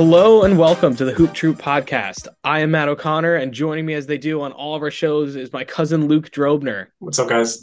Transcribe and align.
Hello 0.00 0.44
and 0.44 0.56
welcome 0.56 0.94
to 0.94 1.04
the 1.04 1.12
Hoop 1.12 1.34
Troop 1.34 1.58
podcast. 1.58 2.28
I 2.44 2.60
am 2.60 2.70
Matt 2.70 2.88
O'Connor, 2.88 3.34
and 3.34 3.52
joining 3.52 3.84
me 3.84 3.94
as 3.94 4.06
they 4.06 4.16
do 4.16 4.42
on 4.42 4.52
all 4.52 4.76
of 4.76 4.82
our 4.82 4.92
shows 4.92 5.34
is 5.34 5.52
my 5.52 5.64
cousin 5.64 6.06
Luke 6.06 6.30
Drobner 6.30 6.86
What's 7.00 7.18
up, 7.18 7.28
guys? 7.28 7.60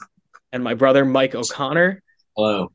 and 0.51 0.61
my 0.61 0.73
brother 0.73 1.05
Mike 1.05 1.33
O'Connor. 1.33 2.03
Hello. 2.35 2.73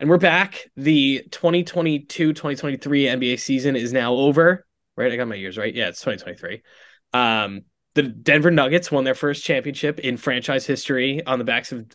And 0.00 0.10
we're 0.10 0.18
back. 0.18 0.68
The 0.76 1.22
2022 1.30 2.32
2023 2.32 3.04
NBA 3.04 3.38
season 3.38 3.76
is 3.76 3.92
now 3.92 4.12
over, 4.14 4.66
right? 4.96 5.12
I 5.12 5.14
got 5.14 5.28
my 5.28 5.36
years 5.36 5.56
right. 5.56 5.72
Yeah, 5.72 5.86
it's 5.86 6.00
2023. 6.00 6.64
Um, 7.12 7.62
the 7.94 8.02
Denver 8.02 8.50
Nuggets 8.50 8.90
won 8.90 9.04
their 9.04 9.14
first 9.14 9.44
championship 9.44 10.00
in 10.00 10.16
franchise 10.16 10.66
history 10.66 11.24
on 11.24 11.38
the 11.38 11.44
backs 11.44 11.70
of 11.70 11.86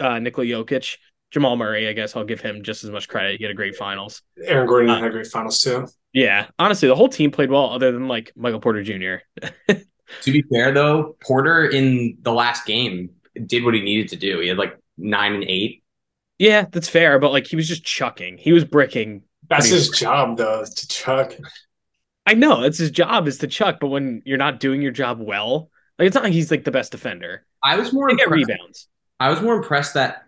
uh, 0.00 0.20
Nikola 0.20 0.46
Jokic. 0.46 0.96
Jamal 1.32 1.56
Murray, 1.56 1.88
I 1.88 1.92
guess 1.94 2.14
I'll 2.14 2.24
give 2.24 2.40
him 2.40 2.62
just 2.62 2.84
as 2.84 2.90
much 2.90 3.08
credit. 3.08 3.38
He 3.38 3.44
had 3.44 3.50
a 3.50 3.54
great 3.54 3.74
finals. 3.74 4.22
Aaron 4.44 4.66
Gordon 4.68 4.90
Uh, 4.90 4.98
had 5.00 5.08
a 5.08 5.10
great 5.10 5.26
finals 5.26 5.60
too. 5.60 5.86
Yeah, 6.12 6.46
honestly, 6.58 6.88
the 6.88 6.94
whole 6.94 7.08
team 7.08 7.30
played 7.30 7.50
well, 7.50 7.70
other 7.70 7.90
than 7.90 8.06
like 8.06 8.32
Michael 8.36 8.60
Porter 8.60 8.82
Jr. 8.82 9.24
To 10.22 10.30
be 10.30 10.42
fair, 10.42 10.72
though, 10.72 11.16
Porter 11.22 11.64
in 11.64 12.18
the 12.20 12.32
last 12.32 12.66
game 12.66 13.12
did 13.46 13.64
what 13.64 13.72
he 13.72 13.80
needed 13.80 14.08
to 14.10 14.16
do. 14.16 14.40
He 14.40 14.48
had 14.48 14.58
like 14.58 14.78
nine 14.98 15.32
and 15.32 15.42
eight. 15.44 15.82
Yeah, 16.38 16.66
that's 16.70 16.88
fair, 16.88 17.18
but 17.18 17.32
like 17.32 17.46
he 17.46 17.56
was 17.56 17.66
just 17.66 17.82
chucking. 17.82 18.36
He 18.36 18.52
was 18.52 18.62
bricking. 18.66 19.22
That's 19.48 19.68
pretty 19.68 19.76
his 19.76 19.88
job, 19.88 20.36
though, 20.36 20.66
to 20.66 20.88
chuck. 20.88 21.32
I 22.26 22.34
know 22.34 22.60
that's 22.60 22.76
his 22.78 22.90
job 22.90 23.26
is 23.26 23.38
to 23.38 23.46
chuck, 23.46 23.78
but 23.80 23.88
when 23.88 24.20
you're 24.26 24.36
not 24.38 24.60
doing 24.60 24.82
your 24.82 24.92
job 24.92 25.18
well, 25.18 25.70
like 25.98 26.06
it's 26.06 26.14
not 26.14 26.24
like 26.24 26.32
he's 26.34 26.50
like 26.50 26.64
the 26.64 26.70
best 26.70 26.92
defender. 26.92 27.46
I 27.62 27.76
was 27.76 27.92
more 27.94 28.08
He 28.10 28.16
get 28.16 28.24
impressed. 28.26 28.48
rebounds. 28.48 28.88
I 29.18 29.30
was 29.30 29.40
more 29.40 29.54
impressed 29.56 29.94
that 29.94 30.24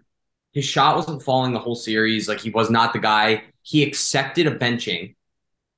his 0.54 0.64
shot 0.64 0.96
wasn't 0.96 1.22
falling 1.22 1.52
the 1.52 1.58
whole 1.58 1.74
series. 1.74 2.28
Like 2.28 2.40
he 2.40 2.48
was 2.50 2.70
not 2.70 2.92
the 2.94 2.98
guy. 3.00 3.44
He 3.62 3.82
accepted 3.82 4.46
a 4.46 4.56
benching 4.56 5.16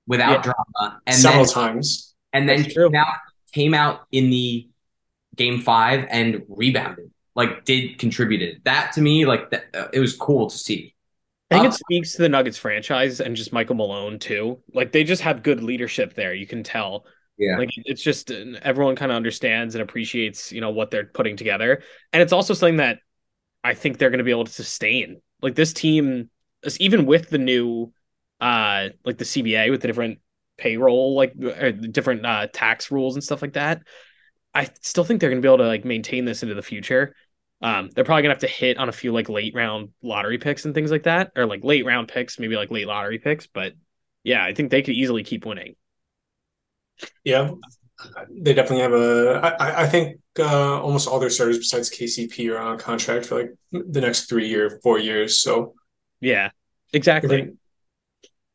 without 0.07 0.45
Yeah. 0.47 0.53
drama, 0.53 1.01
and 1.07 1.17
several 1.17 1.45
then 1.47 1.53
times. 1.55 2.15
and 2.33 2.49
then 2.49 2.63
That's 2.63 2.75
true. 2.75 2.89
came 2.91 2.95
out, 3.01 3.15
came 3.53 3.75
out 3.75 4.01
in 4.13 4.31
the 4.31 4.69
game 5.35 5.61
five 5.61 6.07
and 6.11 6.43
rebounded. 6.49 7.11
Like 7.35 7.65
did 7.65 7.99
contributed. 7.99 8.63
That 8.65 8.93
to 8.93 9.01
me, 9.01 9.27
like 9.27 9.51
that, 9.51 9.65
uh, 9.75 9.89
it 9.93 10.01
was 10.01 10.15
cool 10.17 10.49
to 10.49 10.57
see. 10.57 10.95
I 11.51 11.61
think 11.61 11.73
it 11.73 11.75
speaks 11.77 12.13
to 12.13 12.23
the 12.23 12.29
Nuggets 12.29 12.59
franchise 12.59 13.21
and 13.21 13.37
just 13.37 13.53
Michael 13.53 13.77
Malone 13.77 14.19
too. 14.19 14.59
Like 14.75 14.93
they 14.93 15.05
just 15.05 15.23
have 15.23 15.43
good 15.43 15.63
leadership 15.63 16.15
there. 16.15 16.35
You 16.35 16.47
can 16.47 16.63
tell. 16.65 17.05
Yeah. 17.39 17.59
Like 17.59 17.69
it's 17.77 18.03
just 18.03 18.31
uh, 18.31 18.45
everyone 18.63 18.97
kind 18.97 19.13
of 19.13 19.17
understands 19.17 19.75
and 19.75 19.83
appreciates, 19.83 20.51
you 20.51 20.61
know, 20.63 20.71
what 20.71 20.91
they're 20.91 21.05
putting 21.05 21.37
together. 21.37 21.83
And 22.13 22.23
it's 22.23 22.33
also 22.33 22.55
something 22.55 22.79
that 22.79 22.99
I 23.67 23.75
think 23.75 23.99
they're 23.99 24.11
going 24.11 24.19
to 24.19 24.25
be 24.25 24.31
able 24.31 24.45
to 24.45 24.53
sustain. 24.53 25.21
Like 25.43 25.55
this 25.55 25.73
team, 25.73 26.31
even 26.79 27.05
with 27.05 27.31
the 27.31 27.39
new, 27.39 27.93
uh, 28.41 28.91
like 29.05 29.19
the 29.19 29.25
CBA 29.25 29.71
with 29.71 29.83
the 29.83 29.89
different 29.89 30.21
payroll, 30.57 31.15
like 31.15 31.35
or 31.37 31.73
different 31.73 32.25
uh, 32.25 32.47
tax 32.53 32.91
rules 32.91 33.17
and 33.17 33.25
stuff 33.25 33.43
like 33.43 33.55
that. 33.55 33.83
I 34.55 34.69
still 34.81 35.05
think 35.05 35.21
they're 35.21 35.31
going 35.31 35.43
to 35.43 35.47
be 35.47 35.49
able 35.49 35.59
to 35.59 35.67
like 35.67 35.85
maintain 35.85 36.25
this 36.25 36.43
into 36.43 36.55
the 36.55 36.63
future. 36.63 37.15
Um, 37.61 37.91
they're 37.95 38.05
probably 38.05 38.23
gonna 38.23 38.35
have 38.35 38.41
to 38.41 38.47
hit 38.47 38.77
on 38.77 38.89
a 38.89 38.93
few 38.93 39.13
like 39.13 39.29
late 39.29 39.55
round 39.55 39.89
lottery 40.03 40.37
picks 40.39 40.67
and 40.67 40.75
things 40.75 40.91
like 40.91 41.05
that, 41.05 41.33
or 41.37 41.47
like 41.47 41.65
late 41.65 41.87
round 41.87 42.09
picks, 42.09 42.39
maybe 42.39 42.55
like 42.55 42.71
late 42.71 42.87
lottery 42.87 43.19
picks. 43.19 43.47
But 43.47 43.73
yeah, 44.23 44.45
I 44.45 44.53
think 44.53 44.71
they 44.71 44.83
could 44.83 44.95
easily 44.95 45.25
keep 45.25 45.47
winning. 45.47 45.75
Yeah, 47.25 47.51
they 48.31 48.55
definitely 48.55 48.81
have 48.83 48.93
a. 48.93 49.41
I, 49.43 49.83
I- 49.83 49.87
think 49.87 50.19
uh, 50.39 50.81
almost 50.81 51.09
all 51.09 51.19
their 51.19 51.31
starters 51.31 51.59
besides 51.59 51.91
KCP 51.91 52.51
are 52.51 52.59
on 52.59 52.79
contract 52.79 53.27
for 53.27 53.41
like 53.41 53.51
the 53.73 54.01
next 54.01 54.27
three 54.29 54.49
year, 54.49 54.81
four 54.83 54.99
years. 54.99 55.41
So 55.41 55.75
Yeah, 56.21 56.51
exactly. 56.93 57.53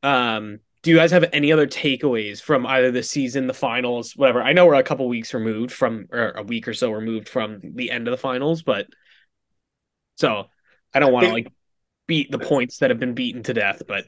Um, 0.04 0.60
do 0.84 0.90
you 0.90 0.98
guys 0.98 1.12
have 1.12 1.26
any 1.32 1.52
other 1.52 1.68
takeaways 1.68 2.42
from 2.42 2.66
either 2.66 2.92
the 2.92 3.04
season, 3.04 3.46
the 3.48 3.54
finals, 3.54 4.16
whatever? 4.16 4.42
I 4.42 4.54
know 4.54 4.66
we're 4.66 4.74
a 4.76 4.84
couple 4.84 5.08
weeks 5.08 5.34
removed 5.34 5.72
from, 5.72 6.08
or 6.12 6.32
a 6.32 6.44
week 6.44 6.68
or 6.68 6.74
so 6.74 6.92
removed 6.92 7.30
from 7.30 7.60
the 7.62 7.92
end 7.92 8.08
of 8.08 8.12
the 8.12 8.18
finals, 8.18 8.64
but 8.64 8.88
so 10.16 10.46
I 10.94 11.00
don't 11.00 11.14
want 11.14 11.28
to 11.28 11.34
like 11.34 11.48
beat 12.08 12.32
the 12.32 12.40
points 12.40 12.78
that 12.80 12.90
have 12.90 13.00
been 13.00 13.14
beaten 13.14 13.44
to 13.44 13.54
death, 13.54 13.84
but 13.88 14.06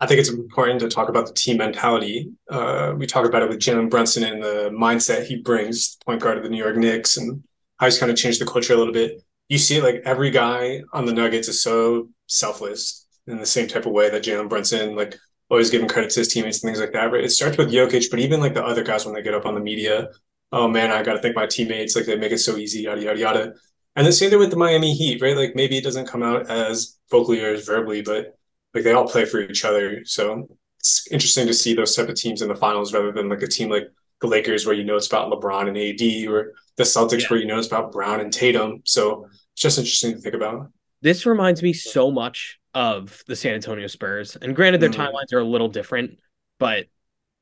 I 0.00 0.06
think 0.06 0.20
it's 0.20 0.30
important 0.30 0.80
to 0.80 0.88
talk 0.88 1.08
about 1.08 1.26
the 1.26 1.34
team 1.34 1.58
mentality. 1.58 2.30
Uh, 2.48 2.94
we 2.96 3.06
talk 3.06 3.26
about 3.26 3.42
it 3.42 3.48
with 3.48 3.58
Jalen 3.58 3.90
Brunson 3.90 4.24
and 4.24 4.42
the 4.42 4.70
mindset 4.72 5.24
he 5.24 5.36
brings, 5.36 5.96
point 6.04 6.20
guard 6.20 6.36
of 6.36 6.42
the 6.42 6.48
New 6.48 6.62
York 6.62 6.76
Knicks, 6.76 7.16
and 7.16 7.42
how 7.78 7.86
he's 7.86 7.98
kind 7.98 8.10
of 8.10 8.18
changed 8.18 8.40
the 8.40 8.46
culture 8.46 8.74
a 8.74 8.76
little 8.76 8.92
bit. 8.92 9.22
You 9.48 9.58
see 9.58 9.76
it 9.76 9.82
like 9.82 10.02
every 10.04 10.30
guy 10.30 10.82
on 10.92 11.04
the 11.04 11.12
Nuggets 11.12 11.48
is 11.48 11.62
so 11.62 12.08
selfless 12.26 13.06
in 13.26 13.38
the 13.38 13.46
same 13.46 13.68
type 13.68 13.86
of 13.86 13.92
way 13.92 14.10
that 14.10 14.24
Jalen 14.24 14.48
Brunson, 14.48 14.96
like 14.96 15.16
always 15.50 15.70
giving 15.70 15.88
credit 15.88 16.10
to 16.10 16.20
his 16.20 16.28
teammates 16.28 16.62
and 16.62 16.68
things 16.68 16.80
like 16.80 16.92
that. 16.92 17.12
It 17.14 17.30
starts 17.30 17.58
with 17.58 17.70
Jokic, 17.70 18.10
but 18.10 18.20
even 18.20 18.40
like 18.40 18.54
the 18.54 18.64
other 18.64 18.82
guys 18.82 19.04
when 19.04 19.14
they 19.14 19.22
get 19.22 19.34
up 19.34 19.46
on 19.46 19.54
the 19.54 19.60
media, 19.60 20.08
oh 20.50 20.68
man, 20.68 20.90
I 20.90 21.02
got 21.02 21.14
to 21.14 21.18
thank 21.18 21.36
my 21.36 21.46
teammates. 21.46 21.94
Like 21.94 22.06
they 22.06 22.16
make 22.16 22.32
it 22.32 22.38
so 22.38 22.56
easy, 22.56 22.82
yada 22.82 23.02
yada 23.02 23.18
yada. 23.18 23.54
And 23.94 24.06
the 24.06 24.12
same 24.12 24.30
thing 24.30 24.38
with 24.38 24.50
the 24.50 24.56
Miami 24.56 24.94
Heat, 24.94 25.20
right? 25.20 25.36
Like 25.36 25.54
maybe 25.54 25.76
it 25.76 25.84
doesn't 25.84 26.06
come 26.06 26.22
out 26.22 26.48
as 26.48 26.98
vocally 27.10 27.44
or 27.44 27.52
as 27.52 27.66
verbally, 27.66 28.00
but 28.00 28.38
like 28.74 28.84
they 28.84 28.92
all 28.92 29.06
play 29.06 29.24
for 29.24 29.40
each 29.40 29.64
other. 29.64 30.04
So 30.04 30.48
it's 30.80 31.06
interesting 31.10 31.46
to 31.46 31.54
see 31.54 31.74
those 31.74 31.94
type 31.94 32.08
of 32.08 32.14
teams 32.16 32.42
in 32.42 32.48
the 32.48 32.54
finals 32.56 32.92
rather 32.92 33.12
than 33.12 33.28
like 33.28 33.42
a 33.42 33.46
team 33.48 33.70
like 33.70 33.88
the 34.20 34.26
Lakers 34.26 34.66
where 34.66 34.74
you 34.74 34.84
know 34.84 34.96
it's 34.96 35.06
about 35.08 35.30
LeBron 35.32 35.68
and 35.68 35.76
AD 35.76 36.28
or 36.32 36.52
the 36.76 36.84
Celtics 36.84 37.22
Yeah. 37.22 37.28
where 37.30 37.40
you 37.40 37.46
know 37.46 37.58
it's 37.58 37.66
about 37.66 37.92
Brown 37.92 38.20
and 38.20 38.32
Tatum. 38.32 38.82
So 38.84 39.26
it's 39.52 39.62
just 39.62 39.78
interesting 39.78 40.12
to 40.14 40.18
think 40.18 40.34
about. 40.34 40.68
this 41.02 41.26
reminds 41.26 41.62
me 41.64 41.72
so 41.72 42.12
much 42.12 42.60
of 42.74 43.22
the 43.26 43.34
San 43.34 43.54
Antonio 43.54 43.88
Spurs. 43.88 44.36
And 44.36 44.54
granted, 44.54 44.80
their 44.80 44.88
Mhm. 44.88 45.10
timelines 45.10 45.32
are 45.32 45.40
a 45.40 45.44
little 45.44 45.68
different, 45.68 46.20
but 46.60 46.86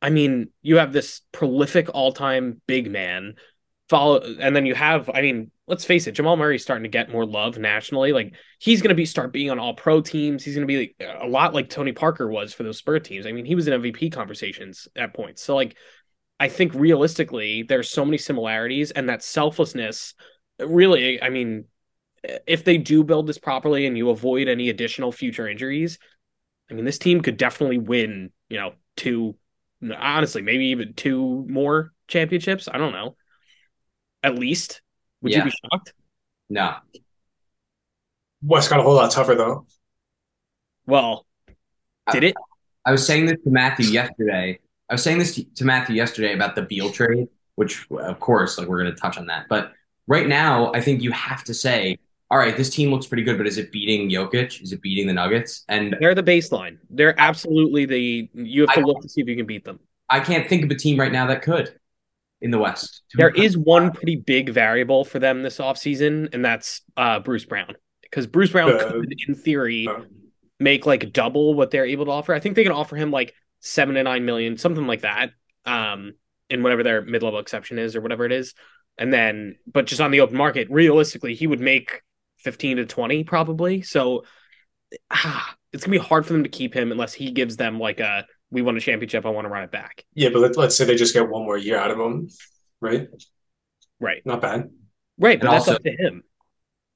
I 0.00 0.08
mean, 0.08 0.48
you 0.62 0.78
have 0.78 0.94
this 0.94 1.20
prolific 1.30 1.90
all-time 1.92 2.62
big 2.66 2.90
man 2.90 3.34
follow, 3.90 4.22
and 4.40 4.56
then 4.56 4.64
you 4.64 4.74
have, 4.74 5.10
I 5.12 5.20
mean, 5.20 5.50
let's 5.70 5.84
face 5.84 6.06
it, 6.06 6.12
Jamal 6.12 6.36
Murray's 6.36 6.62
starting 6.62 6.82
to 6.82 6.88
get 6.90 7.12
more 7.12 7.24
love 7.24 7.56
nationally. 7.56 8.12
Like 8.12 8.34
he's 8.58 8.82
going 8.82 8.90
to 8.90 8.94
be 8.94 9.06
start 9.06 9.32
being 9.32 9.50
on 9.50 9.58
all 9.58 9.72
pro 9.72 10.00
teams. 10.00 10.44
He's 10.44 10.54
going 10.56 10.66
to 10.66 10.72
be 10.72 10.94
like, 11.00 11.10
a 11.22 11.28
lot 11.28 11.54
like 11.54 11.70
Tony 11.70 11.92
Parker 11.92 12.28
was 12.28 12.52
for 12.52 12.64
those 12.64 12.78
Spur 12.78 12.98
teams. 12.98 13.24
I 13.24 13.32
mean, 13.32 13.44
he 13.46 13.54
was 13.54 13.68
in 13.68 13.80
MVP 13.80 14.12
conversations 14.12 14.88
at 14.96 15.14
points. 15.14 15.42
So 15.42 15.54
like, 15.54 15.76
I 16.40 16.48
think 16.48 16.74
realistically, 16.74 17.62
there's 17.62 17.88
so 17.88 18.04
many 18.04 18.18
similarities, 18.18 18.90
and 18.90 19.08
that 19.08 19.22
selflessness. 19.22 20.14
Really, 20.58 21.22
I 21.22 21.28
mean, 21.28 21.66
if 22.46 22.64
they 22.64 22.78
do 22.78 23.04
build 23.04 23.26
this 23.26 23.38
properly 23.38 23.86
and 23.86 23.96
you 23.96 24.10
avoid 24.10 24.48
any 24.48 24.70
additional 24.70 25.12
future 25.12 25.46
injuries, 25.46 25.98
I 26.70 26.74
mean, 26.74 26.84
this 26.84 26.98
team 26.98 27.20
could 27.20 27.36
definitely 27.36 27.78
win, 27.78 28.30
you 28.48 28.58
know, 28.58 28.72
two, 28.96 29.36
honestly, 29.96 30.42
maybe 30.42 30.66
even 30.66 30.94
two 30.94 31.46
more 31.48 31.92
championships. 32.08 32.68
I 32.72 32.78
don't 32.78 32.92
know. 32.92 33.16
At 34.22 34.38
least. 34.38 34.82
Would 35.22 35.32
you 35.34 35.44
be 35.44 35.50
shocked? 35.50 35.92
No. 36.48 36.76
West 38.42 38.70
got 38.70 38.80
a 38.80 38.82
whole 38.82 38.94
lot 38.94 39.10
tougher 39.10 39.34
though. 39.34 39.66
Well, 40.86 41.26
did 42.10 42.24
it? 42.24 42.34
I 42.84 42.92
was 42.92 43.06
saying 43.06 43.26
this 43.26 43.36
to 43.44 43.50
Matthew 43.50 43.86
yesterday. 43.86 44.58
I 44.88 44.94
was 44.94 45.02
saying 45.02 45.18
this 45.18 45.34
to, 45.36 45.44
to 45.56 45.64
Matthew 45.64 45.94
yesterday 45.94 46.32
about 46.32 46.54
the 46.54 46.62
Beal 46.62 46.90
trade, 46.90 47.28
which 47.56 47.86
of 47.90 48.18
course, 48.18 48.58
like 48.58 48.66
we're 48.66 48.82
going 48.82 48.92
to 48.94 49.00
touch 49.00 49.18
on 49.18 49.26
that. 49.26 49.46
But 49.48 49.72
right 50.06 50.26
now, 50.26 50.72
I 50.72 50.80
think 50.80 51.02
you 51.02 51.12
have 51.12 51.44
to 51.44 51.54
say, 51.54 51.98
all 52.30 52.38
right, 52.38 52.56
this 52.56 52.70
team 52.70 52.90
looks 52.90 53.06
pretty 53.06 53.22
good, 53.22 53.36
but 53.36 53.46
is 53.46 53.58
it 53.58 53.70
beating 53.70 54.08
Jokic? 54.08 54.62
Is 54.62 54.72
it 54.72 54.80
beating 54.80 55.06
the 55.06 55.12
Nuggets? 55.12 55.64
And 55.68 55.96
They're 56.00 56.14
the 56.14 56.22
baseline. 56.22 56.78
They're 56.88 57.18
absolutely 57.20 57.84
the, 57.84 58.30
you 58.34 58.62
have 58.62 58.74
to 58.74 58.80
I- 58.80 58.84
look 58.84 59.02
to 59.02 59.08
see 59.08 59.20
if 59.20 59.28
you 59.28 59.36
can 59.36 59.46
beat 59.46 59.64
them. 59.64 59.78
I 60.08 60.18
can't 60.18 60.48
think 60.48 60.64
of 60.64 60.70
a 60.70 60.74
team 60.74 60.98
right 60.98 61.12
now 61.12 61.26
that 61.26 61.42
could 61.42 61.78
in 62.40 62.50
the 62.50 62.58
West. 62.58 63.02
There 63.14 63.30
is 63.30 63.56
one 63.56 63.92
pretty 63.92 64.16
big 64.16 64.50
variable 64.50 65.04
for 65.04 65.18
them 65.18 65.42
this 65.42 65.58
offseason, 65.58 66.32
and 66.32 66.44
that's 66.44 66.82
uh, 66.96 67.20
Bruce 67.20 67.44
Brown. 67.44 67.74
Because 68.02 68.26
Bruce 68.26 68.50
Brown 68.50 68.72
Uh, 68.72 68.90
could, 68.90 69.14
in 69.26 69.34
theory, 69.34 69.86
uh, 69.86 70.00
make 70.58 70.86
like 70.86 71.12
double 71.12 71.54
what 71.54 71.70
they're 71.70 71.86
able 71.86 72.06
to 72.06 72.10
offer. 72.10 72.34
I 72.34 72.40
think 72.40 72.56
they 72.56 72.62
can 72.62 72.72
offer 72.72 72.96
him 72.96 73.10
like 73.10 73.34
seven 73.60 73.94
to 73.94 74.02
nine 74.02 74.24
million, 74.24 74.56
something 74.56 74.86
like 74.86 75.02
that, 75.02 75.30
um, 75.64 76.14
in 76.48 76.62
whatever 76.62 76.82
their 76.82 77.02
mid 77.02 77.22
level 77.22 77.38
exception 77.38 77.78
is 77.78 77.94
or 77.94 78.00
whatever 78.00 78.24
it 78.24 78.32
is. 78.32 78.54
And 78.98 79.12
then, 79.12 79.56
but 79.70 79.86
just 79.86 80.00
on 80.00 80.10
the 80.10 80.20
open 80.20 80.36
market, 80.36 80.68
realistically, 80.70 81.34
he 81.34 81.46
would 81.46 81.60
make 81.60 82.02
15 82.38 82.78
to 82.78 82.86
20 82.86 83.24
probably. 83.24 83.82
So 83.82 84.24
ah, 85.10 85.54
it's 85.72 85.84
gonna 85.84 85.98
be 85.98 86.04
hard 86.04 86.26
for 86.26 86.32
them 86.32 86.42
to 86.42 86.48
keep 86.48 86.74
him 86.74 86.90
unless 86.90 87.14
he 87.14 87.30
gives 87.30 87.56
them 87.56 87.78
like 87.78 88.00
a 88.00 88.26
we 88.50 88.62
won 88.62 88.76
a 88.76 88.80
championship, 88.80 89.24
I 89.26 89.30
want 89.30 89.44
to 89.44 89.48
run 89.48 89.62
it 89.64 89.70
back. 89.70 90.04
Yeah, 90.14 90.30
but 90.30 90.40
let, 90.40 90.56
let's 90.56 90.76
say 90.76 90.84
they 90.84 90.96
just 90.96 91.14
get 91.14 91.28
one 91.28 91.44
more 91.44 91.56
year 91.58 91.76
out 91.78 91.90
of 91.90 91.98
him, 91.98 92.28
right? 92.80 93.08
Right. 94.00 94.22
Not 94.24 94.40
bad. 94.40 94.70
Right. 95.18 95.38
But 95.38 95.46
And 95.48 95.54
that's 95.54 95.68
also- 95.68 95.74
up 95.76 95.82
to 95.84 95.90
him. 95.90 96.22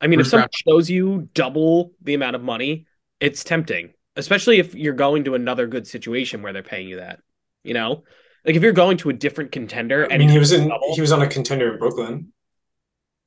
I 0.00 0.06
mean, 0.06 0.20
if 0.20 0.26
someone 0.26 0.48
shows 0.68 0.90
you 0.90 1.28
double 1.32 1.92
the 2.02 2.14
amount 2.14 2.36
of 2.36 2.42
money, 2.42 2.86
it's 3.20 3.42
tempting, 3.44 3.94
especially 4.16 4.58
if 4.58 4.74
you're 4.74 4.92
going 4.92 5.24
to 5.24 5.34
another 5.34 5.66
good 5.66 5.86
situation 5.86 6.42
where 6.42 6.52
they're 6.52 6.62
paying 6.62 6.88
you 6.88 6.96
that. 6.96 7.20
You 7.62 7.72
know, 7.72 8.02
like 8.44 8.54
if 8.56 8.62
you're 8.62 8.72
going 8.72 8.98
to 8.98 9.08
a 9.08 9.14
different 9.14 9.52
contender, 9.52 10.04
I 10.04 10.08
and 10.14 10.18
mean, 10.20 10.28
he 10.28 10.38
was 10.38 10.52
in 10.52 10.68
double, 10.68 10.94
he 10.94 11.00
was 11.00 11.12
on 11.12 11.22
a 11.22 11.26
contender 11.26 11.72
in 11.72 11.78
Brooklyn. 11.78 12.32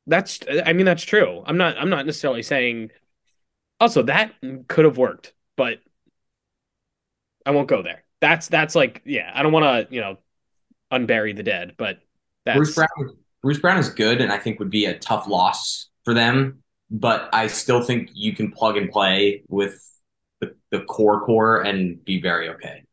that's 0.05 0.39
I 0.65 0.73
mean 0.73 0.85
that's 0.85 1.01
true. 1.03 1.41
I'm 1.47 1.57
not 1.57 1.77
I'm 1.79 1.89
not 1.89 2.05
necessarily 2.05 2.43
saying. 2.43 2.91
Also, 3.79 4.03
that 4.03 4.33
could 4.67 4.85
have 4.85 4.97
worked, 4.97 5.33
but 5.55 5.79
I 7.45 7.51
won't 7.51 7.67
go 7.69 7.81
there. 7.81 8.03
That's 8.21 8.47
that's 8.47 8.75
like 8.75 9.01
yeah. 9.05 9.31
I 9.33 9.43
don't 9.43 9.51
want 9.51 9.89
to 9.89 9.93
you 9.93 10.01
know 10.01 10.17
unbury 10.91 11.35
the 11.35 11.43
dead, 11.43 11.75
but 11.77 11.99
that's 12.45 12.57
Bruce 12.57 12.75
Brown. 12.75 13.17
Bruce 13.43 13.59
Brown 13.59 13.77
is 13.77 13.89
good, 13.89 14.21
and 14.21 14.31
I 14.31 14.37
think 14.37 14.59
would 14.59 14.69
be 14.69 14.85
a 14.85 14.97
tough 14.97 15.27
loss 15.27 15.89
for 16.05 16.13
them. 16.13 16.63
But 16.89 17.29
I 17.33 17.47
still 17.47 17.83
think 17.83 18.09
you 18.13 18.33
can 18.33 18.51
plug 18.51 18.77
and 18.77 18.89
play 18.89 19.43
with 19.49 19.77
the, 20.39 20.55
the 20.71 20.81
core 20.81 21.25
core 21.25 21.61
and 21.61 22.03
be 22.03 22.21
very 22.21 22.49
okay. 22.49 22.83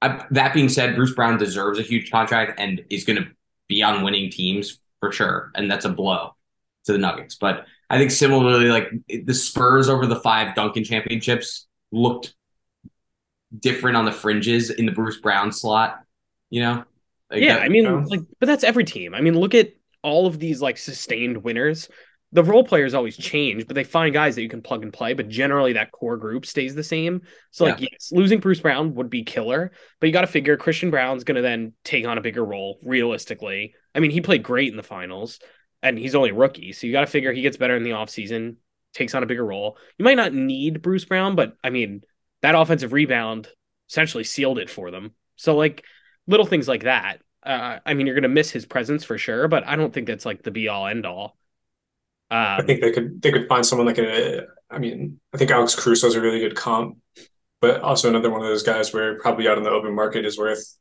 I, 0.00 0.24
that 0.30 0.54
being 0.54 0.68
said, 0.68 0.96
Bruce 0.96 1.12
Brown 1.12 1.38
deserves 1.38 1.78
a 1.78 1.82
huge 1.82 2.10
contract 2.10 2.58
and 2.58 2.82
is 2.88 3.04
going 3.04 3.22
to 3.22 3.28
be 3.68 3.82
on 3.82 4.02
winning 4.02 4.30
teams 4.30 4.78
for 5.00 5.12
sure, 5.12 5.50
and 5.54 5.70
that's 5.70 5.84
a 5.84 5.90
blow 5.90 6.34
to 6.86 6.92
the 6.92 6.98
Nuggets. 6.98 7.34
But 7.34 7.66
I 7.90 7.98
think 7.98 8.10
similarly, 8.10 8.66
like 8.66 8.90
the 9.08 9.34
Spurs 9.34 9.88
over 9.88 10.06
the 10.06 10.16
five 10.16 10.54
Duncan 10.54 10.84
championships 10.84 11.66
looked 11.92 12.34
different 13.56 13.96
on 13.96 14.04
the 14.04 14.12
fringes 14.12 14.70
in 14.70 14.86
the 14.86 14.92
Bruce 14.92 15.20
Brown 15.20 15.52
slot. 15.52 16.00
You 16.50 16.62
know, 16.62 16.84
like 17.30 17.42
yeah. 17.42 17.56
That, 17.56 17.62
I 17.62 17.68
mean, 17.68 17.84
you 17.84 17.90
know? 17.90 18.04
like, 18.06 18.20
but 18.40 18.46
that's 18.46 18.64
every 18.64 18.84
team. 18.84 19.14
I 19.14 19.20
mean, 19.20 19.38
look 19.38 19.54
at 19.54 19.70
all 20.02 20.26
of 20.26 20.38
these 20.38 20.60
like 20.60 20.78
sustained 20.78 21.38
winners. 21.38 21.88
The 22.32 22.44
role 22.44 22.62
players 22.62 22.92
always 22.92 23.16
change, 23.16 23.66
but 23.66 23.74
they 23.74 23.84
find 23.84 24.12
guys 24.12 24.34
that 24.34 24.42
you 24.42 24.50
can 24.50 24.60
plug 24.60 24.82
and 24.82 24.92
play. 24.92 25.14
But 25.14 25.28
generally, 25.28 25.72
that 25.74 25.92
core 25.92 26.18
group 26.18 26.44
stays 26.44 26.74
the 26.74 26.84
same. 26.84 27.22
So, 27.52 27.64
like, 27.64 27.80
yeah. 27.80 27.88
yes, 27.92 28.12
losing 28.12 28.38
Bruce 28.38 28.60
Brown 28.60 28.94
would 28.96 29.08
be 29.08 29.24
killer, 29.24 29.72
but 29.98 30.06
you 30.08 30.12
got 30.12 30.20
to 30.22 30.26
figure 30.26 30.58
Christian 30.58 30.90
Braun's 30.90 31.24
going 31.24 31.36
to 31.36 31.42
then 31.42 31.72
take 31.84 32.06
on 32.06 32.18
a 32.18 32.20
bigger 32.20 32.44
role 32.44 32.80
realistically. 32.82 33.74
I 33.94 34.00
mean, 34.00 34.10
he 34.10 34.20
played 34.20 34.42
great 34.42 34.70
in 34.70 34.76
the 34.76 34.82
finals 34.82 35.40
and 35.82 35.98
he's 35.98 36.14
only 36.14 36.32
rookie. 36.32 36.72
So 36.72 36.86
you 36.86 36.92
got 36.92 37.02
to 37.02 37.06
figure 37.06 37.32
he 37.32 37.42
gets 37.42 37.56
better 37.56 37.76
in 37.76 37.82
the 37.82 37.90
offseason, 37.90 38.56
takes 38.94 39.14
on 39.14 39.22
a 39.22 39.26
bigger 39.26 39.44
role. 39.44 39.78
You 39.96 40.04
might 40.04 40.16
not 40.16 40.34
need 40.34 40.82
Bruce 40.82 41.04
Brown, 41.04 41.36
but 41.36 41.54
I 41.62 41.70
mean, 41.70 42.02
that 42.42 42.54
offensive 42.54 42.92
rebound 42.92 43.48
essentially 43.88 44.24
sealed 44.24 44.58
it 44.58 44.70
for 44.70 44.90
them. 44.90 45.12
So, 45.36 45.56
like, 45.56 45.84
little 46.26 46.46
things 46.46 46.68
like 46.68 46.84
that. 46.84 47.20
Uh, 47.44 47.78
I 47.84 47.94
mean, 47.94 48.06
you're 48.06 48.14
going 48.14 48.22
to 48.22 48.28
miss 48.28 48.50
his 48.50 48.66
presence 48.66 49.04
for 49.04 49.16
sure, 49.18 49.48
but 49.48 49.66
I 49.66 49.76
don't 49.76 49.92
think 49.92 50.06
that's 50.06 50.26
like 50.26 50.42
the 50.42 50.50
be 50.50 50.68
all 50.68 50.86
end 50.86 51.06
all. 51.06 51.36
Um, 52.30 52.38
I 52.38 52.62
think 52.62 52.80
they 52.80 52.92
could 52.92 53.22
they 53.22 53.32
could 53.32 53.48
find 53.48 53.64
someone 53.64 53.86
like 53.86 53.98
a. 53.98 54.46
I 54.70 54.78
mean, 54.78 55.18
I 55.32 55.38
think 55.38 55.50
Alex 55.50 55.74
Caruso 55.74 56.08
is 56.08 56.14
a 56.14 56.20
really 56.20 56.40
good 56.40 56.54
comp, 56.54 56.98
but 57.60 57.80
also 57.80 58.08
another 58.08 58.30
one 58.30 58.42
of 58.42 58.48
those 58.48 58.62
guys 58.62 58.92
where 58.92 59.18
probably 59.18 59.48
out 59.48 59.56
in 59.56 59.64
the 59.64 59.70
open 59.70 59.94
market 59.94 60.26
is 60.26 60.36
worth 60.36 60.76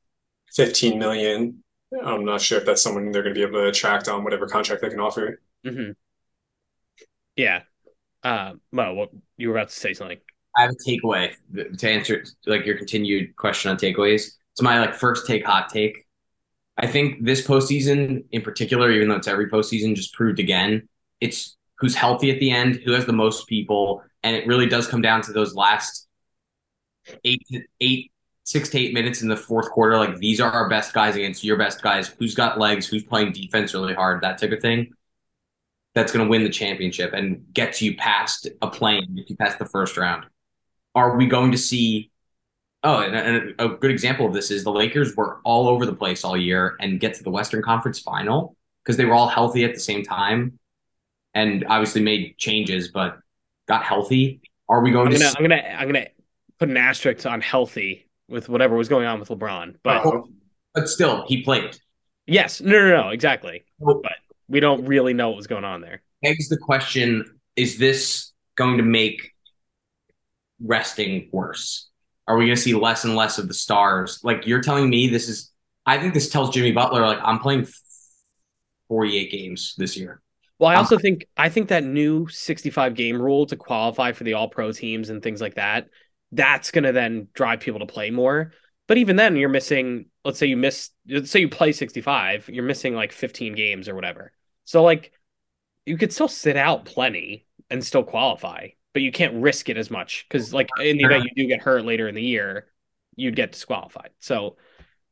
15 0.53 0.99
million 0.99 1.63
I'm 2.03 2.25
not 2.25 2.41
sure 2.41 2.57
if 2.57 2.65
that's 2.65 2.81
someone 2.81 3.11
they're 3.11 3.23
going 3.23 3.33
to 3.33 3.39
be 3.39 3.45
able 3.45 3.61
to 3.61 3.67
attract 3.67 4.07
on 4.07 4.23
whatever 4.23 4.47
contract 4.47 4.81
they 4.81 4.89
can 4.89 4.99
offer. 4.99 5.41
Mm-hmm. 5.65 5.91
Yeah. 7.35 7.61
Uh, 8.23 8.53
Mo, 8.71 8.93
what 8.93 9.09
you 9.37 9.49
were 9.49 9.55
about 9.57 9.69
to 9.69 9.75
say 9.75 9.93
something? 9.93 10.19
I 10.57 10.63
have 10.63 10.71
a 10.71 10.75
takeaway 10.75 11.33
to 11.77 11.89
answer 11.89 12.23
like 12.45 12.65
your 12.65 12.77
continued 12.77 13.35
question 13.35 13.71
on 13.71 13.77
takeaways. 13.77 14.31
So 14.55 14.63
my 14.63 14.79
like 14.79 14.95
first 14.95 15.27
take, 15.27 15.45
hot 15.45 15.69
take. 15.69 16.05
I 16.77 16.87
think 16.87 17.23
this 17.23 17.45
postseason 17.45 18.25
in 18.31 18.41
particular, 18.41 18.91
even 18.91 19.09
though 19.09 19.15
it's 19.15 19.27
every 19.27 19.49
postseason, 19.49 19.95
just 19.95 20.13
proved 20.13 20.39
again 20.39 20.87
it's 21.21 21.55
who's 21.79 21.95
healthy 21.95 22.31
at 22.31 22.39
the 22.39 22.51
end, 22.51 22.81
who 22.85 22.91
has 22.93 23.05
the 23.05 23.13
most 23.13 23.47
people, 23.47 24.03
and 24.23 24.35
it 24.35 24.47
really 24.47 24.67
does 24.67 24.87
come 24.87 25.01
down 25.01 25.21
to 25.23 25.31
those 25.31 25.55
last 25.55 26.07
eight 27.23 27.41
eight 27.79 28.11
six 28.43 28.69
to 28.69 28.79
eight 28.79 28.93
minutes 28.93 29.21
in 29.21 29.27
the 29.27 29.35
fourth 29.35 29.69
quarter, 29.69 29.97
like 29.97 30.15
these 30.17 30.39
are 30.39 30.49
our 30.49 30.69
best 30.69 30.93
guys 30.93 31.15
against 31.15 31.43
your 31.43 31.57
best 31.57 31.81
guys. 31.81 32.07
Who's 32.17 32.33
got 32.33 32.57
legs? 32.57 32.87
Who's 32.87 33.03
playing 33.03 33.33
defense 33.33 33.73
really 33.73 33.93
hard? 33.93 34.21
That 34.21 34.37
type 34.37 34.51
of 34.51 34.61
thing. 34.61 34.93
That's 35.95 36.11
going 36.11 36.25
to 36.25 36.29
win 36.29 36.43
the 36.43 36.49
championship 36.49 37.13
and 37.13 37.43
gets 37.53 37.81
you 37.81 37.97
past 37.97 38.47
a 38.61 38.69
plane 38.69 39.15
if 39.17 39.29
you 39.29 39.35
pass 39.35 39.55
the 39.55 39.65
first 39.65 39.97
round. 39.97 40.25
Are 40.97 41.15
we 41.15 41.27
going 41.27 41.51
to 41.51 41.59
see? 41.59 42.09
Oh, 42.83 43.01
and, 43.01 43.15
and 43.15 43.55
a 43.59 43.69
good 43.69 43.91
example 43.91 44.25
of 44.25 44.33
this 44.33 44.49
is 44.49 44.63
the 44.63 44.71
Lakers 44.71 45.15
were 45.15 45.41
all 45.43 45.67
over 45.67 45.85
the 45.85 45.93
place 45.93 46.23
all 46.23 46.35
year 46.35 46.75
and 46.79 46.99
get 46.99 47.13
to 47.15 47.23
the 47.23 47.29
Western 47.29 47.61
Conference 47.61 47.99
Final 47.99 48.55
because 48.83 48.97
they 48.97 49.05
were 49.05 49.13
all 49.13 49.27
healthy 49.27 49.63
at 49.63 49.75
the 49.75 49.79
same 49.79 50.03
time, 50.03 50.57
and 51.35 51.63
obviously 51.69 52.01
made 52.01 52.35
changes, 52.39 52.87
but 52.87 53.19
got 53.67 53.83
healthy. 53.83 54.41
Are 54.67 54.81
we 54.81 54.89
going 54.89 55.07
I'm 55.09 55.13
to? 55.13 55.19
Gonna, 55.19 55.29
see- 55.29 55.35
I'm 55.37 55.43
gonna 55.43 55.75
I'm 55.77 55.87
gonna 55.87 56.07
put 56.57 56.69
an 56.69 56.77
asterisk 56.77 57.27
on 57.27 57.41
healthy 57.41 58.09
with 58.27 58.49
whatever 58.49 58.75
was 58.75 58.89
going 58.89 59.05
on 59.05 59.19
with 59.19 59.29
LeBron. 59.29 59.75
But 59.83 60.03
oh, 60.03 60.29
but 60.73 60.89
still, 60.89 61.25
he 61.27 61.43
played. 61.43 61.77
Yes, 62.25 62.59
no, 62.59 62.71
no, 62.71 63.03
no, 63.03 63.09
exactly. 63.09 63.65
But 63.79 63.97
we 64.47 64.61
don't 64.61 64.85
really 64.85 65.13
know 65.13 65.29
what 65.29 65.37
was 65.37 65.47
going 65.47 65.63
on 65.63 65.81
there. 65.81 66.01
Begs 66.23 66.49
the 66.49 66.57
question: 66.57 67.23
Is 67.55 67.77
this 67.77 68.31
going 68.55 68.77
to 68.77 68.83
make 68.83 69.35
resting 70.61 71.29
worse? 71.31 71.89
Are 72.27 72.37
we 72.37 72.45
going 72.45 72.55
to 72.55 72.61
see 72.61 72.73
less 72.73 73.05
and 73.05 73.15
less 73.15 73.37
of 73.37 73.47
the 73.47 73.53
stars? 73.53 74.19
Like 74.23 74.45
you're 74.45 74.61
telling 74.61 74.89
me, 74.89 75.07
this 75.07 75.29
is. 75.29 75.51
I 75.85 75.97
think 75.97 76.13
this 76.13 76.29
tells 76.29 76.49
Jimmy 76.49 76.73
Butler 76.73 77.01
like 77.01 77.19
I'm 77.23 77.39
playing 77.39 77.65
48 78.89 79.31
games 79.31 79.73
this 79.77 79.95
year. 79.95 80.21
Well, 80.59 80.69
I 80.69 80.75
also 80.75 80.95
um, 80.95 81.01
think 81.01 81.27
I 81.37 81.47
think 81.49 81.69
that 81.69 81.85
new 81.85 82.27
65 82.27 82.93
game 82.93 83.21
rule 83.21 83.45
to 83.45 83.55
qualify 83.55 84.11
for 84.11 84.25
the 84.25 84.33
All 84.33 84.49
Pro 84.49 84.71
teams 84.73 85.09
and 85.09 85.23
things 85.23 85.39
like 85.39 85.55
that 85.55 85.87
that's 86.31 86.71
going 86.71 86.83
to 86.83 86.91
then 86.91 87.27
drive 87.33 87.59
people 87.59 87.79
to 87.79 87.85
play 87.85 88.11
more. 88.11 88.51
But 88.87 88.97
even 88.97 89.15
then, 89.15 89.35
you're 89.35 89.49
missing, 89.49 90.05
let's 90.23 90.39
say 90.39 90.47
you 90.47 90.57
miss, 90.57 90.91
let's 91.07 91.29
say 91.29 91.41
you 91.41 91.49
play 91.49 91.71
65, 91.71 92.49
you're 92.49 92.63
missing 92.63 92.95
like 92.95 93.11
15 93.11 93.53
games 93.55 93.89
or 93.89 93.95
whatever. 93.95 94.31
So, 94.63 94.83
like, 94.83 95.11
you 95.85 95.97
could 95.97 96.13
still 96.13 96.27
sit 96.27 96.57
out 96.57 96.85
plenty 96.85 97.45
and 97.69 97.83
still 97.83 98.03
qualify, 98.03 98.69
but 98.93 99.01
you 99.01 99.11
can't 99.11 99.41
risk 99.41 99.69
it 99.69 99.77
as 99.77 99.91
much 99.91 100.25
because, 100.27 100.53
like, 100.53 100.69
in 100.79 100.97
the 100.97 101.03
event 101.03 101.25
you 101.25 101.43
do 101.43 101.47
get 101.47 101.61
hurt 101.61 101.85
later 101.85 102.07
in 102.07 102.15
the 102.15 102.21
year, 102.21 102.67
you'd 103.15 103.35
get 103.35 103.51
disqualified. 103.51 104.09
So, 104.19 104.57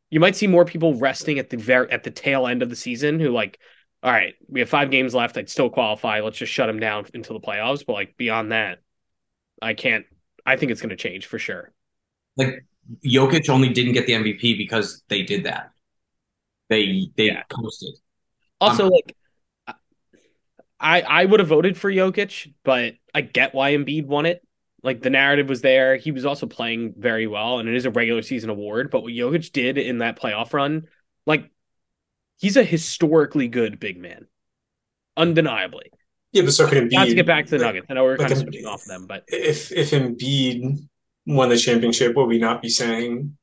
you 0.10 0.20
might 0.20 0.36
see 0.36 0.48
more 0.48 0.66
people 0.66 0.94
resting 0.96 1.40
at 1.40 1.50
the 1.50 1.58
very 1.58 1.92
at 1.92 2.04
the 2.04 2.12
tail 2.12 2.48
end 2.48 2.62
of 2.62 2.70
the 2.70 2.76
season 2.76 3.20
who 3.20 3.32
like 3.32 3.60
all 4.04 4.12
right 4.12 4.36
we 4.48 4.60
have 4.60 4.70
five 4.70 4.92
games 4.92 5.16
left 5.16 5.36
i'd 5.36 5.50
still 5.50 5.70
qualify 5.70 6.22
let's 6.22 6.38
just 6.38 6.54
shut 6.54 6.68
them 6.68 6.80
down 6.80 7.06
until 7.16 7.38
the 7.38 7.46
playoffs 7.46 7.84
but 7.86 7.94
like 7.94 8.16
beyond 8.16 8.52
that 8.52 8.80
i 9.64 9.74
can't 9.74 10.06
I 10.46 10.58
think 10.58 10.72
it's 10.72 10.82
going 10.82 10.92
to 10.92 10.96
change 10.96 11.26
for 11.26 11.40
sure. 11.40 11.72
Like 12.38 12.66
Jokic 13.06 13.50
only 13.50 13.70
didn't 13.70 13.94
get 13.94 14.06
the 14.06 14.14
MVP 14.14 14.58
because 14.58 15.04
they 15.10 15.24
did 15.24 15.46
that. 15.46 15.72
They 16.70 17.10
they 17.16 17.26
yeah. 17.26 17.44
posted. 17.50 17.96
Also, 18.62 18.86
um, 18.86 18.92
like 18.92 19.16
I 20.80 21.02
I 21.02 21.26
would 21.26 21.40
have 21.40 21.50
voted 21.50 21.78
for 21.78 21.92
Jokic, 21.92 22.54
but 22.64 22.94
I 23.16 23.22
get 23.22 23.56
why 23.56 23.72
Embiid 23.72 24.06
won 24.06 24.26
it. 24.26 24.46
Like 24.84 25.02
the 25.02 25.10
narrative 25.10 25.48
was 25.48 25.62
there. 25.62 25.96
He 25.96 26.12
was 26.12 26.26
also 26.26 26.46
playing 26.46 26.94
very 26.98 27.26
well, 27.26 27.60
and 27.60 27.68
it 27.68 27.76
is 27.76 27.86
a 27.86 27.90
regular 27.90 28.22
season 28.22 28.50
award. 28.50 28.92
But 28.92 29.02
what 29.02 29.14
Jokic 29.14 29.52
did 29.54 29.78
in 29.78 30.00
that 30.00 30.20
playoff 30.20 30.54
run, 30.54 30.84
like 31.26 31.50
he's 32.38 32.58
a 32.58 32.64
historically 32.64 33.48
good 33.48 33.80
big 33.80 33.98
man, 33.98 34.28
undeniably. 35.16 35.92
Yeah, 36.34 36.44
but 36.44 36.52
so 36.52 36.68
can 36.68 36.90
Embiid. 36.90 36.92
Not 36.92 37.08
to 37.08 37.16
get 37.16 37.26
back 37.26 37.46
to 37.46 37.58
the 37.58 37.64
Nuggets. 37.64 37.88
I 37.90 37.94
know 37.94 38.04
we're 38.04 38.18
kind 38.18 38.32
of 38.32 38.38
switching 38.38 38.66
off 38.66 38.84
them, 38.84 39.08
but 39.08 39.24
if 39.30 39.72
if 39.72 39.92
Embiid 39.92 40.88
won 41.26 41.50
the 41.50 41.58
championship, 41.58 42.16
will 42.16 42.28
we 42.28 42.38
not 42.38 42.62
be 42.62 42.70
saying 42.70 43.38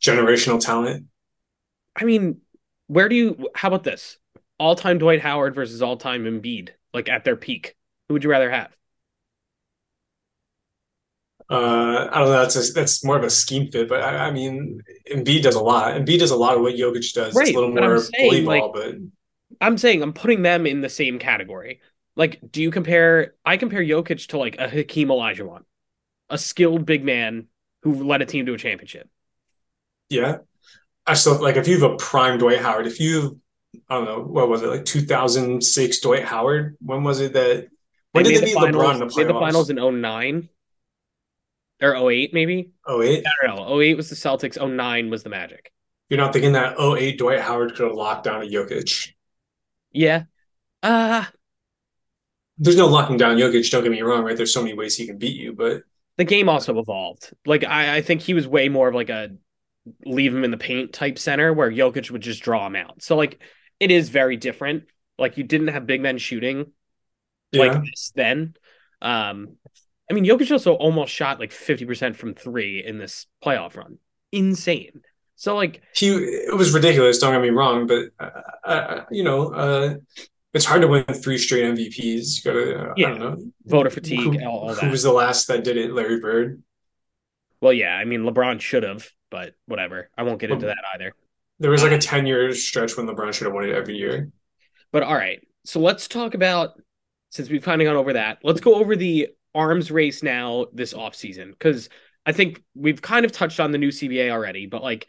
generational 0.00 0.58
talent? 0.58 1.04
I 1.94 2.04
mean, 2.04 2.40
where 2.86 3.10
do 3.10 3.14
you? 3.14 3.48
How 3.54 3.68
about 3.68 3.84
this? 3.84 4.16
All 4.58 4.74
time 4.74 4.96
Dwight 4.98 5.20
Howard 5.20 5.54
versus 5.54 5.82
all 5.82 5.98
time 5.98 6.24
Embiid, 6.24 6.70
like 6.94 7.10
at 7.10 7.24
their 7.24 7.36
peak. 7.36 7.76
Who 8.08 8.14
would 8.14 8.24
you 8.24 8.30
rather 8.30 8.50
have? 8.50 8.74
Uh, 11.50 12.08
I 12.12 12.18
don't 12.18 12.28
know. 12.28 12.40
That's 12.40 12.56
a, 12.56 12.72
that's 12.72 13.02
more 13.04 13.16
of 13.16 13.24
a 13.24 13.30
scheme 13.30 13.70
fit, 13.70 13.88
but 13.88 14.02
I, 14.02 14.26
I, 14.26 14.30
mean, 14.30 14.82
Embiid 15.10 15.42
does 15.42 15.54
a 15.54 15.60
lot. 15.60 15.94
Embiid 15.94 16.18
does 16.18 16.30
a 16.30 16.36
lot 16.36 16.56
of 16.56 16.60
what 16.60 16.74
Jokic 16.74 17.12
does. 17.14 17.34
Right, 17.34 17.48
it's 17.48 17.56
a 17.56 17.60
little 17.60 17.74
more 17.74 17.98
saying, 18.00 18.44
like, 18.44 18.64
but 18.74 18.96
I'm 19.60 19.78
saying 19.78 20.02
I'm 20.02 20.12
putting 20.12 20.42
them 20.42 20.66
in 20.66 20.82
the 20.82 20.90
same 20.90 21.18
category. 21.18 21.80
Like, 22.16 22.38
do 22.50 22.60
you 22.60 22.70
compare? 22.70 23.34
I 23.46 23.56
compare 23.56 23.82
Jokic 23.82 24.28
to 24.28 24.38
like 24.38 24.58
a 24.58 24.68
Hakeem 24.68 25.08
Olajuwon, 25.08 25.62
a 26.28 26.36
skilled 26.36 26.84
big 26.84 27.02
man 27.02 27.46
who 27.82 28.04
led 28.04 28.20
a 28.20 28.26
team 28.26 28.44
to 28.44 28.52
a 28.52 28.58
championship. 28.58 29.08
Yeah, 30.10 30.38
I 31.06 31.14
still 31.14 31.40
like 31.40 31.56
if 31.56 31.66
you 31.66 31.80
have 31.80 31.92
a 31.92 31.96
prime 31.96 32.38
Dwight 32.38 32.60
Howard. 32.60 32.86
If 32.86 33.00
you, 33.00 33.40
I 33.88 33.94
don't 33.94 34.04
know, 34.04 34.20
what 34.20 34.50
was 34.50 34.62
it 34.62 34.66
like 34.66 34.84
2006 34.84 36.00
Dwight 36.00 36.24
Howard? 36.24 36.76
When 36.82 37.04
was 37.04 37.20
it 37.20 37.32
that? 37.32 37.68
When 38.12 38.24
they 38.24 38.32
did 38.32 38.42
they 38.42 38.46
beat 38.46 38.54
finals, 38.54 38.74
LeBron 38.74 38.92
in 38.92 38.98
the 39.00 39.06
playoffs? 39.06 39.16
Made 39.16 39.28
the 39.28 39.40
finals 39.40 39.70
in 39.70 40.00
09 40.02 40.48
or 41.82 42.10
08 42.10 42.34
maybe. 42.34 42.72
08? 42.88 43.24
I 43.26 43.46
don't 43.46 43.56
know. 43.56 43.80
08 43.80 43.96
was 43.96 44.10
the 44.10 44.16
Celtics. 44.16 44.56
09 44.60 45.10
was 45.10 45.22
the 45.22 45.30
Magic. 45.30 45.72
You're 46.08 46.18
not 46.18 46.32
thinking 46.32 46.52
that 46.52 46.80
08 46.80 47.18
Dwight 47.18 47.40
Howard 47.40 47.74
could 47.74 47.86
have 47.88 47.96
locked 47.96 48.24
down 48.24 48.42
a 48.42 48.46
Jokic. 48.46 49.12
Yeah. 49.92 50.24
Uh 50.82 51.24
there's 52.58 52.76
no 52.76 52.86
locking 52.86 53.16
down 53.16 53.36
Jokic. 53.36 53.70
Don't 53.70 53.82
get 53.82 53.92
me 53.92 54.02
wrong, 54.02 54.24
right? 54.24 54.36
There's 54.36 54.52
so 54.52 54.62
many 54.62 54.74
ways 54.74 54.96
he 54.96 55.06
can 55.06 55.16
beat 55.16 55.36
you, 55.36 55.52
but 55.52 55.82
the 56.16 56.24
game 56.24 56.48
also 56.48 56.78
evolved. 56.78 57.32
Like 57.46 57.64
I, 57.64 57.96
I 57.96 58.02
think 58.02 58.20
he 58.20 58.34
was 58.34 58.46
way 58.46 58.68
more 58.68 58.88
of 58.88 58.94
like 58.94 59.10
a 59.10 59.30
leave 60.04 60.34
him 60.34 60.44
in 60.44 60.50
the 60.50 60.58
paint 60.58 60.92
type 60.92 61.18
center 61.18 61.52
where 61.52 61.70
Jokic 61.70 62.10
would 62.10 62.20
just 62.20 62.42
draw 62.42 62.66
him 62.66 62.76
out. 62.76 63.02
So 63.02 63.16
like 63.16 63.40
it 63.78 63.90
is 63.90 64.08
very 64.08 64.36
different. 64.36 64.84
Like 65.18 65.36
you 65.38 65.44
didn't 65.44 65.68
have 65.68 65.86
big 65.86 66.00
men 66.00 66.18
shooting 66.18 66.72
yeah. 67.52 67.62
like 67.62 67.82
this 67.84 68.12
then. 68.14 68.54
Um 69.00 69.56
I 70.10 70.14
mean 70.14 70.24
Jokic 70.24 70.50
also 70.50 70.74
almost 70.74 71.12
shot 71.12 71.38
like 71.40 71.50
50% 71.50 72.16
from 72.16 72.34
3 72.34 72.84
in 72.84 72.98
this 72.98 73.26
playoff 73.44 73.76
run. 73.76 73.98
insane. 74.32 75.02
So 75.36 75.54
like 75.54 75.82
he, 75.94 76.08
it 76.08 76.56
was 76.56 76.72
ridiculous. 76.74 77.18
Don't 77.18 77.32
get 77.32 77.42
me 77.42 77.50
wrong, 77.50 77.86
but 77.86 78.06
uh, 78.18 78.40
uh, 78.64 79.04
you 79.10 79.22
know, 79.22 79.52
uh, 79.54 79.94
it's 80.52 80.64
hard 80.64 80.80
to 80.82 80.88
win 80.88 81.04
three 81.04 81.38
straight 81.38 81.62
MVPs. 81.64 82.44
You 82.44 82.52
gotta, 82.52 82.90
uh, 82.90 82.94
Yeah. 82.96 83.06
I 83.06 83.10
don't 83.10 83.20
know, 83.20 83.52
voter 83.66 83.90
fatigue, 83.90 84.20
Who, 84.20 84.44
all, 84.46 84.70
all 84.70 84.74
who 84.74 84.90
was 84.90 85.02
the 85.04 85.12
last 85.12 85.46
that 85.48 85.62
did 85.62 85.76
it? 85.76 85.92
Larry 85.92 86.18
Bird. 86.20 86.62
well, 87.60 87.72
yeah, 87.72 87.94
I 87.94 88.04
mean 88.04 88.22
LeBron 88.22 88.60
should 88.60 88.82
have, 88.82 89.08
but 89.30 89.54
whatever. 89.66 90.10
I 90.18 90.22
won't 90.24 90.40
get 90.40 90.50
into 90.50 90.66
that 90.66 90.78
either. 90.94 91.12
There 91.60 91.70
was 91.70 91.82
like 91.82 91.92
a 91.92 91.98
ten 91.98 92.26
year 92.26 92.52
stretch 92.54 92.96
when 92.96 93.06
LeBron 93.06 93.32
should 93.32 93.44
have 93.46 93.54
won 93.54 93.64
it 93.64 93.74
every 93.74 93.96
year. 93.96 94.30
But 94.90 95.02
all 95.04 95.14
right, 95.14 95.46
so 95.64 95.78
let's 95.80 96.08
talk 96.08 96.34
about 96.34 96.80
since 97.30 97.48
we've 97.48 97.62
kind 97.62 97.80
of 97.80 97.86
gone 97.86 97.96
over 97.96 98.14
that. 98.14 98.38
Let's 98.42 98.60
go 98.60 98.74
over 98.76 98.96
the 98.96 99.28
arms 99.54 99.90
race 99.90 100.22
now 100.22 100.66
this 100.72 100.94
offseason 100.94 101.50
because 101.50 101.88
I 102.26 102.32
think 102.32 102.62
we've 102.74 103.00
kind 103.00 103.24
of 103.24 103.32
touched 103.32 103.60
on 103.60 103.72
the 103.72 103.78
new 103.78 103.88
CBA 103.88 104.30
already, 104.30 104.66
but 104.66 104.82
like 104.82 105.08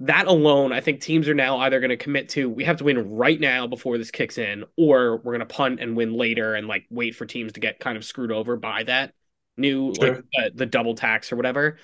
that 0.00 0.26
alone, 0.26 0.72
I 0.72 0.80
think 0.80 1.00
teams 1.00 1.28
are 1.28 1.34
now 1.34 1.58
either 1.58 1.80
going 1.80 1.90
to 1.90 1.96
commit 1.96 2.28
to 2.30 2.50
we 2.50 2.64
have 2.64 2.78
to 2.78 2.84
win 2.84 3.12
right 3.12 3.40
now 3.40 3.66
before 3.66 3.96
this 3.96 4.10
kicks 4.10 4.38
in, 4.38 4.64
or 4.76 5.18
we're 5.18 5.32
going 5.36 5.40
to 5.40 5.46
punt 5.46 5.80
and 5.80 5.96
win 5.96 6.12
later 6.14 6.54
and 6.54 6.66
like 6.66 6.86
wait 6.90 7.14
for 7.14 7.26
teams 7.26 7.52
to 7.52 7.60
get 7.60 7.80
kind 7.80 7.96
of 7.96 8.04
screwed 8.04 8.32
over 8.32 8.56
by 8.56 8.82
that 8.84 9.14
new 9.56 9.94
Sure. 9.94 10.16
like 10.16 10.24
uh, 10.38 10.50
the 10.54 10.66
double 10.66 10.94
tax 10.94 11.32
or 11.32 11.36
whatever. 11.36 11.78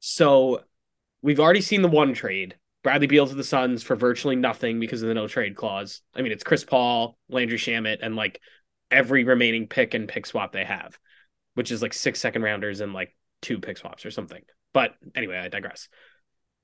So 0.00 0.62
we've 1.22 1.40
already 1.40 1.60
seen 1.60 1.82
the 1.82 1.88
one 1.88 2.14
trade. 2.14 2.56
Bradley 2.82 3.08
Beal 3.08 3.26
to 3.26 3.34
the 3.34 3.42
Suns 3.42 3.82
for 3.82 3.96
virtually 3.96 4.36
nothing 4.36 4.78
because 4.78 5.02
of 5.02 5.08
the 5.08 5.14
no 5.14 5.26
trade 5.26 5.56
clause. 5.56 6.02
I 6.14 6.22
mean, 6.22 6.30
it's 6.30 6.44
Chris 6.44 6.62
Paul, 6.62 7.18
Landry 7.28 7.58
Shamet, 7.58 7.98
and 8.00 8.14
like 8.14 8.40
every 8.92 9.24
remaining 9.24 9.66
pick 9.66 9.94
and 9.94 10.08
pick 10.08 10.24
swap 10.24 10.52
they 10.52 10.64
have, 10.64 10.96
which 11.56 11.70
is 11.70 11.80
like 11.80 11.94
six 11.94 12.20
second 12.20 12.42
rounders 12.42 12.80
and 12.80 12.92
like 12.92 13.16
two 13.40 13.58
pick 13.58 13.78
swaps 13.78 14.04
or 14.04 14.10
something. 14.10 14.42
But 14.74 14.94
anyway, 15.14 15.38
I 15.38 15.48
digress. 15.48 15.88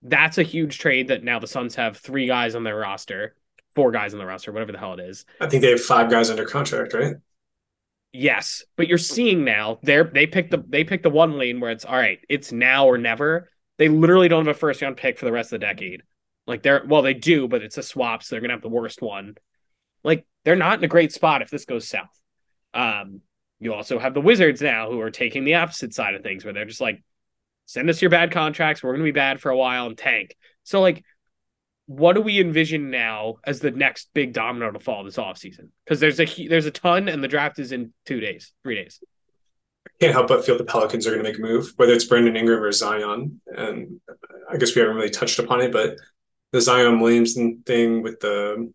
That's 0.03 0.37
a 0.37 0.43
huge 0.43 0.79
trade 0.79 1.09
that 1.09 1.25
now 1.25 1.39
the 1.39 1.47
Suns 1.47 1.77
have 1.77 1.97
three 1.97 2.27
guys 2.27 2.55
on 2.55 2.63
their 2.63 2.77
roster, 2.77 3.35
four 3.75 3.91
guys 3.91 4.13
on 4.13 4.19
the 4.19 4.27
roster, 4.27 4.53
whatever 4.53 4.73
the 4.73 4.79
hell 4.79 4.93
it 4.93 5.01
is. 5.01 5.25
I 5.41 5.49
think 5.49 5.63
they 5.63 5.71
have 5.71 5.81
five 5.81 6.11
guys 6.11 6.29
under 6.29 6.45
contract, 6.45 6.93
right? 6.93 7.15
Yes, 8.13 8.63
but 8.77 8.87
you're 8.87 8.99
seeing 8.99 9.45
now 9.45 9.79
they're 9.83 10.05
they 10.05 10.27
picked 10.27 10.51
the 10.51 10.63
they 10.69 10.85
picked 10.85 11.05
the 11.05 11.11
one 11.11 11.39
lane 11.39 11.59
where 11.59 11.71
it's 11.71 11.87
all 11.87 11.97
right, 11.97 12.19
it's 12.29 12.53
now 12.53 12.87
or 12.87 12.99
never. 12.99 13.49
They 13.79 13.89
literally 13.89 14.29
don't 14.29 14.47
have 14.47 14.55
a 14.55 14.59
first 14.59 14.83
round 14.83 14.99
pick 14.99 15.19
for 15.19 15.25
the 15.25 15.33
rest 15.33 15.53
of 15.55 15.61
the 15.61 15.67
decade. 15.67 16.03
Like 16.47 16.63
they're 16.63 16.85
well, 16.87 17.01
they 17.01 17.15
do, 17.15 17.49
but 17.49 17.63
it's 17.63 17.79
a 17.79 17.83
swap, 17.83 18.23
so 18.23 18.35
they're 18.35 18.43
gonna 18.43 18.53
have 18.53 18.61
the 18.61 18.69
worst 18.69 19.01
one. 19.01 19.37
Like 20.05 20.27
they're 20.45 20.57
not 20.57 20.77
in 20.77 20.85
a 20.85 20.89
great 20.89 21.13
spot 21.13 21.41
if 21.41 21.49
this 21.49 21.65
goes 21.65 21.89
south. 21.89 22.11
Um, 22.75 23.23
you 23.63 23.73
also 23.73 23.99
have 23.99 24.15
the 24.15 24.21
Wizards 24.21 24.61
now 24.61 24.91
who 24.91 25.01
are 25.01 25.11
taking 25.11 25.45
the 25.45 25.55
opposite 25.55 25.95
side 25.95 26.15
of 26.15 26.23
things, 26.23 26.45
where 26.45 26.53
they're 26.53 26.65
just 26.65 26.81
like, 26.81 27.03
send 27.67 27.89
us 27.89 28.03
your 28.03 28.11
bad 28.11 28.33
contracts, 28.33 28.83
we're 28.83 28.93
gonna 28.93 29.05
be 29.05 29.13
bad 29.13 29.41
for 29.41 29.51
a 29.51 29.57
while 29.57 29.87
and 29.87 29.97
tank. 29.97 30.37
So 30.65 30.81
like, 30.81 31.05
what 31.87 32.15
do 32.15 32.21
we 32.21 32.41
envision 32.41 32.91
now 32.91 33.37
as 33.45 33.61
the 33.61 33.71
next 33.71 34.09
big 34.15 34.33
domino 34.33 34.71
to 34.71 34.79
fall 34.79 35.05
this 35.05 35.17
offseason? 35.17 35.69
Because 35.85 36.01
there's 36.01 36.21
a 36.21 36.49
there's 36.49 36.67
a 36.67 36.71
ton, 36.71 37.09
and 37.09 37.23
the 37.23 37.29
draft 37.29 37.59
is 37.59 37.73
in 37.73 37.93
two 38.07 38.21
days, 38.21 38.53
three 38.63 38.77
days. 38.77 39.01
I 39.87 39.91
can't 40.01 40.13
help 40.13 40.29
but 40.29 40.45
feel 40.45 40.57
the 40.57 40.65
Pelicans 40.65 41.07
are 41.07 41.11
going 41.11 41.25
to 41.25 41.29
make 41.29 41.39
a 41.39 41.43
move, 41.43 41.73
whether 41.77 41.93
it's 41.93 42.05
Brandon 42.05 42.37
Ingram 42.37 42.63
or 42.63 42.71
Zion. 42.73 43.41
And 43.47 44.01
I 44.51 44.57
guess 44.57 44.75
we 44.75 44.81
haven't 44.81 44.97
really 44.97 45.11
touched 45.11 45.39
upon 45.41 45.61
it, 45.61 45.73
but 45.73 45.97
the 46.53 46.61
Zion 46.61 47.01
Williamson 47.01 47.63
thing 47.67 48.03
with 48.03 48.21
the 48.21 48.73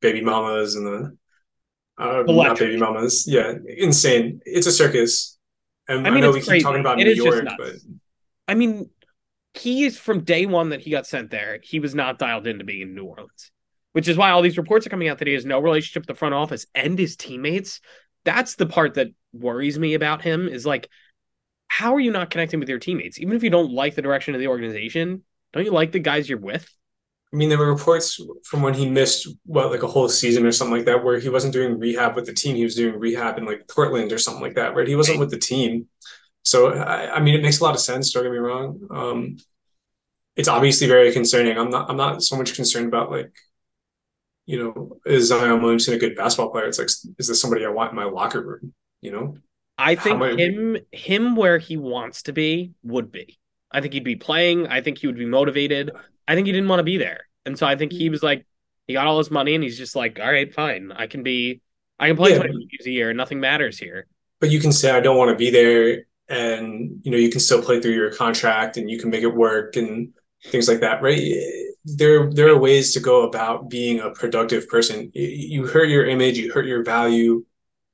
baby 0.00 0.22
mamas 0.22 0.74
and 0.74 0.86
the 0.86 1.16
uh, 1.98 2.22
not 2.26 2.58
baby 2.58 2.76
mamas, 2.76 3.26
yeah, 3.26 3.54
insane. 3.76 4.40
It's 4.44 4.66
a 4.66 4.72
circus. 4.72 5.36
And 5.88 6.06
I 6.06 6.10
I, 6.10 6.12
mean, 6.12 6.20
know 6.20 6.34
it's 6.34 6.46
we 6.46 6.54
keep 6.54 6.62
talking 6.62 6.80
about 6.80 7.00
It 7.00 7.04
New 7.04 7.14
York, 7.14 7.44
but 7.58 7.74
I 8.46 8.54
mean, 8.54 8.90
he 9.54 9.84
is 9.84 9.98
from 9.98 10.24
day 10.24 10.46
one 10.46 10.70
that 10.70 10.80
he 10.80 10.90
got 10.90 11.06
sent 11.06 11.30
there. 11.30 11.58
He 11.62 11.80
was 11.80 11.94
not 11.94 12.18
dialed 12.18 12.46
into 12.46 12.64
being 12.64 12.82
in 12.82 12.94
New 12.94 13.04
Orleans, 13.04 13.50
which 13.92 14.08
is 14.08 14.16
why 14.16 14.30
all 14.30 14.42
these 14.42 14.58
reports 14.58 14.86
are 14.86 14.90
coming 14.90 15.08
out 15.08 15.18
that 15.18 15.28
he 15.28 15.34
has 15.34 15.44
no 15.44 15.58
relationship 15.58 16.02
with 16.02 16.08
the 16.08 16.18
front 16.18 16.34
office 16.34 16.66
and 16.74 16.98
his 16.98 17.16
teammates. 17.16 17.80
That's 18.24 18.56
the 18.56 18.66
part 18.66 18.94
that 18.94 19.08
worries 19.32 19.78
me 19.78 19.94
about 19.94 20.22
him. 20.22 20.48
Is 20.48 20.66
like, 20.66 20.88
how 21.68 21.94
are 21.94 22.00
you 22.00 22.10
not 22.10 22.30
connecting 22.30 22.60
with 22.60 22.68
your 22.68 22.78
teammates? 22.78 23.18
Even 23.18 23.36
if 23.36 23.42
you 23.42 23.50
don't 23.50 23.72
like 23.72 23.94
the 23.94 24.02
direction 24.02 24.34
of 24.34 24.40
the 24.40 24.48
organization, 24.48 25.24
don't 25.52 25.64
you 25.64 25.72
like 25.72 25.92
the 25.92 25.98
guys 25.98 26.28
you're 26.28 26.38
with? 26.38 26.70
I 27.32 27.36
mean, 27.36 27.50
there 27.50 27.58
were 27.58 27.72
reports 27.72 28.18
from 28.44 28.62
when 28.62 28.72
he 28.72 28.88
missed 28.88 29.28
what, 29.44 29.70
like 29.70 29.82
a 29.82 29.86
whole 29.86 30.08
season 30.08 30.46
or 30.46 30.52
something 30.52 30.76
like 30.76 30.86
that, 30.86 31.04
where 31.04 31.18
he 31.18 31.28
wasn't 31.28 31.52
doing 31.52 31.78
rehab 31.78 32.16
with 32.16 32.24
the 32.24 32.32
team. 32.32 32.56
He 32.56 32.64
was 32.64 32.74
doing 32.74 32.98
rehab 32.98 33.36
in 33.36 33.44
like 33.44 33.68
Portland 33.68 34.12
or 34.12 34.18
something 34.18 34.42
like 34.42 34.54
that, 34.54 34.74
right? 34.74 34.88
He 34.88 34.96
wasn't 34.96 35.18
with 35.18 35.30
the 35.30 35.38
team. 35.38 35.88
So, 36.42 36.72
I, 36.72 37.16
I 37.16 37.20
mean, 37.20 37.34
it 37.34 37.42
makes 37.42 37.60
a 37.60 37.64
lot 37.64 37.74
of 37.74 37.80
sense. 37.80 38.12
Don't 38.12 38.22
get 38.22 38.32
me 38.32 38.38
wrong. 38.38 38.80
Um, 38.90 39.36
it's 40.36 40.48
obviously 40.48 40.86
very 40.86 41.12
concerning. 41.12 41.58
I'm 41.58 41.68
not. 41.68 41.90
I'm 41.90 41.96
not 41.96 42.22
so 42.22 42.36
much 42.36 42.54
concerned 42.54 42.86
about 42.86 43.10
like, 43.10 43.32
you 44.46 44.62
know, 44.62 44.98
is 45.04 45.28
Zion 45.28 45.60
Williamson 45.60 45.94
a 45.94 45.98
good 45.98 46.16
basketball 46.16 46.50
player? 46.50 46.66
It's 46.66 46.78
like, 46.78 46.88
is 47.18 47.28
this 47.28 47.40
somebody 47.40 47.66
I 47.66 47.68
want 47.68 47.90
in 47.90 47.96
my 47.96 48.04
locker 48.04 48.40
room? 48.40 48.72
You 49.02 49.12
know, 49.12 49.36
I 49.76 49.96
think 49.96 50.18
many- 50.18 50.42
him 50.42 50.78
him 50.92 51.36
where 51.36 51.58
he 51.58 51.76
wants 51.76 52.22
to 52.22 52.32
be 52.32 52.72
would 52.82 53.12
be. 53.12 53.38
I 53.70 53.82
think 53.82 53.92
he'd 53.92 54.04
be 54.04 54.16
playing. 54.16 54.68
I 54.68 54.80
think 54.80 54.98
he 54.98 55.08
would 55.08 55.18
be 55.18 55.26
motivated. 55.26 55.90
I 56.28 56.34
think 56.36 56.46
he 56.46 56.52
didn't 56.52 56.68
want 56.68 56.78
to 56.80 56.84
be 56.84 56.98
there. 56.98 57.22
And 57.46 57.58
so 57.58 57.66
I 57.66 57.74
think 57.76 57.90
he 57.92 58.10
was 58.10 58.22
like, 58.22 58.46
he 58.86 58.92
got 58.92 59.06
all 59.08 59.18
his 59.18 59.30
money 59.30 59.54
and 59.54 59.64
he's 59.64 59.78
just 59.78 59.96
like, 59.96 60.20
all 60.20 60.30
right, 60.30 60.52
fine. 60.54 60.92
I 60.92 61.06
can 61.08 61.22
be, 61.22 61.60
I 61.98 62.06
can 62.08 62.16
play 62.16 62.30
Yeah. 62.32 62.38
20 62.38 62.52
games 62.52 62.86
a 62.86 62.90
year. 62.90 63.12
Nothing 63.14 63.40
matters 63.40 63.78
here. 63.78 64.06
but 64.40 64.50
you 64.50 64.60
can 64.60 64.70
say 64.72 64.90
I 64.92 65.00
don't 65.00 65.16
want 65.16 65.30
to 65.30 65.36
be 65.36 65.50
there, 65.50 66.04
and 66.28 67.00
you 67.02 67.10
know, 67.10 67.16
you 67.18 67.28
can 67.30 67.40
still 67.40 67.60
play 67.62 67.80
through 67.80 67.94
your 67.94 68.12
contract, 68.12 68.76
and 68.76 68.88
you 68.88 68.98
can 69.00 69.10
make 69.10 69.22
it 69.22 69.34
work, 69.34 69.74
and 69.76 70.10
things 70.52 70.68
like 70.68 70.78
that, 70.80 71.02
right? 71.02 71.20
There, 71.84 72.30
there 72.32 72.48
are 72.48 72.56
ways 72.58 72.92
to 72.94 73.00
go 73.00 73.22
about 73.26 73.68
being 73.70 73.98
a 74.00 74.10
productive 74.10 74.68
person. 74.68 75.10
You- 75.14 75.62
You 75.62 75.66
hurt 75.66 75.88
your 75.88 76.06
image, 76.06 76.38
you 76.38 76.52
hurt 76.52 76.66
your 76.66 76.84
value. 76.84 77.44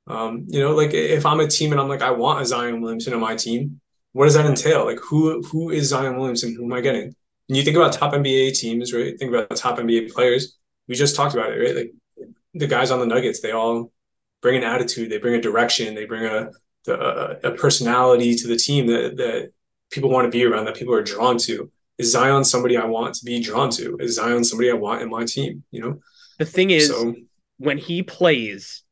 Um, 0.07 0.45
you 0.49 0.59
know, 0.59 0.75
like 0.75 0.93
if 0.93 1.25
I'm 1.25 1.39
a 1.39 1.47
team 1.47 1.71
and 1.71 1.81
I'm 1.81 1.87
like, 1.89 2.03
I 2.03 2.11
want 2.11 2.41
a 2.41 2.45
Zion 2.45 2.81
Williamson 2.81 3.13
on 3.15 3.21
my 3.21 3.35
team, 3.35 3.81
what 4.11 4.25
does 4.25 4.35
that 4.35 4.45
entail? 4.45 4.85
Like, 4.85 4.99
who 4.99 5.41
who 5.43 5.71
is 5.71 5.89
Zion 5.89 6.17
Williamson? 6.17 6.53
Who 6.55 6.65
am 6.65 6.73
I 6.73 6.81
getting? 6.81 7.15
And 7.47 7.57
you 7.57 7.63
think 7.63 7.77
about 7.77 7.93
top 7.93 8.13
NBA 8.13 8.57
teams, 8.57 8.93
right? 8.93 9.17
Think 9.17 9.33
about 9.33 9.55
top 9.55 9.77
NBA 9.77 10.11
players. 10.11 10.57
We 10.87 10.95
just 10.95 11.15
talked 11.15 11.33
about 11.35 11.51
it, 11.51 11.59
right? 11.59 11.75
Like 11.75 11.93
the 12.53 12.67
guys 12.67 12.91
on 12.91 12.99
the 12.99 13.05
Nuggets, 13.05 13.41
they 13.41 13.51
all 13.51 13.91
bring 14.41 14.57
an 14.57 14.63
attitude, 14.63 15.11
they 15.11 15.17
bring 15.17 15.35
a 15.35 15.41
direction, 15.41 15.95
they 15.95 16.05
bring 16.05 16.25
a 16.25 16.49
a, 16.87 17.37
a 17.43 17.51
personality 17.51 18.35
to 18.35 18.47
the 18.47 18.57
team 18.57 18.87
that 18.87 19.17
that 19.17 19.51
people 19.91 20.09
want 20.09 20.25
to 20.25 20.31
be 20.31 20.45
around, 20.45 20.65
that 20.65 20.75
people 20.75 20.93
are 20.93 21.03
drawn 21.03 21.37
to. 21.39 21.71
Is 21.97 22.11
Zion 22.11 22.43
somebody 22.43 22.77
I 22.77 22.85
want 22.85 23.15
to 23.15 23.25
be 23.25 23.41
drawn 23.41 23.69
to? 23.71 23.97
Is 23.99 24.15
Zion 24.15 24.43
somebody 24.43 24.69
I 24.69 24.73
want 24.73 25.01
in 25.01 25.09
my 25.09 25.25
team? 25.25 25.63
You 25.71 25.81
know, 25.81 25.99
The 26.37 26.45
thing 26.45 26.71
is, 26.71 26.89
so 26.89 27.15
when 27.57 27.77
he 27.77 28.03
plays, 28.03 28.83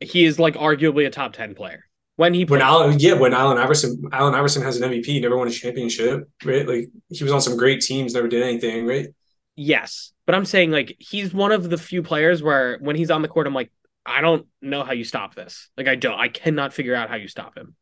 he 0.00 0.24
is 0.24 0.38
like 0.38 0.54
arguably 0.54 1.06
a 1.06 1.10
top 1.10 1.32
10 1.32 1.54
player. 1.54 1.84
When 2.20 2.34
he 2.34 2.44
when 2.44 2.60
plays, 2.60 2.62
Allen, 2.62 2.98
yeah, 2.98 3.14
when 3.14 3.32
Allen 3.32 3.56
Iverson, 3.56 4.02
Allen 4.12 4.34
Iverson 4.34 4.62
has 4.62 4.76
an 4.78 4.90
MVP, 4.90 5.22
never 5.22 5.38
won 5.38 5.48
a 5.48 5.50
championship, 5.50 6.28
right? 6.44 6.68
Like 6.68 6.90
he 7.08 7.24
was 7.24 7.32
on 7.32 7.40
some 7.40 7.56
great 7.56 7.80
teams, 7.80 8.12
never 8.12 8.28
did 8.28 8.42
anything, 8.42 8.86
right? 8.86 9.08
yes. 9.56 10.12
But 10.26 10.34
I'm 10.34 10.44
saying 10.44 10.70
like 10.70 10.96
he's 10.98 11.34
one 11.34 11.50
of 11.50 11.68
the 11.68 11.78
few 11.78 12.02
players 12.02 12.42
where 12.42 12.78
when 12.78 12.94
he's 12.94 13.10
on 13.10 13.22
the 13.22 13.28
court, 13.28 13.46
I'm 13.46 13.54
like, 13.54 13.72
I 14.06 14.20
don't 14.20 14.46
know 14.62 14.84
how 14.84 14.92
you 14.92 15.04
stop 15.04 15.34
this. 15.34 15.70
Like 15.76 15.88
I 15.88 15.96
don't, 15.96 16.18
I 16.18 16.28
cannot 16.28 16.72
figure 16.72 16.94
out 16.94 17.08
how 17.08 17.16
you 17.16 17.26
stop 17.26 17.56
him. 17.56 17.74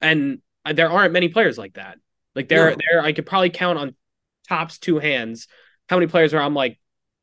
And 0.00 0.40
there 0.72 0.90
aren't 0.90 1.12
many 1.12 1.28
players 1.28 1.58
like 1.58 1.74
that. 1.74 1.98
Like 2.34 2.48
there, 2.48 2.70
No. 2.70 2.76
there, 2.90 3.02
I 3.02 3.12
could 3.12 3.26
probably 3.26 3.50
count 3.50 3.78
on 3.78 3.94
tops 4.48 4.78
two 4.78 4.98
hands 4.98 5.48
how 5.88 5.96
many 5.96 6.06
players 6.06 6.32
where 6.32 6.42
I'm 6.42 6.54
like, 6.54 6.78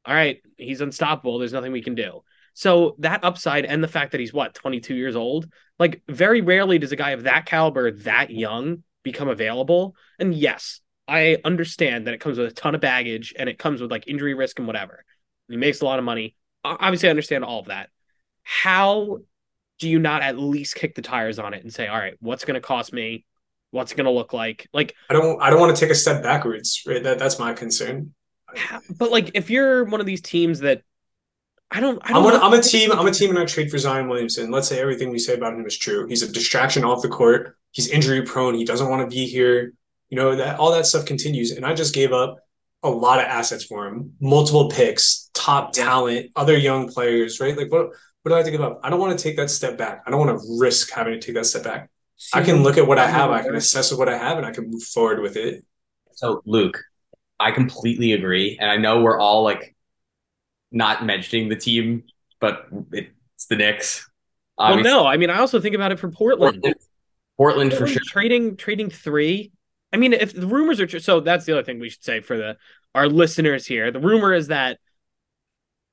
all 0.06 0.13
right, 0.13 0.42
he's 0.58 0.82
unstoppable. 0.82 1.39
There's 1.39 1.54
nothing 1.54 1.72
we 1.72 1.84
can 1.84 1.96
do. 1.96 2.24
So 2.54 2.96
that 3.00 3.24
upside 3.24 3.65
and 3.65 3.84
the 3.84 3.88
fact 3.88 4.12
that 4.12 4.20
he's 4.20 4.34
what 4.34 4.54
22 4.54 4.96
years 4.96 5.15
old, 5.15 5.48
like 5.79 6.01
very 6.08 6.41
rarely 6.41 6.79
does 6.79 6.91
a 6.91 6.96
guy 6.96 7.12
of 7.12 7.24
that 7.24 7.46
caliber 7.46 7.91
that 7.91 8.29
young 8.29 8.84
become 9.03 9.27
available. 9.27 9.96
And 10.20 10.34
yes, 10.34 10.82
I 11.08 11.38
understand 11.44 12.08
that 12.08 12.13
it 12.13 12.20
comes 12.20 12.38
with 12.38 12.51
a 12.51 12.53
ton 12.53 12.75
of 12.75 12.82
baggage 12.82 13.34
and 13.38 13.50
it 13.50 13.60
comes 13.60 13.82
with 13.82 13.91
like 13.91 14.08
injury 14.08 14.34
risk 14.34 14.60
and 14.60 14.67
whatever. 14.67 15.03
He 15.48 15.58
makes 15.58 15.82
a 15.82 15.86
lot 15.86 16.00
of 16.00 16.05
money. 16.05 16.36
Obviously, 16.63 17.10
I 17.10 17.12
understand 17.12 17.44
all 17.44 17.60
of 17.60 17.67
that. 17.67 17.89
How 18.44 19.20
do 19.79 19.89
you 19.89 20.00
not 20.00 20.22
at 20.24 20.38
least 20.38 20.75
kick 20.75 20.96
the 20.96 21.01
tires 21.01 21.38
on 21.38 21.53
it 21.53 21.62
and 21.62 21.74
say, 21.74 21.88
all 21.88 21.98
right, 21.98 22.15
what's 22.20 22.46
going 22.46 22.55
to 22.55 22.62
cost 22.62 22.94
me? 22.94 23.25
What's 23.72 23.91
it 23.91 23.96
going 23.96 24.05
to 24.05 24.12
look 24.12 24.34
like? 24.34 24.67
Like, 24.74 24.96
I 25.10 25.13
don't, 25.13 25.39
I 25.41 25.50
don't 25.50 25.60
want 25.60 25.75
to 25.75 25.79
take 25.79 25.91
a 25.91 25.96
step 25.96 26.24
backwards, 26.24 26.82
right? 26.88 27.03
That 27.03 27.20
that's 27.20 27.38
my 27.38 27.53
concern. 27.53 28.13
but 28.98 29.12
like 29.12 29.32
if 29.34 29.50
you're 29.50 29.84
one 29.84 30.00
of 30.00 30.05
these 30.05 30.22
teams 30.22 30.62
that 30.62 30.82
I 31.72 31.80
don't, 31.80 32.00
I 32.04 32.10
don't 32.10 32.18
I'm, 32.18 32.24
one, 32.24 32.34
know- 32.34 32.42
I'm 32.42 32.54
a 32.54 32.62
team. 32.62 32.92
I'm 32.92 33.08
a 33.08 33.12
team, 33.12 33.30
and 33.32 33.40
I 33.40 33.46
trade 33.46 33.70
for 33.70 33.78
Zion 33.78 34.08
Williamson. 34.08 34.52
Let's 34.52 34.68
say 34.68 34.80
everything 34.80 35.10
we 35.10 35.20
say 35.20 35.34
about 35.34 35.54
him 35.54 35.66
is 35.66 35.78
true. 35.78 36.08
He's 36.08 36.22
a 36.22 36.32
distraction 36.32 36.84
off 36.84 37.02
the 37.02 37.10
court. 37.10 37.58
He's 37.72 37.88
injury 37.90 38.22
prone. 38.22 38.56
He 38.56 38.64
doesn't 38.66 38.90
want 38.90 39.02
to 39.02 39.14
be 39.14 39.26
here. 39.26 39.74
You 40.10 40.18
know 40.18 40.36
that 40.36 40.60
all 40.60 40.72
that 40.72 40.86
stuff 40.86 41.06
continues. 41.06 41.52
And 41.52 41.66
I 41.66 41.74
just 41.74 41.94
gave 41.94 42.14
up 42.14 42.38
a 42.84 42.90
lot 42.90 43.20
of 43.20 43.26
assets 43.26 43.66
for 43.66 43.88
him, 43.88 44.14
multiple 44.22 44.70
picks, 44.70 45.30
top 45.34 45.74
talent, 45.74 46.32
other 46.36 46.58
young 46.58 46.88
players. 46.88 47.40
Right? 47.40 47.58
Like 47.58 47.72
what? 47.72 47.90
What 48.22 48.30
do 48.30 48.34
I 48.34 48.38
have 48.38 48.46
to 48.46 48.52
give 48.52 48.62
up? 48.62 48.80
I 48.84 48.90
don't 48.90 49.00
want 49.00 49.16
to 49.18 49.22
take 49.24 49.38
that 49.38 49.52
step 49.52 49.78
back. 49.78 50.02
I 50.08 50.10
don't 50.10 50.20
want 50.20 50.40
to 50.40 50.58
risk 50.60 50.90
having 50.90 51.14
to 51.14 51.20
take 51.20 51.36
that 51.36 51.46
step 51.46 51.64
back. 51.64 51.92
I 52.34 52.42
can 52.42 52.64
look 52.64 52.78
at 52.78 52.88
what 52.88 52.98
I 52.98 53.06
have. 53.08 53.30
I 53.30 53.44
can 53.44 53.54
assess 53.54 53.94
what 53.94 54.10
I 54.10 54.18
have, 54.18 54.38
and 54.38 54.48
I 54.48 54.52
can 54.52 54.68
move 54.68 54.82
forward 54.82 55.20
with 55.20 55.36
it. 55.36 55.64
So, 56.14 56.42
Luke, 56.46 56.80
I 57.40 57.52
completely 57.52 58.14
agree. 58.14 58.58
And 58.60 58.72
I 58.72 58.78
know 58.78 59.02
we're 59.02 59.20
all 59.20 59.44
like 59.44 59.75
not 60.72 61.06
mentioning 61.06 61.50
the 61.50 61.56
team, 61.56 62.04
but 62.40 62.68
it's 62.92 63.46
the 63.48 63.56
Knicks. 63.56 64.10
Well, 64.58 64.82
no, 64.82 65.06
I 65.06 65.18
mean, 65.18 65.30
I 65.30 65.40
also 65.40 65.60
think 65.60 65.76
about 65.76 65.92
it 65.92 66.00
for 66.00 66.10
Portland. 66.10 66.62
Portland, 66.62 66.76
Portland 67.38 67.74
for 67.74 67.88
sure. 67.88 68.02
Trading 68.06 68.56
trading 68.56 68.90
three. 68.90 69.52
I 69.92 69.98
mean, 69.98 70.14
if 70.14 70.34
the 70.34 70.48
rumors 70.48 70.80
are 70.80 70.88
true, 70.88 71.00
so 71.00 71.20
that's 71.20 71.46
the 71.46 71.54
other 71.54 71.64
thing 71.64 71.80
we 71.80 71.90
should 71.90 72.04
say 72.04 72.22
for 72.22 72.38
the 72.38 72.58
our 72.94 73.08
listeners 73.08 73.66
here. 73.66 73.92
The 73.92 74.00
rumor 74.00 74.34
is 74.34 74.48
that 74.48 74.80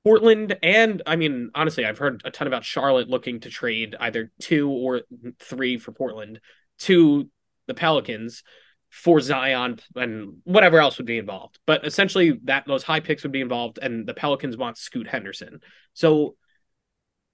Portland 0.05 0.57
and 0.63 1.03
I 1.07 1.17
mean, 1.17 1.51
honestly, 1.55 1.85
I've 1.85 1.99
heard 1.99 2.23
a 2.25 2.31
ton 2.31 2.47
about 2.47 2.65
Charlotte 2.65 3.09
looking 3.09 3.41
to 3.41 3.51
trade 3.51 3.97
either 3.99 4.31
two 4.41 4.71
or 4.71 5.03
three 5.41 5.79
for 5.79 5.93
Portland 5.93 6.41
to 6.81 7.29
the 7.67 7.75
Pelicans 7.75 8.43
for 8.93 9.21
Zion 9.21 9.81
and 9.97 10.35
whatever 10.45 10.79
else 10.79 10.99
would 10.99 11.07
be 11.07 11.17
involved. 11.17 11.59
But 11.67 11.87
essentially, 11.87 12.39
that 12.45 12.67
those 12.67 12.83
high 12.83 13.01
picks 13.01 13.23
would 13.23 13.33
be 13.33 13.41
involved, 13.41 13.79
and 13.81 14.07
the 14.07 14.13
Pelicans 14.13 14.59
want 14.59 14.77
Scoot 14.77 15.09
Henderson. 15.09 15.61
So 15.95 16.37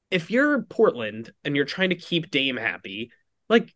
if 0.09 0.31
you're 0.31 0.63
Portland 0.63 1.33
and 1.45 1.57
you're 1.57 1.65
trying 1.65 1.91
to 1.91 1.97
keep 1.97 2.31
Dame 2.31 2.57
happy, 2.57 3.11
like, 3.49 3.75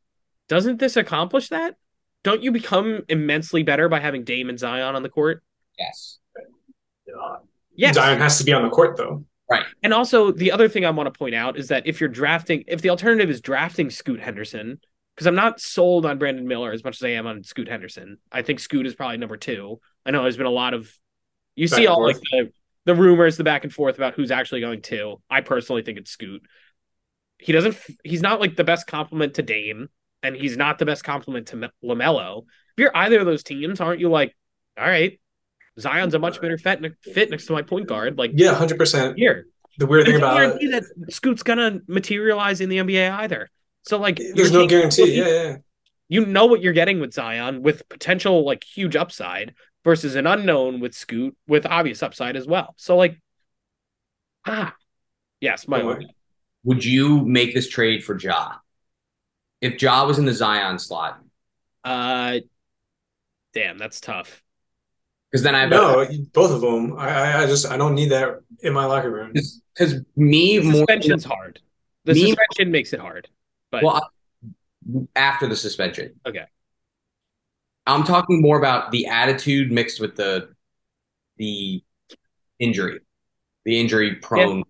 doesn't 0.49 0.79
this 0.79 0.97
accomplish 0.97 1.49
that? 1.49 1.75
Don't 2.23 2.45
you 2.45 2.53
become 2.53 3.03
immensely 3.09 3.65
better 3.65 3.89
by 3.89 3.99
having 3.99 4.23
Dame 4.23 4.49
and 4.49 4.61
Zion 4.61 4.95
on 4.95 5.03
the 5.03 5.09
court? 5.09 5.43
Yes. 5.77 6.19
Uh, 6.39 7.39
yes. 7.75 7.97
Zion 7.97 8.21
has 8.21 8.39
to 8.39 8.45
be 8.45 8.53
on 8.53 8.63
the 8.63 8.71
court 8.71 8.97
though. 8.97 9.25
Right. 9.51 9.65
And 9.83 9.93
also 9.93 10.31
the 10.31 10.53
other 10.53 10.69
thing 10.69 10.87
I 10.87 10.91
want 10.91 11.13
to 11.13 11.19
point 11.19 11.35
out 11.35 11.59
is 11.59 11.67
that 11.69 11.85
if 11.85 12.01
you're 12.01 12.09
drafting 12.09 12.63
if 12.69 12.81
the 12.81 12.91
alternative 12.91 13.29
is 13.29 13.41
drafting 13.41 13.91
Scoot 13.91 14.21
Henderson, 14.21 14.79
because 15.15 15.27
I'm 15.27 15.35
not 15.35 15.61
sold 15.61 16.07
on 16.07 16.19
Brandon 16.19 16.47
Miller 16.47 16.73
as 16.73 16.85
much 16.85 16.97
as 16.97 17.03
I 17.03 17.11
am 17.11 17.27
on 17.27 17.45
Scoot 17.45 17.69
Henderson. 17.69 18.19
I 18.31 18.43
think 18.43 18.61
Scoot 18.61 18.87
is 18.87 18.95
probably 18.95 19.19
number 19.19 19.37
two. 19.37 19.81
I 20.07 20.11
know 20.11 20.23
there's 20.23 20.37
been 20.37 20.47
a 20.47 20.51
lot 20.51 20.75
of 20.75 20.91
you 21.55 21.69
back 21.69 21.77
see 21.77 21.87
all 21.87 22.03
like 22.03 22.19
the, 22.21 22.51
the 22.87 22.95
rumors, 22.95 23.37
the 23.37 23.45
back 23.45 23.65
and 23.65 23.73
forth 23.73 23.97
about 23.97 24.15
who's 24.15 24.31
actually 24.31 24.61
going 24.61 24.83
to. 24.83 25.21
I 25.29 25.43
personally 25.43 25.83
think 25.83 25.99
it's 25.99 26.11
Scoot. 26.11 26.43
He 27.39 27.53
doesn't. 27.53 27.77
He's 28.05 28.23
not 28.23 28.41
like 28.41 28.57
the 28.57 28.65
best 28.65 28.87
compliment 28.87 29.35
to 29.35 29.43
Dame, 29.43 29.89
and 30.23 30.35
he's 30.35 30.57
not 30.57 30.79
the 30.79 30.87
best 30.87 31.05
compliment 31.05 31.49
to 31.49 31.71
LaMelo. 31.85 32.43
If 32.43 32.79
you're 32.79 32.97
either 32.97 33.21
of 33.21 33.27
those 33.27 33.43
teams, 33.43 33.81
aren't 33.81 34.01
you 34.01 34.09
like, 34.09 34.35
all 34.79 34.87
right, 34.87 35.21
Zion's 35.79 36.15
a 36.15 36.19
much 36.19 36.41
better 36.41 36.57
fit, 36.57 36.81
fit 37.03 37.31
next 37.31 37.47
to 37.47 37.53
my 37.53 37.63
point 37.63 37.87
guard? 37.87 38.17
Like, 38.17 38.31
yeah, 38.35 38.55
hundred 38.55 38.79
percent. 38.79 39.19
Here, 39.19 39.47
the 39.79 39.87
weird 39.87 40.07
thing 40.07 40.17
about 40.17 40.57
it, 40.61 40.71
that 40.71 41.13
Scoot's 41.13 41.43
gonna 41.43 41.81
materialize 41.87 42.61
in 42.61 42.69
the 42.69 42.79
NBA 42.79 43.11
either. 43.11 43.51
So 43.83 43.99
like, 43.99 44.21
there's 44.35 44.53
no 44.53 44.67
guarantee. 44.67 45.19
Yeah, 45.19 45.29
yeah. 45.29 45.57
You 46.09 46.27
know 46.27 46.47
what 46.47 46.61
you're 46.61 46.73
getting 46.73 47.01
with 47.01 47.15
Zion 47.15 47.63
with 47.63 47.89
potential 47.89 48.45
like 48.45 48.65
huge 48.65 48.97
upside 48.97 49.55
versus 49.85 50.15
an 50.15 50.27
unknown 50.27 50.81
with 50.81 50.95
Scoot 50.95 51.37
with 51.47 51.67
obvious 51.67 52.03
upside 52.03 52.37
as 52.37 52.47
well. 52.47 52.75
So 52.77 52.97
like, 52.97 53.21
ah, 54.47 54.75
yes, 55.41 55.67
my 55.67 55.81
oh, 55.81 55.99
Would 56.65 56.85
you 56.85 57.25
make 57.25 57.55
this 57.55 57.69
trade 57.69 58.05
for 58.05 58.19
Ja? 58.19 58.57
If 59.61 59.81
Ja 59.81 60.07
was 60.07 60.19
in 60.19 60.25
the 60.27 60.35
Zion 60.35 60.79
slot, 60.79 61.21
uh, 61.85 62.39
damn, 63.55 63.79
that's 63.79 64.01
tough. 64.01 64.43
Because 65.31 65.43
then 65.45 65.55
I 65.55 65.65
no, 65.67 66.07
both 66.35 66.51
of 66.51 66.61
them. 66.61 66.99
I, 66.99 67.45
I 67.45 67.47
just 67.47 67.67
I 67.67 67.77
don't 67.79 67.95
need 67.95 68.11
that 68.11 68.41
in 68.61 68.75
my 68.75 68.85
locker 68.85 69.11
room. 69.11 69.33
Because 69.33 70.03
me 70.15 70.59
the 70.59 70.73
suspension's 70.73 71.27
more, 71.27 71.37
hard. 71.37 71.61
The 72.05 72.15
me, 72.15 72.27
suspension 72.27 72.71
makes 72.71 72.93
it 72.93 73.01
hard. 73.01 73.29
But 73.73 73.83
well, 73.83 74.11
after 75.17 75.49
the 75.49 75.57
suspension, 75.57 76.21
okay. 76.27 76.45
I'm 77.87 78.05
talking 78.05 78.41
more 78.41 78.59
about 78.59 78.93
the 78.93 79.07
attitude 79.07 79.73
mixed 79.73 80.01
with 80.01 80.15
the 80.15 80.51
the 81.39 81.83
injury, 82.61 83.01
the 83.65 83.81
injury 83.81 84.17
prone. 84.17 84.59
Yeah. 84.59 84.63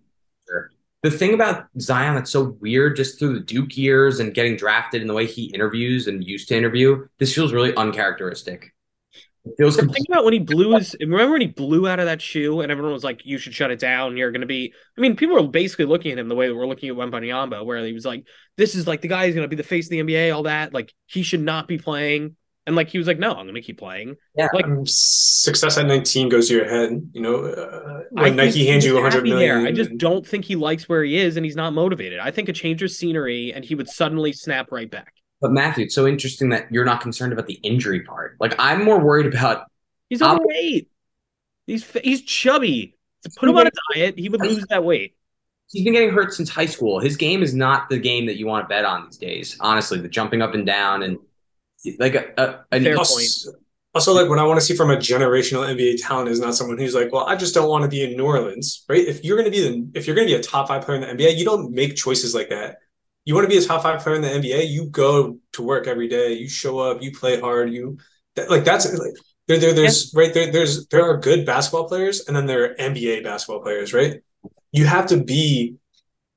The 1.03 1.11
thing 1.11 1.33
about 1.33 1.65
Zion 1.81 2.15
that's 2.15 2.31
so 2.31 2.57
weird, 2.61 2.95
just 2.95 3.19
through 3.19 3.33
the 3.33 3.41
Duke 3.41 3.75
years 3.77 4.21
and 4.21 4.33
getting 4.33 4.55
drafted 4.55 5.01
and 5.01 5.09
the 5.09 5.13
way 5.13 5.25
he 5.25 5.47
interviews 5.47 6.07
and 6.07 6.23
used 6.23 6.47
to 6.47 6.57
interview, 6.57 7.05
this 7.19 7.35
feels 7.35 7.51
really 7.51 7.75
uncharacteristic. 7.75 8.73
It 9.45 9.55
feels. 9.57 9.75
Think 9.75 10.07
about 10.07 10.23
when 10.23 10.33
he 10.33 10.39
blew 10.39 10.73
his. 10.75 10.95
Remember 10.99 11.33
when 11.33 11.41
he 11.41 11.47
blew 11.47 11.87
out 11.87 11.99
of 11.99 12.05
that 12.05 12.21
shoe 12.21 12.61
and 12.61 12.71
everyone 12.71 12.93
was 12.93 13.03
like, 13.03 13.25
"You 13.25 13.37
should 13.37 13.53
shut 13.53 13.71
it 13.71 13.79
down. 13.79 14.15
You're 14.15 14.31
going 14.31 14.41
to 14.41 14.47
be." 14.47 14.73
I 14.97 15.01
mean, 15.01 15.15
people 15.15 15.35
were 15.35 15.47
basically 15.47 15.85
looking 15.85 16.11
at 16.13 16.19
him 16.19 16.29
the 16.29 16.35
way 16.35 16.47
that 16.47 16.55
we're 16.55 16.67
looking 16.67 16.89
at 16.89 16.95
Wembanyama, 16.95 17.65
where 17.65 17.83
he 17.85 17.93
was 17.93 18.05
like, 18.05 18.25
"This 18.57 18.75
is 18.75 18.87
like 18.87 19.01
the 19.01 19.09
guy 19.09 19.25
who's 19.25 19.35
going 19.35 19.45
to 19.45 19.49
be 19.49 19.57
the 19.57 19.63
face 19.63 19.87
of 19.87 19.91
the 19.91 19.99
NBA." 19.99 20.33
All 20.33 20.43
that, 20.43 20.73
like, 20.73 20.93
he 21.07 21.23
should 21.23 21.41
not 21.41 21.67
be 21.67 21.77
playing. 21.77 22.35
And 22.65 22.75
like 22.77 22.87
he 22.87 22.97
was 22.97 23.07
like, 23.07 23.19
no, 23.19 23.31
I'm 23.31 23.45
going 23.45 23.55
to 23.55 23.61
keep 23.61 23.77
playing. 23.77 24.15
Yeah. 24.37 24.47
Like 24.53 24.65
um, 24.65 24.85
success 24.85 25.77
at 25.77 25.85
19 25.85 26.29
goes 26.29 26.47
to 26.47 26.55
your 26.55 26.69
head. 26.69 27.09
You 27.11 27.21
know, 27.21 27.43
uh, 27.43 28.03
when 28.11 28.37
Nike 28.37 28.65
hands 28.65 28.85
you 28.85 28.93
100 28.93 29.23
million. 29.23 29.39
There. 29.39 29.67
I 29.67 29.71
just 29.73 29.97
don't 29.97 30.25
think 30.25 30.45
he 30.45 30.55
likes 30.55 30.87
where 30.87 31.03
he 31.03 31.17
is 31.17 31.35
and 31.35 31.45
he's 31.45 31.57
not 31.57 31.73
motivated. 31.73 32.19
I 32.19 32.31
think 32.31 32.47
a 32.47 32.53
change 32.53 32.81
of 32.81 32.91
scenery 32.91 33.51
and 33.53 33.65
he 33.65 33.75
would 33.75 33.89
suddenly 33.89 34.31
snap 34.31 34.71
right 34.71 34.89
back. 34.89 35.13
But 35.43 35.51
Matthew, 35.51 35.83
it's 35.83 35.93
so 35.93 36.07
interesting 36.07 36.47
that 36.49 36.71
you're 36.71 36.85
not 36.85 37.01
concerned 37.01 37.33
about 37.33 37.47
the 37.47 37.55
injury 37.55 37.99
part. 37.99 38.37
Like 38.39 38.55
I'm 38.57 38.81
more 38.81 38.97
worried 38.97 39.25
about. 39.25 39.69
He's 40.09 40.21
overweight. 40.21 40.89
He's 41.67 41.85
he's 42.01 42.21
chubby. 42.21 42.95
To 43.23 43.31
put 43.37 43.49
him 43.49 43.57
on 43.57 43.67
a 43.67 43.71
diet, 43.93 44.17
he 44.17 44.29
would 44.29 44.39
lose 44.39 44.65
that 44.69 44.85
weight. 44.85 45.17
He's 45.69 45.83
been 45.83 45.91
getting 45.91 46.11
hurt 46.11 46.33
since 46.33 46.49
high 46.49 46.65
school. 46.65 47.01
His 47.01 47.17
game 47.17 47.43
is 47.43 47.53
not 47.53 47.89
the 47.89 47.97
game 47.97 48.25
that 48.27 48.37
you 48.37 48.47
want 48.47 48.63
to 48.63 48.69
bet 48.69 48.85
on 48.85 49.05
these 49.05 49.17
days. 49.17 49.57
Honestly, 49.59 49.99
the 49.99 50.07
jumping 50.07 50.41
up 50.41 50.53
and 50.53 50.65
down 50.65 51.03
and 51.03 51.17
like 51.99 52.15
a, 52.15 52.63
a 52.71 52.79
fair 52.79 52.97
also, 52.97 53.15
point. 53.15 53.57
Also, 53.93 54.13
like 54.13 54.29
what 54.29 54.39
I 54.39 54.43
want 54.43 54.61
to 54.61 54.65
see 54.65 54.75
from 54.75 54.91
a 54.91 54.95
generational 54.95 55.67
NBA 55.67 56.07
talent 56.07 56.29
is 56.29 56.39
not 56.39 56.55
someone 56.55 56.77
who's 56.77 56.95
like, 56.95 57.11
well, 57.11 57.25
I 57.25 57.35
just 57.35 57.53
don't 57.53 57.67
want 57.67 57.83
to 57.83 57.89
be 57.89 58.01
in 58.03 58.15
New 58.15 58.23
Orleans, 58.23 58.85
right? 58.87 59.05
If 59.05 59.25
you're 59.25 59.37
going 59.37 59.51
to 59.51 59.57
be 59.57 59.61
the, 59.61 59.99
if 59.99 60.07
you're 60.07 60.15
going 60.15 60.27
to 60.27 60.33
be 60.33 60.39
a 60.39 60.43
top 60.43 60.69
five 60.69 60.83
player 60.83 61.01
in 61.01 61.17
the 61.17 61.23
NBA, 61.23 61.37
you 61.37 61.43
don't 61.43 61.73
make 61.73 61.97
choices 61.97 62.33
like 62.33 62.49
that. 62.49 62.77
You 63.25 63.35
want 63.35 63.45
to 63.45 63.49
be 63.49 63.57
a 63.57 63.65
top 63.65 63.83
five 63.83 64.01
player 64.01 64.15
in 64.15 64.21
the 64.21 64.27
NBA, 64.27 64.69
you 64.69 64.87
go 64.89 65.37
to 65.53 65.61
work 65.61 65.87
every 65.87 66.07
day, 66.07 66.33
you 66.33 66.49
show 66.49 66.79
up, 66.79 67.01
you 67.01 67.11
play 67.11 67.39
hard, 67.39 67.71
you 67.71 67.97
that, 68.35 68.49
like 68.49 68.63
that's 68.65 68.91
like 68.97 69.13
there, 69.47 69.57
there 69.57 69.73
there's 69.73 70.13
yeah. 70.13 70.21
right 70.21 70.33
there 70.33 70.51
there's 70.51 70.87
there 70.87 71.03
are 71.09 71.17
good 71.17 71.45
basketball 71.45 71.87
players 71.87 72.27
and 72.27 72.35
then 72.35 72.45
there 72.45 72.71
are 72.71 72.75
NBA 72.75 73.23
basketball 73.23 73.61
players, 73.61 73.93
right? 73.93 74.21
You 74.71 74.85
have 74.85 75.07
to 75.07 75.23
be 75.23 75.75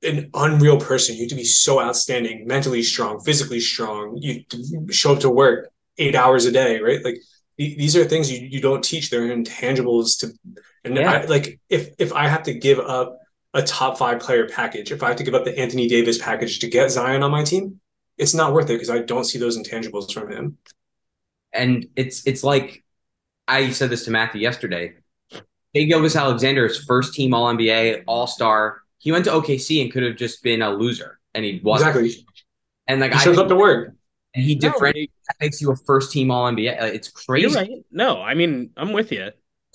an 0.03 0.29
unreal 0.33 0.79
person. 0.79 1.15
You 1.15 1.23
have 1.23 1.29
to 1.29 1.35
be 1.35 1.43
so 1.43 1.81
outstanding, 1.81 2.45
mentally 2.45 2.83
strong, 2.83 3.19
physically 3.19 3.59
strong. 3.59 4.17
You 4.17 4.43
show 4.91 5.13
up 5.13 5.21
to 5.21 5.29
work 5.29 5.69
eight 5.97 6.15
hours 6.15 6.45
a 6.45 6.51
day, 6.51 6.79
right? 6.79 7.03
Like 7.03 7.17
these 7.57 7.95
are 7.95 8.05
things 8.05 8.31
you, 8.31 8.47
you 8.47 8.61
don't 8.61 8.83
teach. 8.83 9.09
They're 9.09 9.35
intangibles 9.35 10.19
to, 10.19 10.31
and 10.83 10.95
yeah. 10.95 11.11
I, 11.11 11.25
like 11.25 11.59
if 11.69 11.89
if 11.97 12.13
I 12.13 12.27
have 12.27 12.43
to 12.43 12.53
give 12.53 12.79
up 12.79 13.17
a 13.57 13.63
top 13.63 13.97
five 13.97 14.19
player 14.19 14.47
package, 14.47 14.91
if 14.91 15.01
I 15.01 15.07
have 15.09 15.17
to 15.17 15.23
give 15.23 15.33
up 15.33 15.43
the 15.43 15.57
Anthony 15.57 15.87
Davis 15.87 16.19
package 16.19 16.59
to 16.59 16.69
get 16.69 16.91
Zion 16.91 17.23
on 17.23 17.31
my 17.31 17.43
team, 17.43 17.81
it's 18.17 18.33
not 18.33 18.53
worth 18.53 18.69
it 18.69 18.73
because 18.73 18.91
I 18.91 18.99
don't 18.99 19.25
see 19.25 19.39
those 19.39 19.57
intangibles 19.57 20.13
from 20.13 20.31
him. 20.31 20.57
And 21.51 21.87
it's 21.95 22.25
it's 22.27 22.43
like 22.43 22.83
I 23.47 23.71
said 23.71 23.89
this 23.89 24.05
to 24.05 24.11
Matthew 24.11 24.41
yesterday. 24.41 24.93
Shai 25.75 25.83
Gilgeous-Alexander's 25.83 26.83
first 26.85 27.13
team 27.13 27.33
All 27.33 27.51
NBA, 27.53 28.03
All 28.07 28.27
Star, 28.27 28.83
he 28.99 29.11
went 29.11 29.25
to 29.25 29.31
OKC 29.31 29.81
and 29.81 29.91
could 29.91 30.03
have 30.03 30.15
just 30.15 30.43
been 30.43 30.61
a 30.61 30.69
loser, 30.69 31.19
and 31.33 31.43
he 31.43 31.59
wasn't. 31.63 31.95
Exactly. 31.95 32.25
And 32.87 33.01
like 33.01 33.13
he 33.13 33.19
shows 33.19 33.37
up 33.37 33.47
to 33.47 33.55
work, 33.55 33.95
and 34.35 34.45
he 34.45 34.55
no, 34.55 34.61
different. 34.61 34.95
That 34.95 35.35
makes 35.41 35.61
you 35.61 35.71
a 35.71 35.75
first 35.75 36.11
team 36.11 36.29
All 36.29 36.49
NBA. 36.51 36.79
It's 36.93 37.09
crazy. 37.09 37.55
Right. 37.55 37.69
No, 37.91 38.21
I 38.21 38.35
mean 38.35 38.69
I'm 38.77 38.93
with 38.93 39.11
you. 39.11 39.31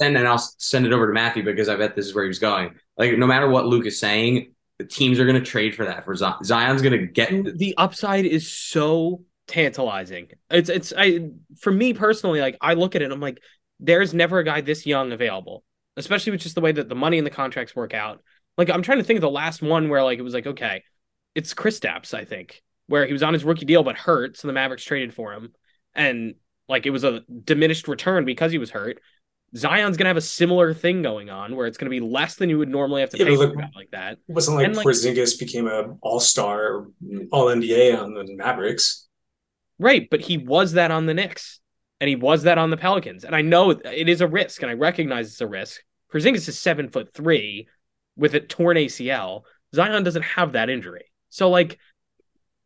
And 0.09 0.17
then 0.17 0.27
I'll 0.27 0.39
send 0.39 0.87
it 0.87 0.93
over 0.93 1.07
to 1.07 1.13
Matthew 1.13 1.45
because 1.45 1.69
I 1.69 1.77
bet 1.77 1.97
this 1.97 2.07
is 2.07 2.15
where 2.15 2.25
he 2.25 2.29
was 2.29 2.39
going. 2.39 2.75
Like 2.97 3.17
no 3.17 3.27
matter 3.27 3.49
what 3.49 3.67
Luke 3.67 3.87
is 3.87 3.99
saying, 3.99 4.53
the 4.79 4.85
teams 4.85 5.19
are 5.21 5.25
going 5.25 5.39
to 5.39 5.45
trade 5.45 5.75
for 5.75 5.85
that. 5.85 6.05
For 6.05 6.15
Zion. 6.15 6.43
Zion's 6.45 6.83
going 6.83 6.99
to 6.99 7.07
get 7.07 7.31
the 7.59 7.75
upside 7.77 8.25
is 8.25 8.51
so 8.51 9.23
tantalizing. 9.47 10.29
It's 10.51 10.69
it's 10.69 10.93
I 10.97 11.31
for 11.61 11.73
me 11.73 11.95
personally, 11.95 12.41
like 12.41 12.57
I 12.61 12.75
look 12.75 12.97
at 12.97 13.03
it, 13.03 13.13
I'm 13.13 13.21
like, 13.21 13.41
there's 13.81 14.15
never 14.15 14.39
a 14.39 14.45
guy 14.45 14.61
this 14.61 14.87
young 14.87 15.13
available, 15.13 15.65
especially 15.97 16.33
with 16.33 16.41
just 16.41 16.55
the 16.55 16.61
way 16.61 16.73
that 16.73 16.89
the 16.89 16.95
money 16.95 17.19
and 17.19 17.27
the 17.27 17.31
contracts 17.31 17.77
work 17.77 17.95
out. 17.95 18.23
Like 18.59 18.71
I'm 18.71 18.83
trying 18.83 18.99
to 18.99 19.05
think 19.05 19.19
of 19.19 19.23
the 19.23 19.31
last 19.31 19.63
one 19.63 19.89
where 19.89 20.03
like 20.03 20.19
it 20.19 20.23
was 20.23 20.35
like 20.35 20.47
okay, 20.47 20.83
it's 21.35 21.55
Chris 21.55 21.81
Kristaps 21.81 22.15
I 22.15 22.25
think 22.25 22.63
where 22.87 23.07
he 23.07 23.13
was 23.13 23.23
on 23.23 23.33
his 23.33 23.45
rookie 23.45 23.65
deal 23.65 23.83
but 23.83 23.97
hurt, 23.97 24.37
so 24.37 24.49
the 24.49 24.55
Mavericks 24.55 24.85
traded 24.85 25.15
for 25.15 25.33
him, 25.33 25.53
and 25.95 26.35
like 26.69 26.87
it 26.87 26.91
was 26.91 27.05
a 27.05 27.21
diminished 27.45 27.89
return 27.89 28.25
because 28.25 28.53
he 28.53 28.59
was 28.59 28.71
hurt. 28.71 29.01
Zion's 29.57 29.97
gonna 29.97 30.09
have 30.09 30.17
a 30.17 30.23
similar 30.23 30.73
thing 30.73 31.03
going 31.03 31.31
on 31.31 31.57
where 31.57 31.67
it's 31.67 31.79
gonna 31.79 31.91
be 31.91 32.01
less 32.01 32.37
than 32.37 32.49
you 32.49 32.59
would 32.59 32.69
normally 32.69 33.01
have 33.01 33.11
to 33.11 33.19
yeah, 33.19 33.27
pay 33.27 33.37
for 33.37 33.55
like, 33.55 33.75
like 33.75 33.91
that. 33.93 34.13
It 34.13 34.33
wasn't 34.33 34.57
like, 34.57 34.67
and, 34.67 34.77
like 34.77 34.87
Porzingis 34.87 35.39
became 35.39 35.67
a 35.67 35.97
All 36.01 36.21
Star, 36.21 36.87
All 37.31 37.47
NBA 37.47 38.01
on 38.01 38.15
the 38.15 38.25
Mavericks, 38.37 39.07
right? 39.79 40.09
But 40.11 40.21
he 40.21 40.39
was 40.39 40.73
that 40.73 40.91
on 40.91 41.07
the 41.07 41.15
Knicks, 41.15 41.61
and 42.01 42.09
he 42.09 42.17
was 42.17 42.45
that 42.45 42.59
on 42.59 42.71
the 42.71 42.77
Pelicans. 42.77 43.25
And 43.25 43.37
I 43.37 43.43
know 43.43 43.71
it 43.71 44.09
is 44.09 44.21
a 44.21 44.27
risk, 44.27 44.63
and 44.63 44.71
I 44.71 44.75
recognize 44.75 45.29
it's 45.29 45.41
a 45.41 45.47
risk. 45.47 45.81
Porzingis 46.13 46.49
is 46.49 46.59
seven 46.59 46.89
foot 46.89 47.13
three 47.13 47.69
with 48.17 48.35
a 48.35 48.41
torn 48.41 48.77
ACL. 48.77 49.43
Zion 49.75 50.03
doesn't 50.03 50.23
have 50.23 50.53
that 50.53 50.71
injury. 50.71 51.05
So 51.29 51.51
like 51.51 51.79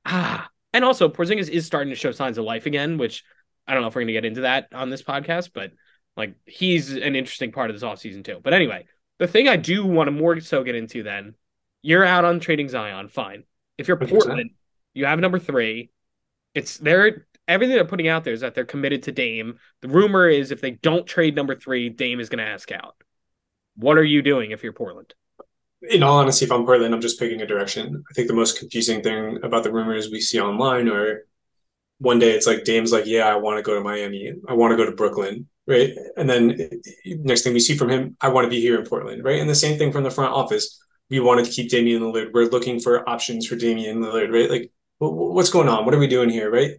ah 0.05 0.49
and 0.73 0.85
also 0.85 1.09
Porzingis 1.09 1.49
is 1.49 1.65
starting 1.65 1.91
to 1.91 1.97
show 1.97 2.13
signs 2.13 2.37
of 2.37 2.45
life 2.45 2.67
again, 2.67 2.99
which 2.99 3.25
I 3.67 3.73
don't 3.73 3.83
know 3.83 3.89
if 3.89 3.95
we're 3.95 4.03
going 4.03 4.09
to 4.09 4.13
get 4.13 4.25
into 4.25 4.43
that 4.43 4.69
on 4.75 4.91
this 4.91 5.03
podcast, 5.03 5.51
but 5.55 5.73
like 6.17 6.35
he's 6.45 6.93
an 6.93 7.17
interesting 7.17 7.53
part 7.53 7.71
of 7.71 7.77
this 7.77 7.83
offseason 7.83 8.25
too. 8.25 8.41
But 8.43 8.55
anyway, 8.55 8.87
the 9.19 9.27
thing 9.27 9.49
I 9.49 9.57
do 9.57 9.85
want 9.85 10.09
to 10.09 10.13
more 10.13 10.39
so 10.41 10.63
get 10.63 10.75
into 10.75 11.03
then, 11.03 11.35
you're 11.83 12.05
out 12.05 12.25
on 12.25 12.41
trading 12.41 12.69
Zion, 12.69 13.09
fine. 13.09 13.45
If 13.79 13.89
you're 13.89 13.97
Portland, 13.97 14.51
you 14.95 15.07
have 15.07 15.19
number 15.19 15.39
three. 15.39 15.91
It's 16.55 16.79
they're 16.79 17.27
everything 17.47 17.77
they're 17.77 17.85
putting 17.85 18.09
out 18.09 18.25
there 18.25 18.33
is 18.33 18.41
that 18.41 18.55
they're 18.55 18.65
committed 18.65 19.05
to 19.05 19.13
Dame. 19.13 19.59
The 19.83 19.89
rumor 19.89 20.29
is 20.29 20.51
if 20.51 20.61
they 20.61 20.73
don't 20.73 21.07
trade 21.07 21.37
number 21.37 21.55
three, 21.55 21.91
Dame 21.91 22.21
is 22.21 22.29
going 22.29 22.45
to 22.45 22.51
ask 22.51 22.73
out. 22.73 22.97
What 23.77 23.99
are 23.99 24.05
you 24.05 24.23
doing 24.23 24.51
if 24.53 24.63
you're 24.63 24.73
Portland? 24.73 25.15
in 25.83 26.03
all 26.03 26.19
honesty, 26.19 26.45
if 26.45 26.53
I'm 26.53 26.65
Portland, 26.65 26.95
I'm 26.95 27.01
just 27.01 27.19
picking 27.19 27.43
a 27.43 27.47
direction. 27.47 28.05
I 28.11 28.15
think 28.15 28.29
the 28.29 28.35
most 28.35 28.59
confusing 28.59 29.03
thing 29.03 29.39
about 29.43 29.63
the 29.63 29.73
rumors 29.73 30.11
we 30.11 30.21
see 30.21 30.41
online 30.41 30.89
are 30.89 31.27
one 31.99 32.19
day 32.19 32.33
it's 32.33 32.47
like 32.47 32.65
Dame's 32.65 32.93
like, 32.93 33.07
yeah, 33.07 33.27
I 33.27 33.37
want 33.37 33.59
to 33.59 33.63
go 33.63 33.75
to 33.75 33.81
Miami. 33.81 34.33
I 34.49 34.55
want 34.55 34.73
to 34.73 34.77
go 34.77 34.85
to 34.85 34.97
Brooklyn, 34.97 35.49
right? 35.67 35.95
And 36.17 36.29
then 36.29 36.71
next 37.05 37.43
thing 37.43 37.53
we 37.53 37.61
see 37.61 37.77
from 37.77 37.89
him, 37.89 38.17
I 38.21 38.29
want 38.29 38.45
to 38.45 38.51
be 38.51 38.61
here 38.61 38.79
in 38.79 38.87
Portland, 38.87 39.25
right? 39.25 39.41
And 39.41 39.51
the 39.51 39.55
same 39.55 39.79
thing 39.79 39.93
from 39.93 40.05
the 40.05 40.11
front 40.11 40.35
office. 40.35 40.81
We 41.09 41.21
wanted 41.21 41.45
to 41.45 41.53
keep 41.53 41.71
Damian 41.71 42.03
Lillard. 42.03 42.33
We're 42.33 42.47
looking 42.47 42.81
for 42.81 43.09
options 43.09 43.47
for 43.47 43.55
Damian 43.57 44.01
Lillard, 44.01 44.33
right? 44.33 44.51
Like, 44.51 44.73
what's 44.99 45.51
going 45.51 45.69
on? 45.69 45.85
What 45.85 45.95
are 45.95 45.99
we 45.99 46.09
doing 46.09 46.31
here, 46.31 46.51
right? 46.51 46.73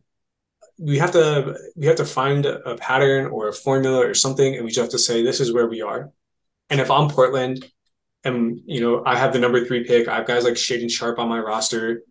We 0.79 0.97
have 0.99 1.11
to 1.11 1.57
we 1.75 1.87
have 1.87 1.95
to 1.95 2.05
find 2.05 2.45
a 2.45 2.75
pattern 2.75 3.27
or 3.27 3.47
a 3.47 3.53
formula 3.53 4.05
or 4.05 4.13
something, 4.13 4.55
and 4.55 4.63
we 4.63 4.69
just 4.69 4.81
have 4.81 4.91
to 4.91 4.99
say 4.99 5.23
this 5.23 5.39
is 5.39 5.53
where 5.53 5.67
we 5.67 5.81
are. 5.81 6.11
And 6.69 6.79
if 6.81 6.91
I'm 6.91 7.09
Portland, 7.09 7.65
and 8.23 8.61
you 8.65 8.81
know 8.81 9.03
I 9.05 9.17
have 9.17 9.33
the 9.33 9.39
number 9.39 9.65
three 9.65 9.85
pick. 9.85 10.07
I 10.07 10.17
have 10.17 10.27
guys 10.27 10.43
like 10.43 10.53
Shaedon 10.53 10.91
Sharpe 10.91 11.19
on 11.19 11.29
my 11.29 11.39
roster. 11.39 12.03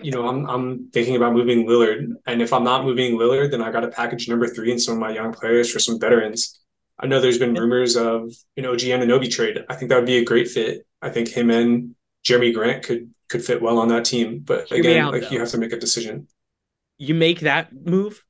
You 0.00 0.10
know, 0.10 0.26
I'm 0.26 0.48
I'm 0.48 0.90
thinking 0.90 1.16
about 1.16 1.34
moving 1.34 1.66
Lillard, 1.66 2.14
and 2.26 2.42
if 2.42 2.52
I'm 2.52 2.64
not 2.64 2.84
moving 2.84 3.16
Lillard, 3.16 3.50
then 3.50 3.62
I 3.62 3.70
got 3.70 3.80
to 3.80 3.88
package 3.88 4.28
number 4.28 4.48
three 4.48 4.70
and 4.70 4.80
some 4.80 4.94
of 4.94 5.00
my 5.00 5.10
young 5.10 5.32
players 5.32 5.70
for 5.70 5.78
some 5.78 6.00
veterans. 6.00 6.58
I 6.98 7.06
know 7.06 7.20
there's 7.20 7.38
been 7.38 7.54
rumors 7.54 7.96
of 7.96 8.32
an 8.56 8.66
OG 8.66 8.80
Anunoby 8.80 9.30
trade. 9.30 9.64
I 9.68 9.74
think 9.74 9.88
that 9.90 9.96
would 9.96 10.06
be 10.06 10.18
a 10.18 10.24
great 10.24 10.48
fit. 10.48 10.86
I 11.00 11.10
think 11.10 11.28
him 11.28 11.50
and 11.50 11.94
Jerami 12.24 12.54
Grant 12.54 12.84
could 12.84 13.10
could 13.28 13.44
fit 13.44 13.60
well 13.60 13.78
on 13.78 13.88
that 13.88 14.04
team. 14.04 14.40
But 14.40 14.68
Hear 14.68 14.80
again, 14.80 15.04
out, 15.04 15.12
like 15.12 15.22
though. 15.22 15.30
you 15.30 15.40
have 15.40 15.50
to 15.50 15.58
make 15.58 15.72
a 15.72 15.78
decision. 15.78 16.28
You 16.98 17.14
make 17.14 17.40
that 17.40 17.72
move, 17.74 18.22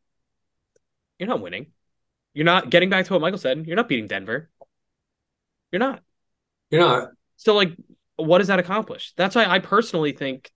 you're 1.19 1.29
not 1.29 1.41
winning. 1.41 1.67
You're 2.35 2.47
not 2.47 2.71
getting 2.71 2.89
back 2.89 3.07
to 3.07 3.13
what 3.13 3.21
Michael 3.21 3.39
said. 3.39 3.67
You're 3.67 3.77
not 3.77 3.89
beating 3.89 4.07
Denver. 4.07 4.49
You're 5.71 5.81
not. 5.81 6.03
You're 6.71 6.81
not. 6.81 7.11
So, 7.37 7.55
like, 7.55 7.77
what 8.17 8.39
does 8.39 8.49
that 8.49 8.59
accomplish? 8.59 9.13
That's 9.17 9.35
why 9.35 9.45
I 9.45 9.59
personally 9.59 10.13
think 10.13 10.51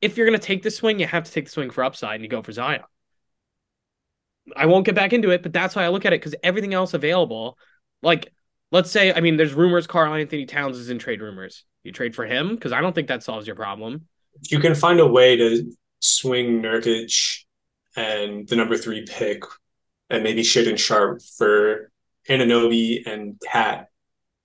if 0.00 0.16
you're 0.16 0.26
going 0.26 0.38
to 0.38 0.44
take 0.44 0.62
the 0.62 0.70
swing, 0.70 0.98
you 0.98 1.06
have 1.06 1.24
to 1.24 1.32
take 1.32 1.46
the 1.46 1.50
swing 1.50 1.70
for 1.70 1.84
upside 1.84 2.16
and 2.16 2.24
you 2.24 2.28
go 2.28 2.42
for 2.42 2.52
Zion. 2.52 2.82
I 4.54 4.66
won't 4.66 4.86
get 4.86 4.94
back 4.94 5.12
into 5.12 5.30
it, 5.30 5.42
but 5.42 5.52
that's 5.52 5.74
why 5.74 5.84
I 5.84 5.88
look 5.88 6.04
at 6.04 6.12
it 6.12 6.20
because 6.20 6.34
everything 6.42 6.74
else 6.74 6.94
available, 6.94 7.58
like, 8.02 8.32
let's 8.70 8.90
say, 8.90 9.12
I 9.12 9.20
mean, 9.20 9.36
there's 9.36 9.54
rumors 9.54 9.86
Karl-Anthony 9.86 10.46
Towns 10.46 10.76
is 10.78 10.90
in 10.90 10.98
trade 10.98 11.20
rumors. 11.20 11.64
You 11.82 11.92
trade 11.92 12.14
for 12.14 12.26
him 12.26 12.54
because 12.54 12.72
I 12.72 12.80
don't 12.80 12.94
think 12.94 13.08
that 13.08 13.22
solves 13.22 13.46
your 13.46 13.56
problem. 13.56 14.06
If 14.42 14.52
you 14.52 14.60
can 14.60 14.74
find 14.74 15.00
a 15.00 15.06
way 15.06 15.36
to 15.36 15.72
swing 16.00 16.62
Nurkic 16.62 17.44
and 17.96 18.46
the 18.46 18.56
number 18.56 18.76
three 18.76 19.04
pick 19.08 19.42
and 20.10 20.22
maybe 20.22 20.42
Shaedon 20.42 20.78
Sharpe 20.78 21.22
for 21.38 21.90
Anunoby 22.28 23.06
and 23.06 23.40
KAT, 23.40 23.88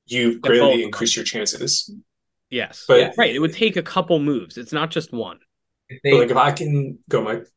you've 0.06 0.42
greatly 0.42 0.84
increased 0.84 1.16
your 1.16 1.26
chances. 1.26 1.92
Yes. 2.52 2.86
But- 2.88 3.14
right. 3.18 3.34
It 3.34 3.40
would 3.40 3.54
take 3.54 3.78
a 3.78 3.82
couple 3.82 4.20
moves. 4.20 4.58
It's 4.58 4.74
not 4.74 4.92
just 4.92 5.12
one. 5.12 5.40
If 5.90 6.02
they, 6.04 6.14
like 6.14 6.30
if 6.30 6.38
I 6.38 6.52
can 6.52 7.00
go, 7.10 7.22
Mike, 7.22 7.48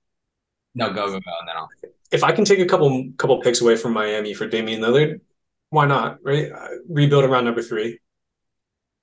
no, 0.75 0.89
go, 0.89 1.07
go, 1.07 1.13
go, 1.13 1.15
and 1.15 1.49
then 1.49 1.57
I'll. 1.57 1.69
if 2.11 2.25
I 2.25 2.33
can 2.33 2.45
take 2.45 2.59
a 2.59 2.67
couple 2.67 3.13
couple 3.17 3.41
picks 3.41 3.61
away 3.61 3.77
from 3.77 3.93
Miami 3.93 4.35
for 4.35 4.49
Damian 4.49 4.81
Lillard, 4.81 5.21
why 5.71 5.87
not? 5.87 6.19
Right, 6.25 6.51
uh, 6.51 6.69
rebuild 6.89 7.25
around 7.25 7.45
number 7.45 7.63
three. 7.63 8.01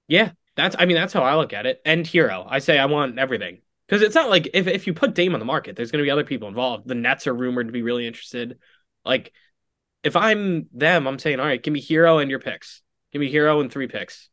Yeah, 0.08 0.32
that's 0.56 0.76
I 0.78 0.86
mean 0.86 0.98
that's 0.98 1.14
how 1.14 1.24
I 1.24 1.36
look 1.36 1.54
at 1.54 1.66
it. 1.66 1.82
And 1.86 2.06
Herro, 2.06 2.46
I 2.50 2.60
say 2.60 2.78
I 2.78 2.86
want 2.86 3.20
everything 3.20 3.60
because 3.88 4.02
it's 4.02 4.16
not 4.16 4.30
like 4.30 4.50
if 4.54 4.68
if 4.68 4.88
you 4.88 4.94
put 4.94 5.16
Dame 5.16 5.34
on 5.34 5.40
the 5.40 5.46
market, 5.46 5.78
there's 5.78 5.92
going 5.92 6.04
to 6.04 6.08
be 6.08 6.12
other 6.12 6.26
people 6.26 6.50
involved. 6.50 6.88
The 6.88 6.96
Nets 6.96 7.28
are 7.28 7.34
rumored 7.34 7.68
to 7.68 7.74
be 7.74 7.84
really 7.84 8.06
interested. 8.06 8.58
Like 9.06 9.32
if 10.04 10.16
I'm 10.18 10.68
them, 10.74 11.08
I'm 11.08 11.20
saying, 11.20 11.40
all 11.40 11.46
right, 11.46 11.62
give 11.62 11.74
me 11.74 11.82
Herro 11.82 12.22
and 12.22 12.30
your 12.30 12.40
picks. 12.40 12.82
Give 13.14 13.20
me 13.22 13.32
Herro 13.32 13.62
and 13.62 13.72
three 13.72 13.88
picks. 13.88 14.30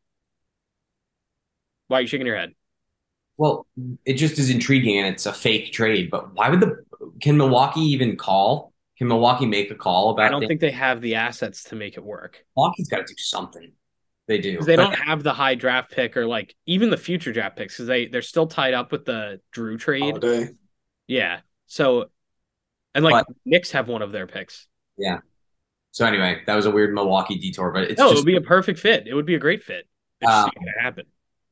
Why 1.89 1.99
are 1.99 2.01
you 2.03 2.07
shaking 2.07 2.27
your 2.27 2.37
head? 2.37 2.53
Well, 3.37 3.67
it 4.05 4.15
just 4.15 4.39
is 4.39 4.51
intriguing, 4.51 4.99
and 4.99 5.07
it's 5.07 5.27
a 5.27 5.33
fake 5.33 5.73
trade. 5.73 6.11
But 6.11 6.35
why 6.35 6.49
would 6.51 6.61
the 6.61 6.85
can 7.21 7.37
Milwaukee 7.37 7.81
even 7.81 8.17
call? 8.17 8.73
Can 8.99 9.09
Milwaukee 9.09 9.47
make 9.47 9.71
a 9.71 9.75
call 9.75 10.11
about? 10.11 10.27
I 10.27 10.29
don't 10.29 10.41
Dame? 10.41 10.49
think 10.49 10.61
they 10.61 10.71
have 10.73 11.01
the 11.01 11.17
assets 11.17 11.65
to 11.65 11.77
make 11.77 11.97
it 11.97 12.05
work 12.05 12.45
Milwaukee's 12.57 12.89
got 12.89 12.99
to 12.99 13.05
do 13.05 13.15
something. 13.17 13.73
They 14.27 14.39
do. 14.39 14.61
they 14.61 14.77
But 14.77 14.83
don't 14.83 14.95
have 15.07 15.23
the 15.23 15.33
high 15.33 15.55
draft 15.55 15.91
pick 15.93 16.17
or 16.17 16.27
like 16.27 16.55
even 16.67 16.91
the 16.91 16.97
future 16.97 17.33
draft 17.33 17.57
picks 17.57 17.75
because 17.75 17.87
they 17.87 18.07
they're 18.07 18.23
still 18.23 18.47
tied 18.47 18.75
up 18.75 18.93
with 18.93 19.05
the 19.05 19.41
Jrue 19.55 19.79
trade. 19.79 20.03
Holiday. 20.03 20.49
Yeah, 21.07 21.41
so 21.67 22.11
and 22.95 23.05
like 23.05 23.25
But- 23.27 23.37
Knicks 23.47 23.71
have 23.71 23.89
one 23.89 24.03
of 24.03 24.13
their 24.13 24.27
picks. 24.27 24.67
Yeah. 24.99 25.19
So 25.93 26.05
anyway, 26.05 26.43
that 26.47 26.55
was 26.57 26.67
a 26.67 26.71
weird 26.71 26.93
Milwaukee 26.93 27.39
detour, 27.39 27.71
but 27.73 27.85
it's 27.85 27.99
No, 27.99 28.11
it 28.11 28.17
would 28.17 28.25
be 28.27 28.37
a 28.37 28.41
perfect 28.43 28.79
fit. 28.81 29.07
It 29.07 29.15
would 29.15 29.25
be 29.27 29.37
a 29.37 29.39
great 29.39 29.63
fit. 29.63 29.89
It's 30.21 30.29
Um, 30.31 30.47
not 30.47 30.55
gonna 30.57 30.83
happen. 30.83 31.07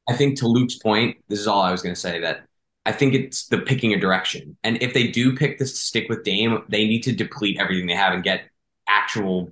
I 0.09 0.14
think 0.14 0.38
to 0.38 0.47
Luke's 0.47 0.77
point, 0.77 1.16
this 1.29 1.40
is 1.40 1.47
all 1.47 1.62
I 1.62 1.73
was 1.73 1.83
going 1.83 1.95
to 1.95 2.01
say 2.01 2.21
that 2.21 2.47
I 2.85 2.92
think 2.92 3.14
it's 3.14 3.49
the 3.49 3.59
picking 3.59 3.92
a 3.92 3.99
direction. 3.99 4.57
And 4.62 4.81
if 4.81 4.95
they 4.95 5.09
do 5.09 5.37
pick 5.37 5.59
this 5.59 5.73
to 5.73 5.79
stick 5.79 6.09
with 6.09 6.23
Dame, 6.23 6.62
they 6.69 6.87
need 6.87 7.03
to 7.03 7.12
deplete 7.12 7.59
everything 7.59 7.87
they 7.87 7.95
have 7.95 8.12
and 8.14 8.23
get 8.23 8.42
actual 8.88 9.51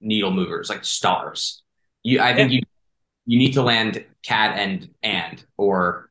needle 0.00 0.30
movers 0.30 0.68
like 0.68 0.84
stars. 0.84 1.62
You, 2.02 2.20
I 2.20 2.34
think 2.34 2.52
you 2.52 2.60
you 3.24 3.38
need 3.38 3.52
to 3.54 3.62
land 3.62 4.04
KAT 4.22 4.56
and 4.56 4.88
and 5.02 5.44
or 5.56 6.10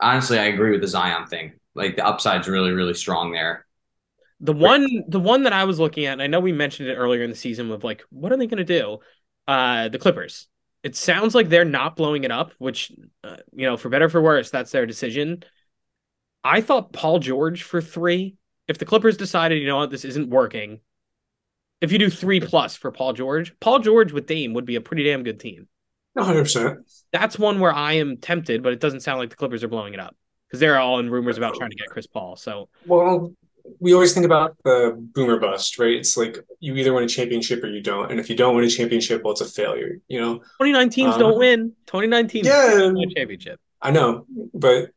honestly, 0.00 0.38
I 0.38 0.44
agree 0.44 0.70
with 0.70 0.80
the 0.80 0.86
Zion 0.86 1.26
thing. 1.26 1.52
Like 1.74 1.96
the 1.96 2.06
upside's 2.06 2.48
really 2.48 2.72
really 2.72 2.94
strong 2.94 3.32
there. 3.32 3.66
The 4.40 4.52
one 4.52 5.04
the 5.08 5.18
one 5.18 5.44
that 5.44 5.52
I 5.52 5.64
was 5.64 5.80
looking 5.80 6.06
at, 6.06 6.12
and 6.12 6.22
I 6.22 6.28
know 6.28 6.40
we 6.40 6.52
mentioned 6.52 6.88
it 6.88 6.94
earlier 6.94 7.22
in 7.22 7.30
the 7.30 7.36
season 7.36 7.68
with 7.68 7.82
like, 7.82 8.02
what 8.10 8.32
are 8.32 8.36
they 8.36 8.46
gonna 8.46 8.64
do? 8.64 8.98
Uh 9.48 9.88
the 9.88 9.98
Clippers. 9.98 10.46
It 10.88 10.96
sounds 10.96 11.34
like 11.34 11.50
they're 11.50 11.66
not 11.66 11.96
blowing 11.96 12.24
it 12.24 12.30
up, 12.30 12.54
which 12.56 12.90
uh, 13.22 13.36
you 13.52 13.66
know, 13.66 13.76
for 13.76 13.90
better 13.90 14.06
or 14.06 14.08
for 14.08 14.22
worse, 14.22 14.48
that's 14.48 14.70
their 14.70 14.86
decision. 14.86 15.44
I 16.42 16.62
thought 16.62 16.94
Paul 16.94 17.18
George 17.18 17.62
for 17.62 17.82
three. 17.82 18.36
If 18.68 18.78
the 18.78 18.86
Clippers 18.86 19.18
decided, 19.18 19.58
you 19.60 19.66
know 19.66 19.76
what, 19.76 19.90
this 19.90 20.06
isn't 20.06 20.30
working, 20.30 20.80
if 21.82 21.92
you 21.92 21.98
do 21.98 22.08
three 22.08 22.40
plus 22.40 22.74
for 22.74 22.90
Paul 22.90 23.12
George, 23.12 23.52
Paul 23.60 23.80
George 23.80 24.12
with 24.12 24.26
Dame 24.26 24.54
would 24.54 24.64
be 24.64 24.76
a 24.76 24.80
pretty 24.80 25.04
damn 25.04 25.24
good 25.24 25.38
team. 25.38 25.68
One 26.14 26.24
hundred 26.24 26.44
percent. 26.44 26.78
That's 27.12 27.38
one 27.38 27.60
where 27.60 27.74
I 27.74 27.92
am 27.94 28.16
tempted, 28.16 28.62
but 28.62 28.72
it 28.72 28.80
doesn't 28.80 29.00
sound 29.00 29.18
like 29.18 29.28
the 29.28 29.36
Clippers 29.36 29.62
are 29.62 29.68
blowing 29.68 29.92
it 29.92 30.00
up 30.00 30.16
because 30.46 30.58
they're 30.58 30.78
all 30.78 31.00
in 31.00 31.10
rumors 31.10 31.36
about 31.36 31.54
trying 31.54 31.68
to 31.68 31.76
get 31.76 31.90
Chris 31.90 32.06
Paul. 32.06 32.36
So 32.36 32.70
Well, 32.86 33.34
we 33.80 33.94
always 33.94 34.12
think 34.14 34.26
about 34.26 34.56
the 34.64 34.94
boomer 35.14 35.38
bust, 35.38 35.78
right? 35.78 35.96
It's 35.96 36.16
like 36.16 36.38
you 36.60 36.74
either 36.76 36.92
win 36.92 37.04
a 37.04 37.08
championship 37.08 37.62
or 37.62 37.68
you 37.68 37.82
don't, 37.82 38.10
and 38.10 38.20
if 38.20 38.30
you 38.30 38.36
don't 38.36 38.56
win 38.56 38.64
a 38.64 38.68
championship, 38.68 39.22
well, 39.22 39.32
it's 39.32 39.40
a 39.40 39.46
failure. 39.46 39.98
You 40.08 40.20
know, 40.20 40.40
2019s 40.60 41.14
Um, 41.14 41.18
don't 41.18 41.38
win. 41.38 41.72
2019 41.86 42.44
yeah. 42.44 42.74
don't 42.74 42.94
win 42.94 43.10
a 43.10 43.14
championship. 43.14 43.60
I 43.80 43.90
know, 43.90 44.26
but 44.54 44.90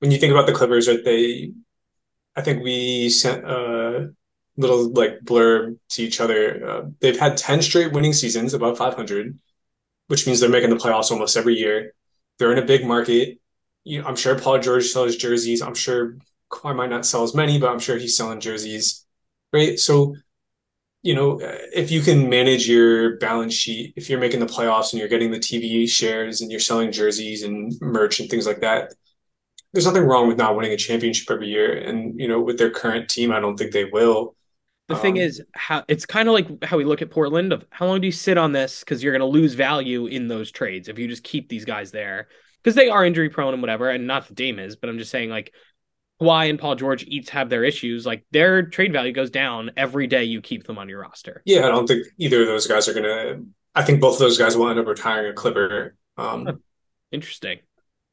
when 0.00 0.10
you 0.10 0.18
think 0.18 0.32
about 0.32 0.46
the 0.46 0.52
Clippers, 0.52 0.88
right, 0.88 1.04
they, 1.04 1.52
I 2.34 2.42
think 2.42 2.62
we 2.62 3.08
sent 3.08 3.44
a 3.44 4.10
little 4.56 4.92
like 4.92 5.20
blurb 5.20 5.78
to 5.90 6.02
each 6.02 6.20
other. 6.20 6.68
Uh, 6.68 6.82
they've 7.00 7.18
had 7.18 7.36
10 7.36 7.62
straight 7.62 7.92
winning 7.92 8.12
seasons 8.12 8.54
above 8.54 8.78
500, 8.78 9.38
which 10.08 10.26
means 10.26 10.40
they're 10.40 10.50
making 10.50 10.70
the 10.70 10.76
playoffs 10.76 11.10
almost 11.10 11.36
every 11.36 11.54
year. 11.54 11.92
They're 12.38 12.52
in 12.52 12.58
a 12.58 12.66
big 12.66 12.84
market. 12.84 13.38
You 13.84 14.04
I'm 14.04 14.16
sure 14.16 14.38
Paul 14.38 14.58
George 14.58 14.86
sells 14.86 15.16
jerseys. 15.16 15.62
I'm 15.62 15.74
sure 15.74 16.16
Kawhi 16.56 16.74
might 16.76 16.90
not 16.90 17.06
sell 17.06 17.22
as 17.24 17.34
many, 17.34 17.58
but 17.58 17.70
I'm 17.70 17.78
sure 17.78 17.96
he's 17.98 18.16
selling 18.16 18.40
jerseys, 18.40 19.04
right? 19.52 19.78
So, 19.78 20.14
you 21.02 21.14
know, 21.14 21.38
if 21.42 21.90
you 21.90 22.02
can 22.02 22.28
manage 22.30 22.68
your 22.68 23.18
balance 23.18 23.54
sheet, 23.54 23.94
if 23.96 24.10
you're 24.10 24.20
making 24.20 24.40
the 24.40 24.46
playoffs 24.46 24.92
and 24.92 25.00
you're 25.00 25.08
getting 25.08 25.30
the 25.30 25.40
TV 25.40 25.86
shares 25.86 26.40
and 26.40 26.50
you're 26.50 26.60
selling 26.60 26.92
jerseys 26.92 27.42
and 27.44 27.72
merch 27.80 28.20
and 28.20 28.30
things 28.30 28.46
like 28.46 28.60
that, 28.60 28.94
there's 29.72 29.86
nothing 29.86 30.04
wrong 30.04 30.28
with 30.28 30.38
not 30.38 30.56
winning 30.56 30.72
a 30.72 30.76
championship 30.76 31.30
every 31.30 31.48
year. 31.48 31.76
And, 31.78 32.18
you 32.20 32.28
know, 32.28 32.40
with 32.40 32.58
their 32.58 32.70
current 32.70 33.08
team, 33.08 33.32
I 33.32 33.40
don't 33.40 33.56
think 33.56 33.72
they 33.72 33.86
will. 33.86 34.34
The 34.88 34.94
thing 34.94 35.16
Um, 35.16 35.16
is, 35.16 35.42
how 35.54 35.84
it's 35.88 36.06
kind 36.06 36.28
of 36.28 36.34
like 36.34 36.62
how 36.64 36.76
we 36.76 36.84
look 36.84 37.02
at 37.02 37.10
Portland 37.10 37.52
of 37.52 37.64
how 37.70 37.86
long 37.86 38.00
do 38.00 38.06
you 38.06 38.12
sit 38.12 38.38
on 38.38 38.52
this 38.52 38.80
because 38.80 39.02
you're 39.02 39.12
going 39.12 39.20
to 39.20 39.26
lose 39.26 39.54
value 39.54 40.06
in 40.06 40.28
those 40.28 40.52
trades 40.52 40.88
if 40.88 40.96
you 40.98 41.08
just 41.08 41.24
keep 41.24 41.48
these 41.48 41.64
guys 41.64 41.90
there 41.90 42.28
because 42.62 42.76
they 42.76 42.88
are 42.88 43.04
injury 43.04 43.28
prone 43.28 43.52
and 43.52 43.62
whatever, 43.62 43.90
and 43.90 44.06
not 44.06 44.28
that 44.28 44.34
Dame 44.34 44.60
is, 44.60 44.76
but 44.76 44.88
I'm 44.88 44.98
just 44.98 45.10
saying 45.10 45.28
like 45.28 45.52
Kawhi 46.20 46.50
and 46.50 46.58
Paul 46.58 46.74
George 46.74 47.04
each 47.08 47.30
have 47.30 47.50
their 47.50 47.64
issues. 47.64 48.06
Like 48.06 48.24
their 48.30 48.62
trade 48.62 48.92
value 48.92 49.12
goes 49.12 49.30
down 49.30 49.70
every 49.76 50.06
day 50.06 50.24
you 50.24 50.40
keep 50.40 50.66
them 50.66 50.78
on 50.78 50.88
your 50.88 51.00
roster. 51.00 51.42
Yeah, 51.44 51.66
I 51.66 51.68
don't 51.68 51.86
think 51.86 52.06
either 52.18 52.42
of 52.42 52.48
those 52.48 52.66
guys 52.66 52.88
are 52.88 52.94
going 52.94 53.04
to, 53.04 53.44
I 53.74 53.82
think 53.82 54.00
both 54.00 54.14
of 54.14 54.20
those 54.20 54.38
guys 54.38 54.56
will 54.56 54.68
end 54.68 54.78
up 54.78 54.86
retiring 54.86 55.30
a 55.30 55.34
Clipper. 55.34 55.96
Um, 56.16 56.60
Interesting. 57.12 57.58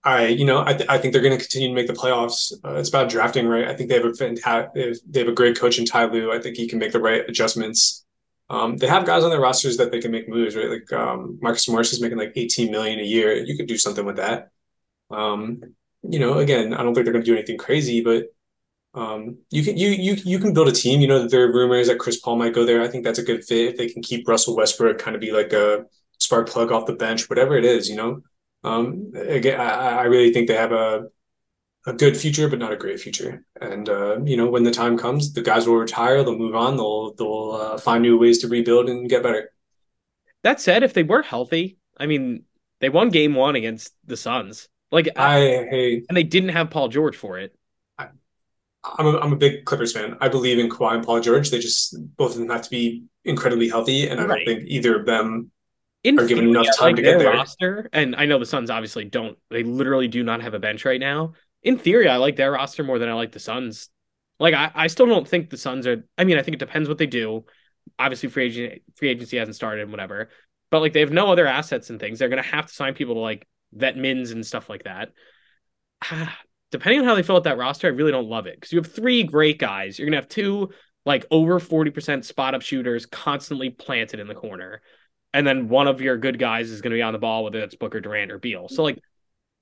I, 0.04 0.28
you 0.28 0.44
know, 0.44 0.64
I, 0.66 0.74
th- 0.74 0.90
I 0.90 0.98
think 0.98 1.14
they're 1.14 1.22
going 1.22 1.38
to 1.38 1.42
continue 1.42 1.70
to 1.70 1.74
make 1.74 1.88
the 1.88 1.94
playoffs. 1.94 2.52
Uh, 2.66 2.74
it's 2.74 2.90
about 2.90 3.10
drafting, 3.10 3.48
right? 3.48 3.68
I 3.70 3.74
think 3.74 3.90
they 3.90 3.96
have 3.96 4.06
a 4.06 4.14
fantastic, 4.14 4.98
they 5.10 5.20
have 5.20 5.30
a 5.30 5.34
great 5.34 5.58
coach 5.58 5.80
in 5.80 5.86
Ty 5.86 6.06
Lue. 6.06 6.32
I 6.32 6.40
think 6.40 6.58
he 6.58 6.68
can 6.68 6.80
make 6.80 6.92
the 6.92 7.00
right 7.00 7.24
adjustments. 7.28 8.06
Um, 8.50 8.76
they 8.76 8.88
have 8.88 9.06
guys 9.06 9.24
on 9.24 9.30
their 9.30 9.40
rosters 9.40 9.78
that 9.78 9.92
they 9.92 10.02
can 10.02 10.12
make 10.12 10.28
moves, 10.28 10.58
right? 10.58 10.70
Like 10.70 10.92
um, 10.92 11.40
Marcus 11.42 11.68
Morris 11.70 11.94
is 11.94 12.02
making 12.02 12.18
like 12.18 12.34
18 12.36 12.70
million 12.70 13.00
a 13.00 13.04
year. 13.04 13.34
You 13.34 13.56
could 13.56 13.68
do 13.68 13.78
something 13.78 14.06
with 14.06 14.18
that. 14.18 14.50
Um, 15.10 15.62
you 16.04 16.20
know, 16.20 16.40
again, 16.40 16.74
I 16.74 16.84
don't 16.84 16.94
think 16.94 17.06
they're 17.06 17.14
going 17.14 17.26
to 17.26 17.32
do 17.32 17.38
anything 17.38 17.58
crazy, 17.58 18.02
but 18.02 18.26
um, 18.94 19.40
you 19.50 19.64
can 19.64 19.78
you 19.78 19.90
you 19.90 20.18
you 20.24 20.40
can 20.40 20.54
build 20.54 20.68
a 20.68 20.72
team. 20.72 21.02
You 21.02 21.08
know, 21.08 21.28
there 21.28 21.44
are 21.44 21.54
rumors 21.54 21.88
that 21.88 22.00
Chris 22.00 22.20
Paul 22.20 22.36
might 22.36 22.54
go 22.54 22.66
there. 22.66 22.82
I 22.82 22.88
think 22.88 23.04
that's 23.04 23.20
a 23.20 23.24
good 23.24 23.44
fit 23.44 23.70
if 23.70 23.78
they 23.78 23.90
can 23.90 24.04
keep 24.04 24.28
Russell 24.28 24.56
Westbrook 24.56 25.00
kind 25.00 25.16
of 25.16 25.22
be 25.22 25.32
like 25.32 25.54
a 25.54 25.86
spark 26.20 26.48
plug 26.50 26.72
off 26.72 26.86
the 26.86 26.94
bench, 26.94 27.30
whatever 27.30 27.58
it 27.58 27.66
is. 27.66 27.90
You 27.90 27.96
know, 27.96 28.22
um, 28.64 29.12
again, 29.16 29.60
I, 29.60 30.00
I 30.00 30.04
really 30.04 30.32
think 30.32 30.48
they 30.48 30.56
have 30.56 30.72
a 30.72 31.08
a 31.86 31.94
good 31.94 32.16
future, 32.16 32.48
but 32.48 32.60
not 32.60 32.72
a 32.72 32.78
great 32.78 33.00
future. 33.00 33.46
And 33.60 33.90
uh, 33.90 34.22
you 34.24 34.38
know, 34.38 34.50
when 34.50 34.64
the 34.64 34.72
time 34.72 34.98
comes, 34.98 35.34
the 35.34 35.42
guys 35.42 35.68
will 35.68 35.78
retire. 35.78 36.24
They'll 36.24 36.38
move 36.38 36.56
on. 36.56 36.78
They'll 36.78 37.14
they'll 37.16 37.52
uh, 37.52 37.78
find 37.78 38.04
new 38.04 38.18
ways 38.18 38.40
to 38.40 38.48
rebuild 38.48 38.90
and 38.90 39.10
get 39.10 39.24
better. 39.24 39.52
That 40.44 40.62
said, 40.62 40.84
if 40.84 40.94
they 40.94 41.04
were 41.04 41.22
healthy, 41.22 41.78
I 41.98 42.06
mean, 42.06 42.44
they 42.80 42.90
won 42.90 43.10
Game 43.10 43.34
One 43.34 43.56
against 43.56 43.94
the 44.06 44.18
Suns. 44.18 44.68
Like 44.94 45.10
I, 45.16 45.40
hey, 45.40 46.04
and 46.08 46.16
they 46.16 46.22
didn't 46.22 46.50
have 46.50 46.70
Paul 46.70 46.88
George 46.88 47.18
for 47.18 47.40
it. 47.40 47.56
I, 47.98 48.10
I'm 48.84 49.08
a, 49.08 49.18
I'm 49.18 49.34
a 49.34 49.36
big 49.36 49.66
Clippers 49.66 49.92
fan. 49.92 50.18
I 50.22 50.30
believe 50.30 50.60
in 50.60 50.70
Kawhi 50.70 50.94
and 50.94 51.04
Paul 51.04 51.20
George. 51.20 51.50
They 51.50 51.58
just 51.58 51.98
both 52.16 52.34
of 52.34 52.38
them 52.38 52.50
have 52.52 52.62
to 52.62 52.70
be 52.70 53.06
incredibly 53.26 53.68
healthy, 53.68 54.08
and 54.08 54.22
I 54.22 54.28
don't 54.28 54.46
think 54.46 54.66
either 54.68 55.00
of 55.00 55.08
them 55.08 55.50
in 56.04 56.20
are 56.20 56.28
given 56.28 56.48
enough 56.48 56.68
time 56.78 56.90
like 56.90 56.98
to 56.98 57.02
get 57.02 57.18
there. 57.18 57.34
Roster, 57.34 57.90
and 57.92 58.16
I 58.16 58.28
know 58.28 58.38
the 58.38 58.46
Suns 58.46 58.70
obviously 58.70 59.06
don't. 59.06 59.36
They 59.50 59.64
literally 59.64 60.08
do 60.08 60.22
not 60.22 60.44
have 60.44 60.54
a 60.54 60.60
bench 60.60 60.86
right 60.86 61.00
now. 61.00 61.34
In 61.64 61.80
theory, 61.80 62.08
I 62.08 62.18
like 62.18 62.36
their 62.36 62.52
roster 62.52 62.84
more 62.84 63.00
than 63.00 63.10
I 63.10 63.14
like 63.14 63.32
the 63.32 63.40
Suns. 63.40 63.90
Like 64.40 64.54
I, 64.54 64.70
I 64.76 64.88
still 64.88 65.08
don't 65.08 65.28
think 65.28 65.50
the 65.50 65.58
Suns 65.58 65.88
are. 65.88 66.06
I 66.20 66.24
mean, 66.24 66.38
I 66.38 66.44
think 66.44 66.54
it 66.54 66.60
depends 66.60 66.88
what 66.88 67.00
they 67.00 67.08
do. 67.08 67.46
Obviously, 67.98 68.30
free 68.30 68.46
agent 68.46 68.84
free 68.94 69.10
agency 69.10 69.38
hasn't 69.38 69.56
started 69.56 69.82
and 69.82 69.92
whatever. 69.92 70.30
But 70.70 70.82
like 70.82 70.94
they 70.94 71.00
have 71.00 71.12
no 71.12 71.32
other 71.32 71.48
assets 71.48 71.90
and 71.90 72.00
things. 72.00 72.20
They're 72.20 72.30
gonna 72.30 72.44
have 72.44 72.68
to 72.68 72.74
sign 72.74 72.94
people 72.94 73.16
to 73.16 73.22
like 73.22 73.48
vet 73.76 73.98
mins 73.98 74.32
and 74.32 74.46
stuff 74.46 74.70
like 74.70 74.84
that. 74.84 75.12
Depending 76.72 77.02
on 77.02 77.06
how 77.06 77.14
they 77.14 77.22
fill 77.22 77.36
out 77.36 77.44
that 77.44 77.58
roster, 77.58 77.88
I 77.88 77.92
really 77.92 78.12
don't 78.12 78.30
love 78.30 78.48
it 78.48 78.56
because 78.56 78.72
you 78.72 78.80
have 78.80 78.92
three 78.92 79.24
great 79.24 79.60
guys. 79.60 80.00
You're 80.00 80.08
gonna 80.08 80.18
have 80.18 80.28
two 80.28 80.70
like 81.06 81.26
over 81.30 81.60
40% 81.60 82.24
spot 82.24 82.56
up 82.56 82.62
shooters 82.62 83.06
constantly 83.06 83.70
planted 83.70 84.20
in 84.20 84.28
the 84.28 84.34
corner 84.34 84.82
and 85.34 85.46
then 85.46 85.68
one 85.68 85.88
of 85.88 86.00
your 86.00 86.18
good 86.18 86.38
guys 86.38 86.70
is 86.70 86.82
going 86.82 86.92
to 86.92 86.98
be 86.98 87.02
on 87.02 87.14
the 87.14 87.20
ball, 87.20 87.44
whether 87.44 87.60
it's 87.60 87.76
Booker, 87.76 88.00
Durant, 88.00 88.32
or 88.32 88.38
Beal. 88.38 88.70
So 88.70 88.84
like, 88.84 89.00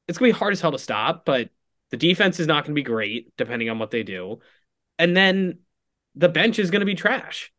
it's 0.07 0.17
going 0.17 0.31
to 0.31 0.35
be 0.35 0.37
hard 0.37 0.51
as 0.51 0.59
hell 0.59 0.73
to 0.73 0.79
stop, 0.79 1.23
but 1.25 1.49
the 1.91 1.97
defense 1.97 2.39
is 2.39 2.47
not 2.47 2.65
going 2.65 2.75
to 2.75 2.79
be 2.79 2.83
great 2.83 3.31
depending 3.37 3.69
on 3.69 3.79
what 3.79 3.91
they 3.91 4.03
do, 4.03 4.39
and 4.99 5.15
then 5.15 5.59
the 6.15 6.29
bench 6.29 6.59
is 6.59 6.71
going 6.71 6.81
to 6.81 6.85
be 6.85 6.95
trash. 6.95 7.51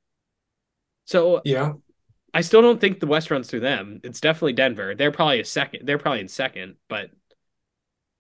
So 1.07 1.41
yeah, 1.45 1.73
I 2.35 2.41
still 2.41 2.63
don't 2.63 2.81
think 2.81 3.01
the 3.01 3.07
West 3.07 3.31
runs 3.31 3.49
through 3.49 3.61
them. 3.61 4.01
It's 4.05 4.21
definitely 4.21 4.55
Denver. 4.55 4.95
They're 4.95 5.13
probably 5.13 5.41
a 5.41 5.45
second. 5.45 5.87
They're 5.87 5.99
probably 5.99 6.21
in 6.21 6.29
second, 6.29 6.77
but 6.89 7.11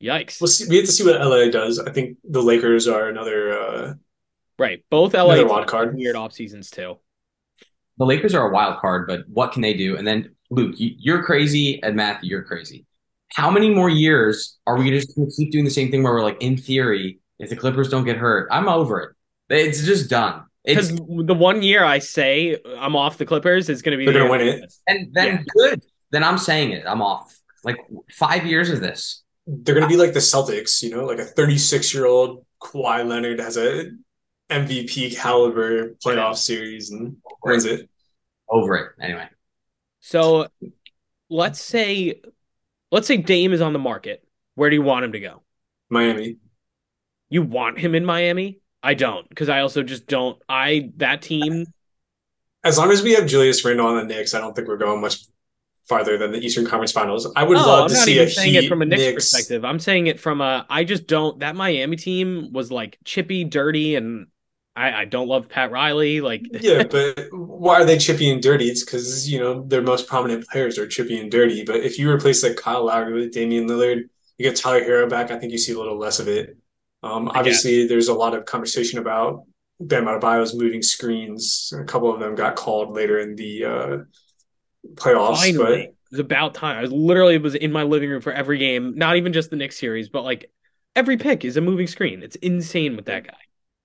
yikes. 0.02 0.40
We'll 0.40 0.48
see. 0.48 0.68
We 0.68 0.76
have 0.76 0.86
to 0.86 0.92
see 0.92 1.04
what 1.04 1.20
LA 1.20 1.50
does. 1.50 1.78
I 1.78 1.90
think 1.92 2.18
the 2.24 2.42
Lakers 2.42 2.88
are 2.88 3.08
another. 3.08 3.58
Uh, 3.58 3.94
right, 4.58 4.84
both 4.90 5.14
LA 5.14 5.42
wild 5.44 5.66
card. 5.66 5.94
weird 5.94 6.16
off 6.16 6.32
seasons 6.32 6.70
too 6.70 6.98
the 7.98 8.06
Lakers 8.06 8.34
are 8.34 8.48
a 8.48 8.52
wild 8.52 8.80
card, 8.80 9.06
but 9.06 9.28
what 9.28 9.52
can 9.52 9.62
they 9.62 9.74
do? 9.74 9.96
And 9.96 10.06
then 10.06 10.34
Luke, 10.50 10.74
you, 10.76 11.14
are 11.14 11.22
crazy, 11.22 11.82
and 11.82 11.96
Matthew, 11.96 12.30
you're 12.30 12.42
crazy. 12.42 12.86
How 13.32 13.50
many 13.50 13.72
more 13.72 13.88
years 13.88 14.58
are 14.66 14.76
we 14.76 14.90
just 14.90 15.14
going 15.14 15.30
to 15.30 15.36
keep 15.36 15.52
doing 15.52 15.64
the 15.64 15.70
same 15.70 15.90
thing 15.90 16.02
where 16.02 16.12
we're 16.12 16.22
like, 16.22 16.42
in 16.42 16.56
theory, 16.56 17.20
if 17.38 17.48
the 17.48 17.56
Clippers 17.56 17.88
don't 17.88 18.04
get 18.04 18.16
hurt, 18.16 18.48
I'm 18.50 18.68
over 18.68 19.00
it. 19.00 19.16
It's 19.54 19.84
just 19.84 20.10
done. 20.10 20.44
Because 20.64 20.94
the 20.94 21.34
one 21.34 21.62
year 21.62 21.84
I 21.84 21.98
say 21.98 22.56
I'm 22.78 22.94
off 22.94 23.18
the 23.18 23.26
Clippers 23.26 23.68
is 23.68 23.82
going 23.82 23.92
to 23.92 23.98
be 23.98 24.04
they're 24.04 24.26
going 24.26 24.38
to 24.40 24.46
win 24.46 24.62
it, 24.62 24.72
and 24.86 25.08
then 25.12 25.26
yeah. 25.26 25.42
good. 25.56 25.82
Then 26.10 26.22
I'm 26.22 26.38
saying 26.38 26.72
it. 26.72 26.84
I'm 26.86 27.02
off. 27.02 27.36
Like 27.64 27.78
five 28.10 28.46
years 28.46 28.70
of 28.70 28.80
this. 28.80 29.22
They're 29.46 29.74
going 29.74 29.88
to 29.88 29.92
be 29.92 30.00
like 30.00 30.12
the 30.12 30.20
Celtics, 30.20 30.82
you 30.82 30.90
know, 30.90 31.04
like 31.04 31.18
a 31.18 31.24
36 31.24 31.92
year 31.92 32.06
old 32.06 32.44
Kawhi 32.62 33.06
Leonard 33.06 33.40
has 33.40 33.56
a 33.56 33.90
MVP 34.50 35.16
caliber 35.16 35.94
playoff 35.94 36.36
series 36.36 36.90
and 36.90 37.16
wins 37.44 37.64
it. 37.64 37.88
Over 38.48 38.76
it 38.76 38.92
anyway. 39.00 39.28
So 40.00 40.48
let's 41.30 41.60
say 41.60 42.20
let's 42.90 43.06
say 43.06 43.16
Dame 43.16 43.52
is 43.52 43.60
on 43.60 43.72
the 43.72 43.78
market. 43.78 44.22
Where 44.54 44.68
do 44.68 44.76
you 44.76 44.82
want 44.82 45.04
him 45.04 45.12
to 45.12 45.20
go? 45.20 45.42
Miami. 45.88 46.36
You 47.30 47.42
want 47.42 47.78
him 47.78 47.94
in 47.94 48.04
Miami? 48.04 48.60
I 48.82 48.94
don't, 48.94 49.28
because 49.28 49.48
I 49.48 49.60
also 49.60 49.82
just 49.82 50.06
don't. 50.06 50.40
I 50.48 50.90
that 50.96 51.22
team. 51.22 51.66
As 52.64 52.78
long 52.78 52.90
as 52.90 53.02
we 53.02 53.12
have 53.14 53.26
Julius 53.26 53.64
Randle 53.64 53.86
on 53.86 53.96
the 53.96 54.04
Knicks, 54.04 54.34
I 54.34 54.40
don't 54.40 54.54
think 54.54 54.68
we're 54.68 54.76
going 54.76 55.00
much 55.00 55.24
farther 55.88 56.16
than 56.16 56.32
the 56.32 56.38
Eastern 56.38 56.64
Conference 56.64 56.92
Finals. 56.92 57.30
I 57.34 57.42
would 57.42 57.56
love 57.56 57.84
I'm 57.84 57.88
to 57.88 57.94
see 57.96 58.18
a 58.18 58.28
saying 58.28 58.54
Heat, 58.54 58.64
it 58.64 58.68
from 58.68 58.82
a 58.82 58.84
Knicks, 58.84 59.02
Knicks, 59.02 59.14
perspective. 59.14 59.64
I'm 59.64 59.78
saying 59.78 60.06
it 60.06 60.20
from 60.20 60.40
a. 60.40 60.66
I 60.68 60.84
just 60.84 61.06
don't. 61.06 61.40
That 61.40 61.56
Miami 61.56 61.96
team 61.96 62.52
was 62.52 62.70
like 62.70 62.98
chippy, 63.04 63.44
dirty, 63.44 63.96
and 63.96 64.26
I, 64.74 64.92
I 64.92 65.04
don't 65.04 65.28
love 65.28 65.48
Pat 65.48 65.70
Riley. 65.70 66.20
Like, 66.20 66.42
yeah, 66.60 66.84
but 66.84 67.28
why 67.32 67.80
are 67.80 67.84
they 67.84 67.98
chippy 67.98 68.30
and 68.30 68.42
dirty? 68.42 68.66
It's 68.66 68.84
because 68.84 69.30
you 69.30 69.38
know 69.38 69.62
their 69.62 69.82
most 69.82 70.08
prominent 70.08 70.46
players 70.48 70.78
are 70.78 70.86
chippy 70.86 71.20
and 71.20 71.30
dirty. 71.30 71.64
But 71.64 71.76
if 71.76 71.98
you 71.98 72.10
replace 72.10 72.42
like 72.42 72.56
Kyle 72.56 72.86
Lowry 72.86 73.12
with 73.12 73.32
Damian 73.32 73.68
Lillard, 73.68 74.08
you 74.38 74.48
get 74.48 74.56
Tyler 74.56 74.80
Herro 74.80 75.08
back. 75.08 75.30
I 75.30 75.38
think 75.38 75.52
you 75.52 75.58
see 75.58 75.72
a 75.72 75.78
little 75.78 75.98
less 75.98 76.20
of 76.20 76.28
it. 76.28 76.56
Um, 77.02 77.28
obviously, 77.28 77.86
there's 77.86 78.08
a 78.08 78.14
lot 78.14 78.34
of 78.34 78.44
conversation 78.44 78.98
about 78.98 79.44
Bam 79.80 80.04
Adebayo's 80.04 80.54
moving 80.54 80.82
screens. 80.82 81.72
A 81.76 81.84
couple 81.84 82.12
of 82.12 82.20
them 82.20 82.34
got 82.34 82.56
called 82.56 82.94
later 82.94 83.18
in 83.18 83.34
the 83.34 83.64
uh, 83.64 83.96
playoffs. 84.94 85.38
Finally. 85.38 85.56
But 85.56 85.80
it 85.80 85.96
was 86.10 86.20
about 86.20 86.54
time. 86.54 86.78
I 86.78 86.82
was 86.82 86.92
literally 86.92 87.38
was 87.38 87.54
in 87.54 87.72
my 87.72 87.82
living 87.82 88.10
room 88.10 88.20
for 88.20 88.32
every 88.32 88.58
game, 88.58 88.96
not 88.96 89.16
even 89.16 89.32
just 89.32 89.50
the 89.50 89.56
Knicks 89.56 89.78
series, 89.78 90.08
but 90.08 90.22
like 90.22 90.50
every 90.94 91.16
pick 91.16 91.44
is 91.44 91.56
a 91.56 91.60
moving 91.60 91.86
screen. 91.86 92.22
It's 92.22 92.36
insane 92.36 92.96
with 92.96 93.06
that 93.06 93.26
guy 93.26 93.34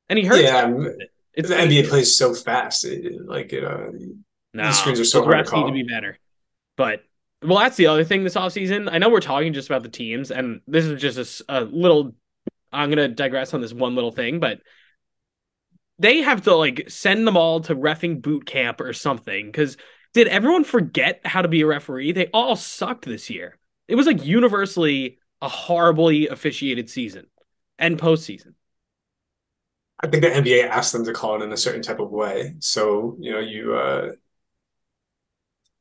and 0.10 0.20
he 0.20 0.26
hurts. 0.26 0.44
Yeah, 0.44 0.74
it's 1.34 1.50
the 1.50 1.56
NBA 1.56 1.90
plays 1.90 2.18
so 2.18 2.34
fast. 2.34 2.86
It, 2.86 3.26
like 3.26 3.54
it, 3.54 3.64
uh, 3.64 3.88
no, 4.54 4.64
the 4.64 4.72
screens 4.72 5.00
are 5.00 5.06
so 5.06 5.24
hard 5.24 5.46
to 5.46 5.52
call. 5.52 5.66
need 5.66 5.80
to 5.80 5.86
be 5.86 5.92
better. 5.92 6.18
But 6.76 7.04
well, 7.44 7.60
that's 7.60 7.78
the 7.78 7.88
other 7.88 8.04
thing 8.04 8.24
this 8.24 8.36
offseason. 8.36 8.90
I 8.92 8.98
know 8.98 9.10
we're 9.10 9.20
talking 9.20 9.54
just 9.54 9.70
about 9.70 9.84
the 9.84 9.90
teams, 9.90 10.32
and 10.32 10.62
this 10.68 10.86
is 10.86 11.02
just 11.02 11.42
a, 11.48 11.60
a 11.60 11.62
little. 11.62 12.16
I'm 12.78 12.90
gonna 12.90 13.08
digress 13.08 13.54
on 13.54 13.62
this 13.62 13.74
one 13.74 13.96
little 13.96 14.12
thing, 14.12 14.40
but 14.40 14.60
they 16.00 16.18
have 16.22 16.44
to 16.44 16.56
like 16.56 16.90
send 16.90 17.26
them 17.26 17.38
all 17.38 17.62
to 17.62 17.76
refing 17.76 18.22
boot 18.22 18.46
camp 18.46 18.82
or 18.82 18.94
something. 18.94 19.48
Because 19.48 19.78
did 20.14 20.28
everyone 20.28 20.64
forget 20.64 21.22
how 21.26 21.42
to 21.42 21.48
be 21.48 21.62
a 21.62 21.66
referee? 21.68 22.12
They 22.12 22.28
all 22.28 22.56
sucked 22.56 23.06
this 23.06 23.30
year. 23.30 23.58
It 23.88 23.96
was 23.96 24.06
like 24.06 24.26
universally 24.26 25.18
a 25.42 25.50
horribly 25.50 26.28
officiated 26.28 26.90
season 26.90 27.28
and 27.80 28.00
postseason. 28.00 28.54
I 30.00 30.08
think 30.08 30.24
the 30.24 30.30
NBA 30.34 30.68
asked 30.68 30.94
them 30.94 31.06
to 31.06 31.14
call 31.14 31.42
it 31.42 31.44
in 31.44 31.52
a 31.52 31.58
certain 31.58 31.82
type 31.82 32.00
of 32.00 32.12
way. 32.12 32.56
So, 32.60 33.18
you 33.20 33.32
know, 33.32 33.40
you 33.40 33.76
uh 33.76 34.12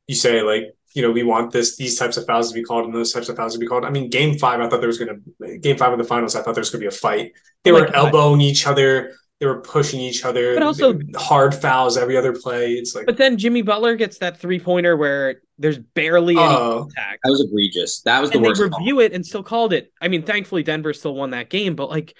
you 0.06 0.14
say 0.14 0.40
like, 0.42 0.74
you 0.96 1.02
know, 1.02 1.10
we 1.10 1.22
want 1.22 1.52
this 1.52 1.76
these 1.76 1.98
types 1.98 2.16
of 2.16 2.24
fouls 2.24 2.48
to 2.48 2.54
be 2.54 2.62
called 2.62 2.86
and 2.86 2.94
those 2.94 3.12
types 3.12 3.28
of 3.28 3.36
fouls 3.36 3.52
to 3.52 3.58
be 3.58 3.66
called. 3.66 3.84
I 3.84 3.90
mean, 3.90 4.08
game 4.08 4.38
five, 4.38 4.60
I 4.60 4.68
thought 4.68 4.80
there 4.80 4.88
was 4.88 4.98
gonna 4.98 5.58
game 5.58 5.76
five 5.76 5.92
of 5.92 5.98
the 5.98 6.04
finals, 6.04 6.34
I 6.34 6.40
thought 6.40 6.54
there 6.54 6.62
was 6.62 6.70
gonna 6.70 6.80
be 6.80 6.86
a 6.86 6.90
fight. 6.90 7.32
They 7.64 7.72
were 7.72 7.94
elbowing 7.94 8.40
each 8.40 8.66
other, 8.66 9.12
they 9.38 9.44
were 9.44 9.60
pushing 9.60 10.00
each 10.00 10.24
other, 10.24 10.54
but 10.54 10.62
also 10.62 10.98
hard 11.14 11.54
fouls 11.54 11.98
every 11.98 12.16
other 12.16 12.32
play. 12.32 12.72
It's 12.72 12.94
like 12.94 13.04
But 13.04 13.18
then 13.18 13.36
Jimmy 13.36 13.60
Butler 13.60 13.94
gets 13.96 14.16
that 14.18 14.40
three 14.40 14.58
pointer 14.58 14.96
where 14.96 15.42
there's 15.58 15.76
barely 15.76 16.34
any 16.34 16.42
uh, 16.46 16.78
contact. 16.78 17.20
That 17.22 17.30
was 17.30 17.44
egregious. 17.46 18.00
That 18.00 18.22
was 18.22 18.30
the 18.30 18.38
and 18.38 18.46
worst. 18.46 18.58
They 18.58 18.64
review 18.64 18.94
call. 18.94 19.04
it 19.04 19.12
and 19.12 19.26
still 19.26 19.42
called 19.42 19.74
it. 19.74 19.92
I 20.00 20.08
mean, 20.08 20.22
thankfully 20.22 20.62
Denver 20.62 20.94
still 20.94 21.14
won 21.14 21.30
that 21.30 21.50
game, 21.50 21.76
but 21.76 21.90
like 21.90 22.14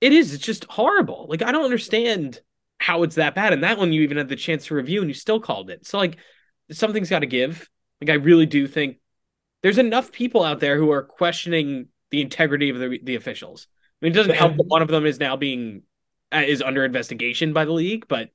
it 0.00 0.12
is. 0.12 0.32
It's 0.32 0.44
just 0.44 0.64
horrible. 0.66 1.26
Like 1.28 1.42
I 1.42 1.50
don't 1.50 1.64
understand 1.64 2.40
how 2.78 3.02
it's 3.02 3.16
that 3.16 3.34
bad. 3.34 3.52
And 3.52 3.64
that 3.64 3.78
one 3.78 3.92
you 3.92 4.02
even 4.02 4.16
had 4.16 4.28
the 4.28 4.36
chance 4.36 4.66
to 4.66 4.76
review 4.76 5.00
and 5.00 5.10
you 5.10 5.14
still 5.14 5.40
called 5.40 5.70
it. 5.70 5.88
So 5.88 5.98
like 5.98 6.18
something's 6.70 7.10
got 7.10 7.20
to 7.20 7.26
give. 7.26 7.68
Like 8.00 8.10
I 8.10 8.14
really 8.14 8.46
do 8.46 8.66
think 8.66 8.98
there's 9.62 9.78
enough 9.78 10.12
people 10.12 10.42
out 10.42 10.60
there 10.60 10.76
who 10.76 10.90
are 10.92 11.02
questioning 11.02 11.88
the 12.10 12.20
integrity 12.20 12.70
of 12.70 12.78
the 12.78 13.00
the 13.02 13.16
officials. 13.16 13.66
I 14.00 14.06
mean, 14.06 14.12
it 14.12 14.16
doesn't 14.16 14.34
help 14.34 14.56
that 14.56 14.66
one 14.66 14.82
of 14.82 14.88
them 14.88 15.06
is 15.06 15.18
now 15.18 15.36
being 15.36 15.82
uh, 16.32 16.42
is 16.46 16.62
under 16.62 16.84
investigation 16.84 17.52
by 17.52 17.64
the 17.64 17.72
league, 17.72 18.06
but 18.08 18.30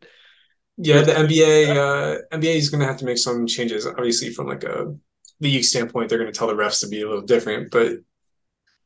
yeah, 0.77 1.01
the 1.01 1.11
NBA 1.13 1.75
uh, 1.75 2.17
NBA 2.35 2.55
is 2.55 2.69
going 2.69 2.81
to 2.81 2.87
have 2.87 2.97
to 2.97 3.05
make 3.05 3.17
some 3.17 3.45
changes. 3.45 3.85
Obviously, 3.85 4.31
from 4.31 4.47
like 4.47 4.63
a 4.63 4.95
league 5.39 5.63
standpoint, 5.63 6.09
they're 6.09 6.17
going 6.17 6.31
to 6.31 6.37
tell 6.37 6.47
the 6.47 6.55
refs 6.55 6.79
to 6.81 6.87
be 6.87 7.01
a 7.01 7.07
little 7.07 7.21
different, 7.21 7.71
but 7.71 7.93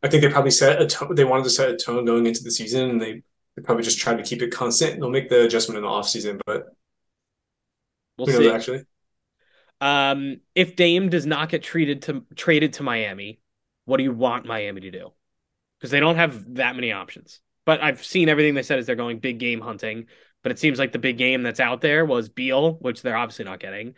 I 0.04 0.08
think 0.08 0.22
they 0.22 0.30
probably 0.30 0.52
set 0.52 0.82
a 0.82 0.88
tone. 0.88 1.16
They 1.16 1.24
wanted 1.24 1.46
to 1.46 1.50
set 1.50 1.70
a 1.70 1.78
tone 1.78 2.06
going 2.06 2.26
into 2.26 2.44
the 2.44 2.52
season, 2.52 2.90
and 2.90 3.02
they, 3.02 3.24
they 3.56 3.64
probably 3.64 3.84
just 3.84 3.98
tried 3.98 4.18
to 4.18 4.24
keep 4.24 4.42
it 4.42 4.52
constant. 4.52 5.00
They'll 5.00 5.10
make 5.10 5.30
the 5.30 5.46
adjustment 5.46 5.78
in 5.78 5.84
the 5.84 5.90
off 5.90 6.08
season, 6.08 6.40
but 6.46 6.66
we'll 8.18 8.28
see. 8.28 8.50
actually, 8.50 8.84
um, 9.82 10.40
if 10.54 10.76
Dame 10.76 11.10
does 11.10 11.26
not 11.26 11.50
get 11.50 11.64
treated 11.64 12.04
to 12.04 12.24
traded 12.36 12.74
to 12.74 12.84
Miami, 12.84 13.40
what 13.86 13.98
do 13.98 14.04
you 14.04 14.14
want 14.14 14.46
Miami 14.46 14.82
to 14.82 14.92
do? 14.92 15.12
Because 15.80 15.92
they 15.92 16.00
don't 16.00 16.16
have 16.16 16.56
that 16.56 16.76
many 16.76 16.92
options. 16.92 17.42
But 17.66 17.82
I've 17.82 18.04
seen 18.04 18.30
everything 18.30 18.56
they 18.56 18.64
said 18.64 18.80
is 18.80 18.86
they're 18.86 18.96
going 18.96 19.20
big 19.20 19.40
game 19.40 19.62
hunting. 19.62 20.06
But 20.44 20.52
it 20.52 20.60
seems 20.60 20.78
like 20.78 20.92
the 20.92 21.00
big 21.00 21.18
game 21.18 21.42
that's 21.42 21.60
out 21.60 21.82
there 21.82 22.06
was 22.06 22.30
Beal, 22.30 22.74
which 22.74 23.02
they're 23.02 23.18
obviously 23.18 23.46
not 23.46 23.60
getting. 23.60 23.96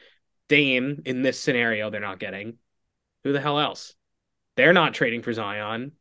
Dame 0.47 1.01
in 1.05 1.21
this 1.21 1.39
scenario, 1.39 1.89
they're 1.89 1.99
not 1.99 2.19
getting. 2.19 2.55
Who 3.23 3.33
the 3.33 3.41
hell 3.41 3.59
else? 3.59 3.93
They're 4.55 4.73
not 4.73 4.93
trading 4.93 5.21
for 5.21 5.33
Zion. 5.33 5.91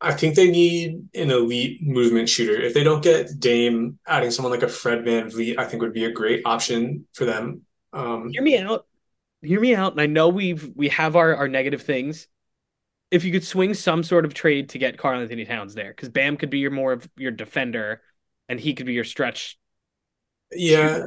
I 0.00 0.12
think 0.12 0.34
they 0.34 0.50
need 0.50 1.08
an 1.14 1.30
elite 1.30 1.82
movement 1.82 2.28
shooter. 2.28 2.60
If 2.60 2.74
they 2.74 2.84
don't 2.84 3.02
get 3.02 3.40
Dame, 3.40 3.98
adding 4.06 4.30
someone 4.30 4.52
like 4.52 4.62
a 4.62 4.68
Fred 4.68 5.04
VanVleet, 5.04 5.58
I 5.58 5.64
think 5.64 5.80
would 5.80 5.94
be 5.94 6.04
a 6.04 6.12
great 6.12 6.42
option 6.44 7.06
for 7.14 7.24
them. 7.24 7.62
Um, 7.94 8.28
Hear 8.30 8.42
me 8.42 8.58
out. 8.58 8.86
Hear 9.44 9.60
me 9.60 9.74
out. 9.74 9.92
And 9.92 10.00
I 10.00 10.06
know 10.06 10.28
we've 10.28 10.70
we 10.74 10.88
have 10.88 11.16
our, 11.16 11.34
our 11.36 11.48
negative 11.48 11.82
things. 11.82 12.26
If 13.10 13.24
you 13.24 13.30
could 13.32 13.44
swing 13.44 13.74
some 13.74 14.02
sort 14.02 14.24
of 14.24 14.34
trade 14.34 14.70
to 14.70 14.78
get 14.78 14.98
Karl-Anthony 14.98 15.44
Towns 15.44 15.74
there, 15.74 15.90
because 15.90 16.08
Bam 16.08 16.36
could 16.36 16.50
be 16.50 16.58
your 16.58 16.70
more 16.72 16.92
of 16.92 17.08
your 17.16 17.30
defender, 17.30 18.02
and 18.48 18.58
he 18.58 18.74
could 18.74 18.86
be 18.86 18.94
your 18.94 19.04
stretch. 19.04 19.56
yeah, 20.52 21.06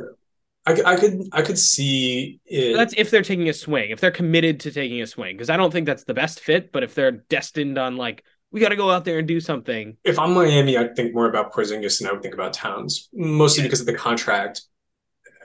I, 0.65 0.82
I 0.86 0.95
could 0.95 1.21
I 1.32 1.41
could 1.41 1.58
see 1.58 2.39
it. 2.45 2.76
That's 2.76 2.93
if 2.97 3.10
they're 3.12 3.23
taking 3.23 3.50
a 3.50 3.54
swing. 3.54 3.91
If 3.91 4.00
they're 4.00 4.12
committed 4.12 4.62
to 4.62 4.71
taking 4.71 5.02
a 5.02 5.08
swing, 5.08 5.36
because 5.36 5.50
I 5.50 5.58
don't 5.58 5.71
think 5.71 5.86
that's 5.86 6.04
the 6.06 6.13
best 6.13 6.39
fit. 6.39 6.71
But 6.71 6.84
if 6.84 6.95
they're 6.95 7.12
destined 7.12 7.78
on 7.78 7.97
like 7.97 8.23
we 8.52 8.62
got 8.62 8.69
to 8.69 8.76
go 8.78 8.89
out 8.91 9.04
there 9.04 9.19
and 9.19 9.28
do 9.28 9.39
something. 9.41 9.97
if 10.06 10.17
I'm 10.17 10.34
Miami, 10.34 10.78
I'd 10.78 10.95
think 10.95 11.13
more 11.13 11.28
about 11.28 11.52
Porzingis 11.54 12.00
than 12.00 12.08
I 12.08 12.13
would 12.13 12.21
think 12.21 12.34
about 12.34 12.54
Towns, 12.54 13.10
mostly 13.13 13.63
Yeah. 13.63 13.67
because 13.67 13.82
of 13.82 13.88
the 13.88 13.93
contract, 13.95 14.62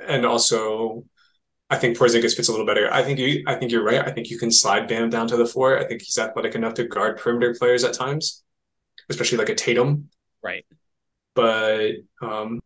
and 0.06 0.24
also 0.24 1.04
I 1.72 1.76
think 1.78 1.96
Porzingis 1.96 2.36
fits 2.36 2.48
a 2.48 2.50
little 2.50 2.66
better. 2.66 2.92
I 2.92 3.02
think 3.02 3.18
you 3.18 3.44
I 3.46 3.54
think 3.54 3.72
you're 3.72 3.82
right. 3.82 4.06
I 4.06 4.12
think 4.12 4.28
you 4.30 4.38
can 4.38 4.50
slide 4.52 4.88
Bam 4.88 5.08
down 5.08 5.26
to 5.28 5.38
the 5.38 5.46
floor. 5.46 5.78
I 5.78 5.84
think 5.86 6.02
he's 6.02 6.18
athletic 6.18 6.54
enough 6.54 6.74
to 6.74 6.84
guard 6.84 7.16
perimeter 7.16 7.54
players 7.58 7.82
at 7.82 7.94
times, 7.94 8.44
especially 9.08 9.38
like 9.38 9.48
a 9.48 9.54
Tatum. 9.54 10.10
Right. 10.42 10.66
But 11.34 11.92
um, 12.20 12.60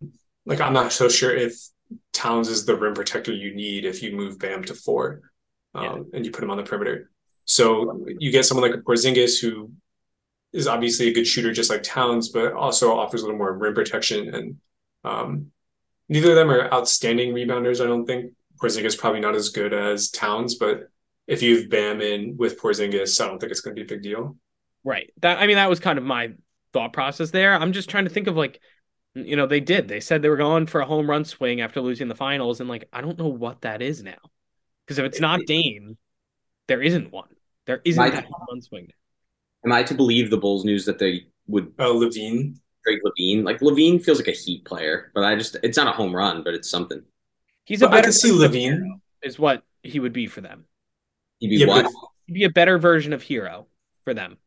like 0.44 0.60
I'm 0.60 0.72
not 0.72 0.92
so 0.92 1.08
sure 1.08 1.32
if 1.34 1.54
Towns 2.12 2.48
is 2.48 2.66
the 2.66 2.74
rim 2.76 2.94
protector 2.94 3.32
you 3.32 3.54
need 3.54 3.84
if 3.84 4.02
you 4.02 4.10
move 4.16 4.40
Bam 4.40 4.64
to 4.64 4.74
four, 4.74 5.20
um, 5.76 5.84
Yeah. 5.84 5.98
and 6.14 6.26
you 6.26 6.32
put 6.32 6.42
him 6.42 6.50
on 6.50 6.56
the 6.56 6.64
perimeter. 6.64 7.08
So 7.44 8.04
you 8.18 8.32
get 8.32 8.44
someone 8.44 8.68
like 8.68 8.80
Porzingis 8.80 9.40
who 9.40 9.70
is 10.52 10.66
obviously 10.66 11.06
a 11.06 11.12
good 11.12 11.28
shooter, 11.28 11.52
just 11.52 11.70
like 11.70 11.84
Towns, 11.84 12.30
but 12.30 12.54
also 12.54 12.98
offers 12.98 13.22
a 13.22 13.26
little 13.26 13.38
more 13.38 13.52
rim 13.52 13.72
protection. 13.72 14.34
And 14.34 14.56
um, 15.04 15.52
neither 16.08 16.30
of 16.30 16.36
them 16.36 16.50
are 16.50 16.72
outstanding 16.74 17.32
rebounders. 17.32 17.80
I 17.80 17.86
don't 17.86 18.04
think 18.04 18.32
Porzingis 18.60 18.98
probably 18.98 19.20
not 19.20 19.34
as 19.34 19.50
good 19.50 19.72
as 19.72 20.10
Towns, 20.10 20.56
but 20.56 20.88
if 21.26 21.42
you've 21.42 21.68
Bam 21.68 22.00
in 22.00 22.36
with 22.36 22.60
Porzingis, 22.60 23.20
I 23.20 23.26
don't 23.28 23.38
think 23.38 23.50
it's 23.50 23.60
going 23.60 23.74
to 23.76 23.80
be 23.80 23.86
a 23.86 23.96
big 23.96 24.02
deal. 24.02 24.36
Right. 24.84 25.12
That 25.20 25.38
I 25.38 25.46
mean 25.46 25.56
that 25.56 25.68
was 25.68 25.80
kind 25.80 25.98
of 25.98 26.04
my 26.04 26.32
thought 26.72 26.92
process 26.92 27.30
there. 27.30 27.54
I'm 27.54 27.72
just 27.72 27.90
trying 27.90 28.04
to 28.04 28.10
think 28.10 28.26
of 28.26 28.36
like 28.36 28.60
you 29.14 29.34
know, 29.34 29.46
they 29.46 29.60
did. 29.60 29.88
They 29.88 30.00
said 30.00 30.20
they 30.20 30.28
were 30.28 30.36
going 30.36 30.66
for 30.66 30.82
a 30.82 30.86
home 30.86 31.08
run 31.08 31.24
swing 31.24 31.62
after 31.62 31.80
losing 31.80 32.08
the 32.08 32.14
finals 32.14 32.60
and 32.60 32.68
like 32.68 32.88
I 32.92 33.00
don't 33.00 33.18
know 33.18 33.28
what 33.28 33.62
that 33.62 33.82
is 33.82 34.02
now. 34.02 34.18
Because 34.84 34.98
if 34.98 35.04
it's 35.06 35.20
not 35.20 35.40
Dame, 35.46 35.96
there 36.68 36.82
isn't 36.82 37.10
one. 37.12 37.28
There 37.66 37.80
isn't 37.84 38.00
My- 38.00 38.10
that 38.10 38.24
home 38.24 38.46
run 38.48 38.62
swing. 38.62 38.88
Am 39.64 39.72
I 39.72 39.82
to 39.82 39.94
believe 39.94 40.30
the 40.30 40.36
Bulls 40.36 40.64
news 40.64 40.84
that 40.84 40.98
they 41.00 41.26
would 41.48 41.72
Uh, 41.78 41.86
LaVine, 41.88 42.54
trade 42.84 43.00
LaVine? 43.04 43.42
Like 43.42 43.60
LaVine 43.60 44.04
feels 44.04 44.18
like 44.18 44.28
a 44.28 44.32
Heat 44.32 44.64
player, 44.64 45.10
but 45.14 45.24
I 45.24 45.34
just 45.34 45.56
it's 45.64 45.76
not 45.76 45.88
a 45.88 45.92
home 45.92 46.14
run, 46.14 46.44
but 46.44 46.54
it's 46.54 46.70
something. 46.70 47.02
He's 47.66 47.82
a 47.82 47.86
but 47.86 47.94
I 47.94 47.96
better 47.98 48.08
could 48.08 48.14
see 48.14 48.30
LaVine. 48.30 48.78
Herro, 48.78 49.00
is 49.22 49.38
what 49.38 49.62
he 49.82 50.00
would 50.00 50.12
be 50.12 50.28
for 50.28 50.40
them. 50.40 50.64
He'd 51.40 51.48
be 51.48 51.56
Yeah, 51.56 51.66
what? 51.66 51.90
He'd 52.26 52.32
be 52.32 52.44
a 52.44 52.50
better 52.50 52.78
version 52.78 53.12
of 53.12 53.22
Herro 53.22 53.66
for 54.04 54.14
them. 54.14 54.38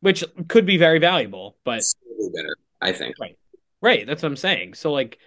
Which 0.00 0.22
could 0.48 0.66
be 0.66 0.76
very 0.76 0.98
valuable, 0.98 1.56
but 1.64 1.82
Slightly 1.82 2.30
better, 2.34 2.56
I 2.80 2.92
think. 2.92 3.16
Right, 3.18 3.38
right. 3.80 4.06
that's 4.06 4.22
what 4.22 4.28
I'm 4.28 4.36
saying. 4.36 4.74
So 4.74 4.92
like 4.92 5.18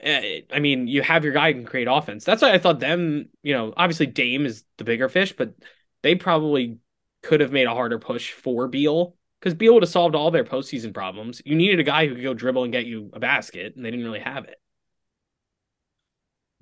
eh, 0.00 0.40
I 0.52 0.58
mean, 0.58 0.88
you 0.88 1.00
have 1.02 1.22
your 1.22 1.32
guy 1.32 1.52
who 1.52 1.60
can 1.60 1.66
create 1.66 1.88
offense. 1.88 2.24
That's 2.24 2.42
why 2.42 2.52
I 2.52 2.58
thought 2.58 2.80
them, 2.80 3.28
you 3.42 3.54
know, 3.54 3.72
obviously 3.76 4.06
Dame 4.06 4.46
is 4.46 4.64
the 4.78 4.84
bigger 4.84 5.08
fish, 5.08 5.32
but 5.32 5.54
they 6.02 6.16
probably 6.16 6.78
could 7.22 7.40
have 7.40 7.52
made 7.52 7.68
a 7.68 7.74
harder 7.74 8.00
push 8.00 8.32
for 8.32 8.66
Beal 8.66 9.16
because 9.38 9.54
Beal 9.54 9.74
would 9.74 9.82
have 9.82 9.90
solved 9.90 10.14
all 10.14 10.30
their 10.30 10.44
postseason 10.44 10.92
problems. 10.92 11.40
You 11.44 11.54
needed 11.54 11.80
a 11.80 11.84
guy 11.84 12.06
who 12.06 12.14
could 12.14 12.24
go 12.24 12.34
dribble 12.34 12.64
and 12.64 12.72
get 12.72 12.86
you 12.86 13.10
a 13.12 13.20
basket, 13.20 13.74
and 13.76 13.84
they 13.84 13.90
didn't 13.90 14.04
really 14.04 14.20
have 14.20 14.44
it. 14.44 14.56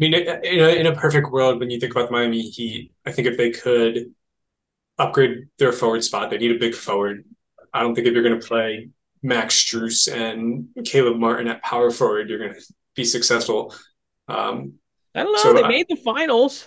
I 0.00 0.04
mean, 0.04 0.14
in 0.14 0.60
a, 0.60 0.68
in 0.80 0.86
a 0.86 0.94
perfect 0.94 1.30
world, 1.30 1.60
when 1.60 1.68
you 1.68 1.78
think 1.78 1.92
about 1.92 2.08
the 2.08 2.12
Miami 2.12 2.40
Heat, 2.40 2.92
I 3.04 3.12
think 3.12 3.28
if 3.28 3.36
they 3.36 3.50
could 3.50 4.14
upgrade 4.98 5.48
their 5.58 5.72
forward 5.72 6.02
spot, 6.02 6.30
they 6.30 6.38
need 6.38 6.56
a 6.56 6.58
big 6.58 6.74
forward. 6.74 7.24
I 7.74 7.80
don't 7.80 7.94
think 7.94 8.06
if 8.06 8.14
you're 8.14 8.22
going 8.22 8.40
to 8.40 8.46
play 8.46 8.88
Max 9.22 9.62
Strus 9.62 10.10
and 10.10 10.68
Caleb 10.86 11.18
Martin 11.18 11.48
at 11.48 11.62
power 11.62 11.90
forward, 11.90 12.30
you're 12.30 12.38
going 12.38 12.54
to 12.54 12.60
be 12.94 13.04
successful. 13.04 13.74
Um, 14.26 14.74
I 15.14 15.22
don't 15.22 15.32
know. 15.34 15.42
So 15.42 15.52
they 15.52 15.64
I- 15.64 15.68
made 15.68 15.86
the 15.88 15.96
finals, 15.96 16.66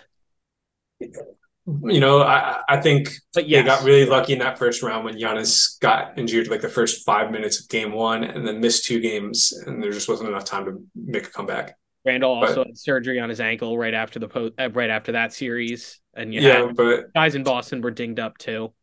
you 0.99 1.99
know, 1.99 2.21
I, 2.21 2.59
I 2.69 2.81
think 2.81 3.09
but 3.33 3.47
they 3.49 3.63
got 3.63 3.83
really 3.83 4.05
lucky 4.05 4.33
in 4.33 4.39
that 4.39 4.59
first 4.59 4.83
round 4.83 5.05
when 5.05 5.17
Giannis 5.17 5.79
got 5.79 6.19
injured 6.19 6.49
like 6.49 6.61
the 6.61 6.69
first 6.69 7.03
five 7.03 7.31
minutes 7.31 7.61
of 7.61 7.69
game 7.69 7.93
one 7.93 8.23
and 8.23 8.45
then 8.45 8.59
missed 8.59 8.85
two 8.85 8.99
games, 8.99 9.53
and 9.65 9.81
there 9.81 9.91
just 9.91 10.09
wasn't 10.09 10.29
enough 10.29 10.45
time 10.45 10.65
to 10.65 10.85
make 10.93 11.25
a 11.25 11.31
comeback. 11.31 11.77
Randle 12.05 12.39
but- 12.39 12.49
also 12.49 12.63
had 12.65 12.77
surgery 12.77 13.19
on 13.19 13.29
his 13.29 13.39
ankle 13.39 13.77
right 13.77 13.93
after 13.93 14.19
the 14.19 14.27
po- 14.27 14.51
uh, 14.59 14.69
right 14.71 14.89
after 14.89 15.13
that 15.13 15.33
series, 15.33 15.99
and 16.13 16.33
you 16.33 16.41
Yeah, 16.41 16.67
had 16.67 16.75
but 16.75 17.13
guys 17.13 17.35
in 17.35 17.43
Boston 17.43 17.81
were 17.81 17.91
dinged 17.91 18.19
up 18.19 18.37
too. 18.37 18.73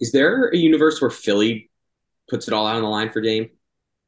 Is 0.00 0.12
there 0.12 0.48
a 0.48 0.56
universe 0.56 1.00
where 1.00 1.10
Philly 1.10 1.70
puts 2.28 2.48
it 2.48 2.54
all 2.54 2.66
out 2.66 2.76
on 2.76 2.82
the 2.82 2.88
line 2.88 3.10
for 3.10 3.20
Dame? 3.20 3.50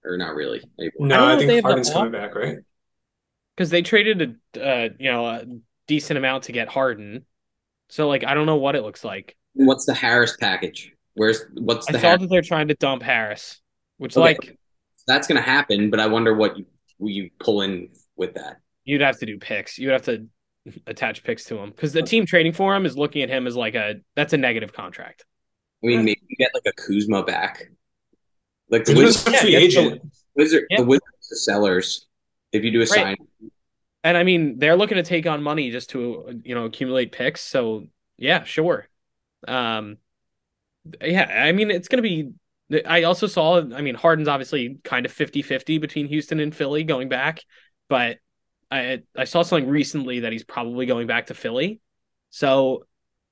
Or 0.05 0.17
not 0.17 0.35
really? 0.35 0.63
Maybe. 0.79 0.93
I 1.01 1.05
no, 1.05 1.17
know 1.17 1.35
I, 1.35 1.39
think 1.47 1.63
Harden's 1.65 1.91
coming 1.91 2.13
back, 2.13 2.35
right? 2.35 2.59
because 3.57 3.71
they 3.71 3.83
traded 3.83 4.39
a 4.57 4.61
uh, 4.67 4.89
you 4.99 5.11
know 5.11 5.27
a 5.27 5.45
decent 5.87 6.17
amount 6.19 6.45
to 6.45 6.53
get 6.53 6.69
Harden. 6.69 7.27
So 7.89 8.09
like 8.09 8.25
I 8.25 8.35
don't 8.35 8.47
know 8.47 8.57
what 8.57 8.77
it 8.77 8.83
looks 8.83 9.05
like. 9.05 9.37
What's 9.55 9.85
the 9.85 9.95
Harris 9.95 10.37
package? 10.37 10.93
Where's 11.15 11.45
what's 11.55 11.89
I 11.89 11.93
the 11.93 11.99
saw 11.99 12.07
Harris? 12.09 12.21
that 12.23 12.29
they're 12.31 12.43
trying 12.43 12.69
to 12.69 12.75
dump 12.75 13.03
Harris, 13.03 13.61
which 13.99 14.17
Okay. 14.17 14.23
like 14.23 14.59
That's 15.07 15.27
gonna 15.27 15.41
happen, 15.41 15.91
but 15.91 15.99
I 16.01 16.07
wonder 16.07 16.35
what 16.35 16.57
you 16.59 16.67
you 16.99 17.31
pull 17.41 17.63
in 17.63 17.89
with 18.17 18.35
that. 18.35 18.57
you'd 18.85 19.01
have 19.01 19.19
to 19.19 19.27
do 19.27 19.39
picks. 19.39 19.79
You'd 19.79 19.93
have 19.93 20.03
to 20.07 20.27
attach 20.87 21.23
picks 21.25 21.45
to 21.45 21.59
him 21.59 21.71
because 21.71 21.93
the 21.93 22.03
team 22.03 22.27
trading 22.27 22.53
for 22.53 22.75
him 22.75 22.87
is 22.87 22.97
looking 22.97 23.23
at 23.23 23.29
him 23.29 23.47
as 23.47 23.57
like 23.57 23.75
a 23.75 23.97
that's 24.15 24.33
a 24.33 24.37
negative 24.39 24.73
contract. 24.73 25.25
I 25.83 25.89
mean, 25.89 26.05
maybe 26.05 26.21
you 26.29 26.37
get 26.39 26.51
like 26.55 26.65
a 26.67 26.73
Kuzma 26.73 27.23
back. 27.25 27.71
Like 28.71 28.85
the 28.85 28.95
He 28.95 29.03
Wizards, 29.05 29.23
free 29.41 29.53
Yeah, 29.53 29.59
yes, 29.59 29.63
agent. 29.77 30.03
Wizard, 30.35 30.65
Yeah. 30.71 30.79
the 30.81 30.87
Wizards, 30.87 31.29
the 31.31 31.37
sellers. 31.37 32.07
If 32.53 32.65
you 32.65 32.71
do 32.71 32.81
a 32.81 32.87
sign, 32.87 33.17
And 34.03 34.17
I 34.17 34.23
mean 34.25 34.59
they're 34.59 34.77
looking 34.77 34.97
to 34.97 35.03
take 35.03 35.27
on 35.27 35.43
money 35.43 35.71
just 35.71 35.91
to 35.91 36.41
you 36.45 36.55
know 36.55 36.65
accumulate 36.65 37.13
picks. 37.13 37.43
So 37.43 37.87
yeah, 38.17 38.45
sure. 38.45 38.89
Um, 39.47 39.99
yeah, 41.03 41.25
I 41.45 41.53
mean 41.53 41.71
it's 41.71 41.89
gonna 41.89 42.03
be. 42.03 42.31
I 42.85 43.05
also 43.05 43.27
saw. 43.29 43.59
I 43.61 43.83
mean 43.83 43.95
Harden's 43.95 44.29
obviously 44.29 44.79
kind 44.83 45.07
of 45.07 45.13
50-50 45.13 45.81
between 45.81 46.09
Houston 46.09 46.41
and 46.41 46.55
Philly 46.55 46.83
going 46.83 47.09
back, 47.09 47.41
but 47.89 48.19
I 48.71 49.03
I 49.17 49.25
saw 49.25 49.43
something 49.43 49.69
recently 49.69 50.21
that 50.21 50.33
he's 50.33 50.45
probably 50.45 50.87
going 50.87 51.07
back 51.07 51.27
to 51.27 51.35
Philly. 51.35 51.81
So 52.31 52.87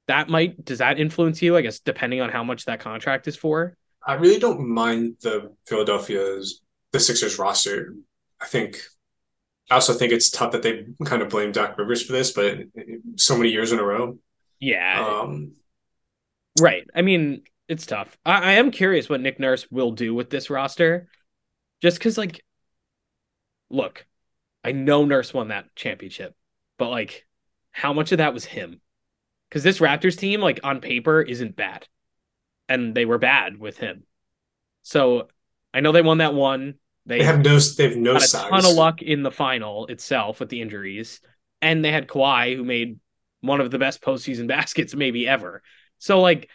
that 0.09 0.29
might 0.29 0.65
does 0.65 0.79
that 0.79 1.01
influence 1.01 1.43
you? 1.43 1.57
I 1.57 1.63
guess 1.63 1.81
depending 1.81 2.21
on 2.21 2.31
how 2.31 2.45
much 2.45 2.67
that 2.67 2.81
contract 2.81 3.29
is 3.29 3.37
for. 3.37 3.77
I 4.07 4.15
really 4.15 4.39
don't 4.39 4.69
mind 4.69 5.17
the 5.23 5.55
Philadelphia's 5.67 6.61
the 6.93 7.01
Sixers 7.01 7.39
roster. 7.39 7.95
I 8.41 8.47
think 8.47 8.81
I 9.71 9.75
also 9.75 9.95
think 9.95 10.13
it's 10.13 10.31
tough 10.31 10.53
that 10.53 10.63
they 10.63 10.87
kind 11.05 11.23
of 11.23 11.31
blame 11.31 11.53
Doc 11.53 11.79
Rivers 11.79 12.03
for 12.03 12.13
this, 12.13 12.33
but 12.33 12.59
so 13.17 13.37
many 13.37 13.51
years 13.51 13.73
in 13.73 13.79
a 13.79 13.85
row. 13.85 14.19
Yeah, 14.61 15.05
Um, 15.07 15.53
right. 16.61 16.85
I 16.95 17.03
mean 17.03 17.43
it's 17.69 17.87
tough. 17.87 18.17
I, 18.25 18.41
I 18.41 18.53
am 18.53 18.71
curious 18.71 19.09
what 19.09 19.21
Nick 19.21 19.41
Nurse 19.41 19.71
will 19.71 19.93
do 19.93 20.15
with 20.15 20.31
this 20.31 20.51
roster, 20.51 21.09
just 21.83 21.99
because 21.99 22.19
like, 22.19 22.45
look, 23.71 24.07
I 24.65 24.73
know 24.73 25.05
Nurse 25.05 25.35
won 25.35 25.49
that 25.49 25.75
championship, 25.77 26.35
but 26.79 26.89
like, 26.89 27.27
how 27.71 27.93
much 27.93 28.13
of 28.13 28.19
that 28.19 28.33
was 28.33 28.47
him? 28.47 28.81
Because 29.49 29.63
this 29.63 29.79
Raptors 29.79 30.17
team, 30.17 30.41
like 30.41 30.61
on 30.65 30.81
paper, 30.81 31.21
isn't 31.21 31.55
bad, 31.55 31.87
and 32.69 32.95
they 32.95 33.05
were 33.05 33.19
bad 33.19 33.59
with 33.59 33.77
him. 33.77 34.05
So 34.83 35.29
I 35.73 35.81
know 35.81 35.93
they 35.93 36.03
won 36.03 36.19
that 36.19 36.35
one. 36.35 36.75
They, 37.07 37.19
they 37.19 37.25
have 37.25 37.45
no 37.45 37.59
they 37.59 37.89
have 37.91 37.97
no 37.99 38.15
had 38.15 38.23
a 38.23 38.27
size. 38.27 38.49
ton 38.49 38.65
of 38.65 38.73
luck 38.73 39.03
in 39.03 39.23
the 39.23 39.31
final 39.31 39.87
itself 39.87 40.41
with 40.41 40.49
the 40.49 40.63
injuries, 40.63 41.21
and 41.61 41.85
they 41.85 41.93
had 41.93 42.09
Kawhi, 42.09 42.57
who 42.57 42.65
made 42.65 42.99
one 43.43 43.61
of 43.61 43.71
the 43.71 43.79
best 43.79 44.01
postseason 44.01 44.49
baskets 44.49 44.95
maybe 44.95 45.29
ever. 45.29 45.63
So 45.99 46.21
like, 46.21 46.49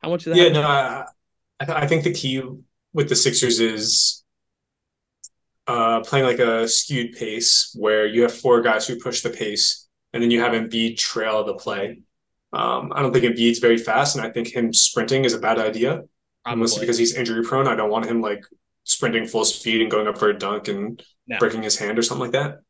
how 0.00 0.10
much 0.10 0.26
of 0.26 0.36
that? 0.36 0.42
Yeah, 0.42 0.48
no, 0.50 0.62
I 0.62 1.04
I 1.60 1.86
think 1.88 2.04
the 2.04 2.12
key 2.12 2.40
with 2.92 3.08
the 3.08 3.16
Sixers 3.16 3.58
is 3.58 4.22
uh, 5.68 6.00
playing 6.00 6.24
like 6.26 6.38
a 6.40 6.66
skewed 6.66 7.12
pace 7.12 7.72
where 7.78 8.06
you 8.06 8.22
have 8.22 8.34
four 8.34 8.62
guys 8.62 8.86
who 8.88 8.98
push 8.98 9.20
the 9.22 9.30
pace, 9.30 9.86
and 10.12 10.22
then 10.22 10.30
you 10.30 10.40
have 10.40 10.52
Embiid 10.52 10.96
trail 10.96 11.44
the 11.44 11.54
play. 11.54 12.00
Um, 12.52 12.92
I 12.94 13.02
don't 13.02 13.12
think 13.12 13.24
Embiid's 13.26 13.58
very 13.58 13.76
fast, 13.78 14.16
and 14.16 14.24
I 14.26 14.30
think 14.30 14.48
him 14.48 14.72
sprinting 14.72 15.24
is 15.24 15.34
a 15.34 15.38
bad 15.38 15.58
idea. 15.58 16.02
Probably. 16.44 16.60
Mostly 16.60 16.80
because 16.80 16.96
he's 16.98 17.14
injury 17.14 17.42
prone. 17.44 17.68
I 17.68 17.76
don't 17.76 17.90
want 17.90 18.06
him 18.06 18.22
like 18.22 18.42
sprinting 18.84 19.26
full 19.26 19.44
speed 19.44 19.82
and 19.82 19.90
going 19.90 20.08
up 20.08 20.16
for 20.18 20.30
a 20.30 20.38
dunk 20.38 20.68
and 20.68 21.02
No. 21.26 21.36
breaking 21.38 21.62
his 21.62 21.76
hand 21.78 21.98
or 21.98 22.02
something 22.02 22.22
like 22.22 22.32
that. 22.32 22.60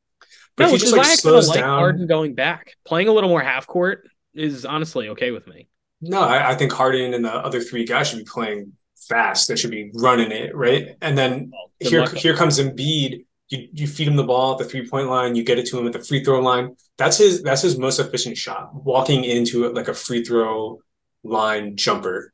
But 0.56 0.64
No, 0.64 0.64
if 0.64 0.70
he 0.70 0.72
which 0.74 0.80
just 0.82 0.92
is 0.92 0.96
like 0.98 1.06
why 1.06 1.12
I 1.12 1.14
slows 1.14 1.48
like 1.48 1.60
down, 1.60 1.78
Harden 1.78 2.06
going 2.08 2.34
back. 2.34 2.74
Playing 2.84 3.06
a 3.06 3.12
little 3.12 3.30
more 3.30 3.40
half 3.42 3.68
court 3.68 4.08
is 4.34 4.64
honestly 4.66 5.10
okay 5.10 5.30
with 5.30 5.46
me. 5.46 5.68
no, 6.00 6.20
I, 6.20 6.50
I 6.50 6.54
think 6.56 6.72
Harden 6.72 7.14
and 7.14 7.24
the 7.24 7.32
other 7.32 7.60
three 7.60 7.84
guys 7.84 8.08
should 8.08 8.18
be 8.18 8.24
playing 8.24 8.72
fast. 9.08 9.48
They 9.48 9.56
should 9.56 9.70
be 9.70 9.90
running 9.94 10.30
it 10.32 10.54
right, 10.54 10.96
and 11.00 11.16
then 11.16 11.50
good 11.80 11.88
here 11.88 12.06
here 12.06 12.36
comes 12.36 12.58
Embiid. 12.58 13.24
You 13.48 13.68
you 13.72 13.86
feed 13.86 14.08
him 14.08 14.16
the 14.16 14.24
ball 14.24 14.52
at 14.52 14.58
the 14.58 14.64
three 14.64 14.88
point 14.88 15.08
line. 15.08 15.34
You 15.34 15.42
get 15.42 15.58
it 15.58 15.66
to 15.66 15.78
him 15.78 15.86
at 15.86 15.92
the 15.92 16.00
free 16.00 16.22
throw 16.22 16.40
line. 16.40 16.76
That's 16.96 17.18
his 17.18 17.42
that's 17.42 17.62
his 17.62 17.78
most 17.78 17.98
efficient 17.98 18.36
shot. 18.36 18.74
Walking 18.74 19.24
into 19.24 19.64
it 19.64 19.74
like 19.74 19.88
a 19.88 19.94
free 19.94 20.24
throw 20.24 20.80
line 21.24 21.76
jumper, 21.76 22.32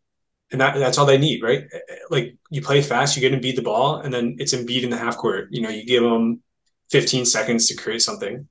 and 0.50 0.60
that 0.60 0.76
that's 0.76 0.98
all 0.98 1.06
they 1.06 1.18
need, 1.18 1.42
right? 1.42 1.64
Eh, 1.72 1.78
eh, 1.88 1.96
like 2.10 2.36
you 2.50 2.62
play 2.62 2.82
fast, 2.82 3.16
you 3.16 3.28
get 3.28 3.38
Embiid 3.38 3.56
the 3.56 3.62
ball, 3.62 3.96
and 3.96 4.12
then 4.12 4.36
it's 4.38 4.54
Embiid 4.54 4.82
in 4.82 4.90
the 4.90 4.96
half 4.96 5.16
court. 5.16 5.48
You 5.50 5.62
know, 5.62 5.68
you 5.68 5.84
give 5.84 6.02
him 6.02 6.42
15 6.90 7.24
seconds 7.24 7.66
to 7.68 7.76
create 7.76 8.02
something. 8.02 8.48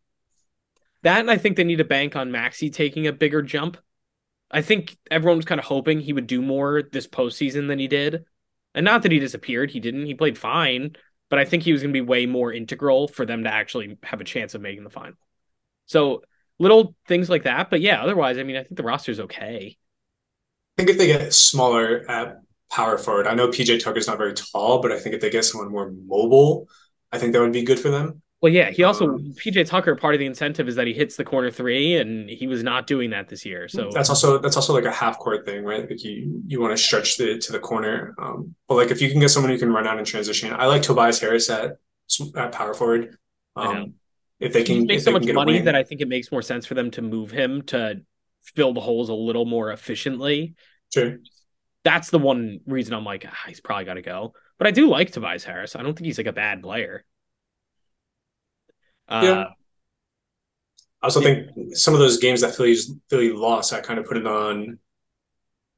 That 1.03 1.19
and 1.19 1.29
I 1.29 1.37
think 1.37 1.57
they 1.57 1.63
need 1.63 1.77
to 1.77 1.83
bank 1.83 2.15
on 2.15 2.31
Maxey 2.31 2.69
taking 2.69 3.07
a 3.07 3.13
bigger 3.13 3.41
jump. 3.41 3.77
I 4.53 4.61
think 4.61 4.95
everyone 5.09 5.37
was 5.37 5.45
kind 5.45 5.59
of 5.59 5.65
hoping 5.65 5.99
he 5.99 6.13
would 6.13 6.27
do 6.27 6.41
more 6.41 6.83
this 6.83 7.07
postseason 7.07 7.67
than 7.67 7.79
he 7.79 7.87
did. 7.87 8.23
And 8.75 8.85
not 8.85 9.03
that 9.03 9.11
he 9.11 9.19
disappeared, 9.19 9.71
he 9.71 9.79
didn't. 9.79 10.05
He 10.05 10.13
played 10.13 10.37
fine, 10.37 10.95
but 11.29 11.39
I 11.39 11.45
think 11.45 11.63
he 11.63 11.73
was 11.73 11.81
going 11.81 11.93
to 11.93 11.97
be 11.97 12.01
way 12.01 12.25
more 12.25 12.53
integral 12.53 13.07
for 13.07 13.25
them 13.25 13.43
to 13.43 13.53
actually 13.53 13.97
have 14.03 14.21
a 14.21 14.25
chance 14.25 14.55
of 14.55 14.61
making 14.61 14.83
the 14.83 14.89
final. 14.89 15.17
So 15.85 16.23
little 16.59 16.95
things 17.07 17.29
like 17.29 17.43
that. 17.43 17.69
But 17.69 17.81
yeah, 17.81 18.01
otherwise, 18.01 18.37
I 18.37 18.43
mean, 18.43 18.55
I 18.55 18.63
think 18.63 18.77
the 18.77 18.83
roster's 18.83 19.19
okay. 19.19 19.77
I 20.77 20.81
think 20.81 20.89
if 20.89 20.97
they 20.97 21.07
get 21.07 21.33
smaller 21.33 22.09
at 22.09 22.37
power 22.71 22.97
forward, 22.97 23.27
I 23.27 23.35
know 23.35 23.49
PJ 23.49 23.83
Tucker's 23.83 24.07
not 24.07 24.17
very 24.17 24.33
tall, 24.33 24.81
but 24.81 24.91
I 24.91 24.99
think 24.99 25.13
if 25.13 25.21
they 25.21 25.29
get 25.29 25.45
someone 25.45 25.71
more 25.71 25.91
mobile, 25.91 26.67
I 27.11 27.19
think 27.19 27.33
that 27.33 27.41
would 27.41 27.53
be 27.53 27.61
good 27.61 27.79
for 27.79 27.89
them. 27.89 28.22
Well, 28.43 28.51
yeah, 28.51 28.71
he 28.71 28.83
also 28.83 29.05
Um, 29.05 29.33
PJ 29.37 29.65
Tucker. 29.65 29.95
Part 29.95 30.15
of 30.15 30.19
the 30.19 30.25
incentive 30.25 30.67
is 30.67 30.75
that 30.75 30.85
he 30.85 30.91
hits 30.91 31.15
the 31.15 31.23
corner 31.23 31.49
three, 31.49 31.95
and 31.95 32.29
he 32.29 32.45
was 32.45 32.61
not 32.61 32.87
doing 32.87 33.11
that 33.11 33.29
this 33.29 33.45
year. 33.45 33.69
So 33.69 33.89
that's 33.93 34.09
also 34.09 34.37
that's 34.37 34.57
also 34.57 34.73
like 34.73 34.83
a 34.83 34.91
half 34.91 35.17
court 35.17 35.45
thing, 35.45 35.63
right? 35.63 35.89
Like 35.89 36.03
you 36.03 36.43
you 36.45 36.59
want 36.59 36.75
to 36.75 36.77
stretch 36.77 37.15
the 37.15 37.37
to 37.37 37.51
the 37.53 37.59
corner, 37.59 38.13
um, 38.21 38.53
but 38.67 38.75
like 38.75 38.91
if 38.91 39.01
you 39.01 39.09
can 39.09 39.21
get 39.21 39.29
someone 39.29 39.49
who 39.49 39.57
can 39.57 39.71
run 39.71 39.87
out 39.87 39.97
in 39.97 40.03
transition, 40.03 40.51
I 40.51 40.65
like 40.65 40.81
Tobias 40.81 41.21
Harris 41.21 41.49
at 41.49 41.77
at 42.35 42.51
power 42.51 42.73
forward. 42.73 43.17
Um, 43.55 43.93
if 44.41 44.51
they 44.51 44.59
he 44.59 44.65
can 44.65 44.87
makes 44.87 45.05
so 45.05 45.11
much 45.11 45.25
money 45.25 45.59
that 45.61 45.73
I 45.75 45.83
think 45.83 46.01
it 46.01 46.09
makes 46.09 46.29
more 46.29 46.41
sense 46.41 46.65
for 46.65 46.73
them 46.73 46.91
to 46.91 47.01
move 47.01 47.31
him 47.31 47.61
to 47.67 48.01
fill 48.41 48.73
the 48.73 48.81
holes 48.81 49.07
a 49.07 49.13
little 49.13 49.45
more 49.45 49.71
efficiently. 49.71 50.55
Sure. 50.93 51.19
That's 51.85 52.09
the 52.09 52.19
one 52.19 52.59
reason 52.65 52.93
I'm 52.93 53.05
like, 53.05 53.25
ah, 53.25 53.43
he's 53.47 53.61
probably 53.61 53.85
got 53.85 53.93
to 53.93 54.01
go. 54.01 54.33
But 54.57 54.67
I 54.67 54.71
do 54.71 54.89
like 54.89 55.11
Tobias 55.11 55.45
Harris. 55.45 55.77
I 55.77 55.81
don't 55.81 55.93
think 55.97 56.07
he's 56.07 56.17
like 56.17 56.27
a 56.27 56.33
bad 56.33 56.61
player. 56.61 57.05
Uh, 59.07 59.19
Yeah. 59.19 59.53
I 61.01 61.07
also 61.07 61.21
think 61.21 61.75
some 61.75 61.93
of 61.93 61.99
those 61.99 62.17
games 62.17 62.41
that 62.41 62.55
Philly's 62.55 62.91
Philly 63.09 63.31
lost, 63.31 63.73
I 63.73 63.81
kind 63.81 63.99
of 63.99 64.05
put 64.05 64.17
it 64.17 64.25
on 64.25 64.79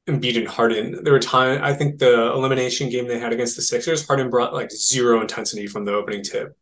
Embiid 0.08 0.38
and 0.38 0.46
Harden. 0.46 1.02
There 1.02 1.12
were 1.12 1.18
time 1.18 1.62
I 1.62 1.74
think 1.74 1.98
the 1.98 2.30
elimination 2.32 2.88
game 2.90 3.08
they 3.08 3.18
had 3.18 3.32
against 3.32 3.56
the 3.56 3.62
Sixers, 3.62 4.06
Harden 4.06 4.30
brought 4.30 4.52
like 4.54 4.70
zero 4.70 5.20
intensity 5.20 5.66
from 5.66 5.84
the 5.84 5.92
opening 5.94 6.22
tip. 6.22 6.56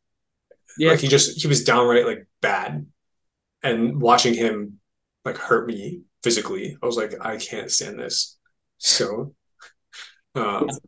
yeah, 0.77 0.91
Like 0.91 1.01
he 1.01 1.09
just 1.09 1.41
he 1.43 1.49
was 1.49 1.65
downright 1.65 2.07
like 2.07 2.27
bad. 2.43 2.87
And 3.63 4.01
watching 4.01 4.35
him 4.35 4.81
like 5.25 5.39
hurt 5.39 5.69
me 5.69 6.03
physically. 6.23 6.79
I 6.83 6.87
was 6.87 6.97
like, 6.97 7.15
I 7.25 7.39
can't 7.39 7.71
stand 7.71 7.99
this. 7.99 8.39
So 8.79 9.35
um 10.35 10.81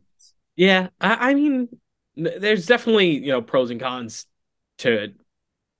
yeah. 0.55 0.89
I, 0.99 1.31
I 1.31 1.33
mean, 1.33 1.69
there's 2.15 2.65
definitely 2.65 3.17
you 3.19 3.31
know 3.31 3.41
pros 3.41 3.69
and 3.69 3.79
cons 3.79 4.25
to 4.79 5.13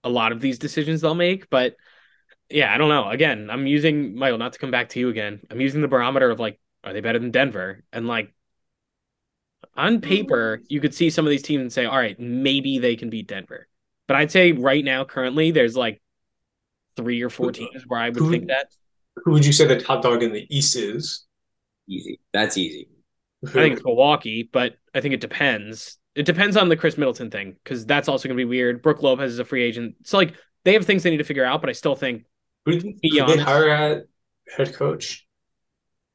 a 0.07 0.09
lot 0.09 0.31
of 0.31 0.39
these 0.39 0.57
decisions 0.57 1.01
they'll 1.01 1.15
make, 1.15 1.49
but 1.49 1.75
yeah, 2.49 2.73
I 2.73 2.77
don't 2.77 2.89
know. 2.89 3.09
Again, 3.09 3.49
I'm 3.51 3.67
using 3.67 4.15
Michael 4.15 4.37
not 4.37 4.53
to 4.53 4.59
come 4.59 4.71
back 4.71 4.89
to 4.89 4.99
you 4.99 5.09
again. 5.09 5.41
I'm 5.51 5.59
using 5.59 5.81
the 5.81 5.87
barometer 5.87 6.31
of 6.31 6.39
like, 6.39 6.59
are 6.83 6.93
they 6.93 7.01
better 7.01 7.19
than 7.19 7.31
Denver? 7.31 7.83
And 7.91 8.07
like 8.07 8.33
on 9.75 9.95
mm-hmm. 9.95 10.09
paper, 10.09 10.61
you 10.69 10.79
could 10.79 10.93
see 10.93 11.09
some 11.09 11.25
of 11.25 11.29
these 11.29 11.43
teams 11.43 11.61
and 11.61 11.73
say, 11.73 11.85
all 11.85 11.97
right, 11.97 12.17
maybe 12.19 12.79
they 12.79 12.95
can 12.95 13.09
beat 13.09 13.27
Denver. 13.27 13.67
But 14.07 14.15
I'd 14.15 14.31
say 14.31 14.53
right 14.53 14.83
now, 14.83 15.03
currently, 15.03 15.51
there's 15.51 15.75
like 15.75 16.01
three 16.95 17.21
or 17.21 17.29
four 17.29 17.51
teams 17.51 17.83
where 17.87 17.99
I 17.99 18.09
would 18.09 18.17
Who- 18.17 18.31
think 18.31 18.47
that. 18.47 18.67
who 19.17 19.31
would 19.31 19.45
you 19.45 19.51
say 19.51 19.65
the 19.65 19.81
top 19.81 20.01
dog 20.01 20.23
in 20.23 20.31
the 20.31 20.47
East 20.49 20.75
is? 20.77 21.25
Easy. 21.89 22.19
That's 22.33 22.57
easy. 22.57 22.87
I 23.45 23.51
think 23.51 23.73
it's 23.75 23.85
Milwaukee, 23.85 24.49
but 24.51 24.75
I 24.95 25.01
think 25.01 25.13
it 25.13 25.21
depends. 25.21 25.97
It 26.17 26.25
depends 26.25 26.57
on 26.57 26.69
the 26.69 26.75
Khris 26.77 26.97
Middleton 26.97 27.29
thing 27.31 27.55
because 27.63 27.85
that's 27.85 28.07
also 28.09 28.27
going 28.27 28.37
to 28.37 28.41
be 28.41 28.45
weird. 28.45 28.81
Brook 28.81 29.03
Lopez 29.03 29.31
is 29.33 29.39
a 29.39 29.45
free 29.45 29.63
agent, 29.63 29.95
so 30.03 30.17
like 30.17 30.35
they 30.65 30.73
have 30.73 30.85
things 30.85 31.03
they 31.03 31.11
need 31.11 31.17
to 31.17 31.23
figure 31.23 31.45
out. 31.45 31.61
But 31.61 31.69
I 31.69 31.73
still 31.73 31.95
think 31.95 32.25
who 32.65 32.79
did 32.79 32.99
be 33.01 33.11
they 33.11 33.19
honest. 33.19 33.43
hire 33.43 33.69
at 33.69 34.07
head 34.55 34.73
coach? 34.73 35.25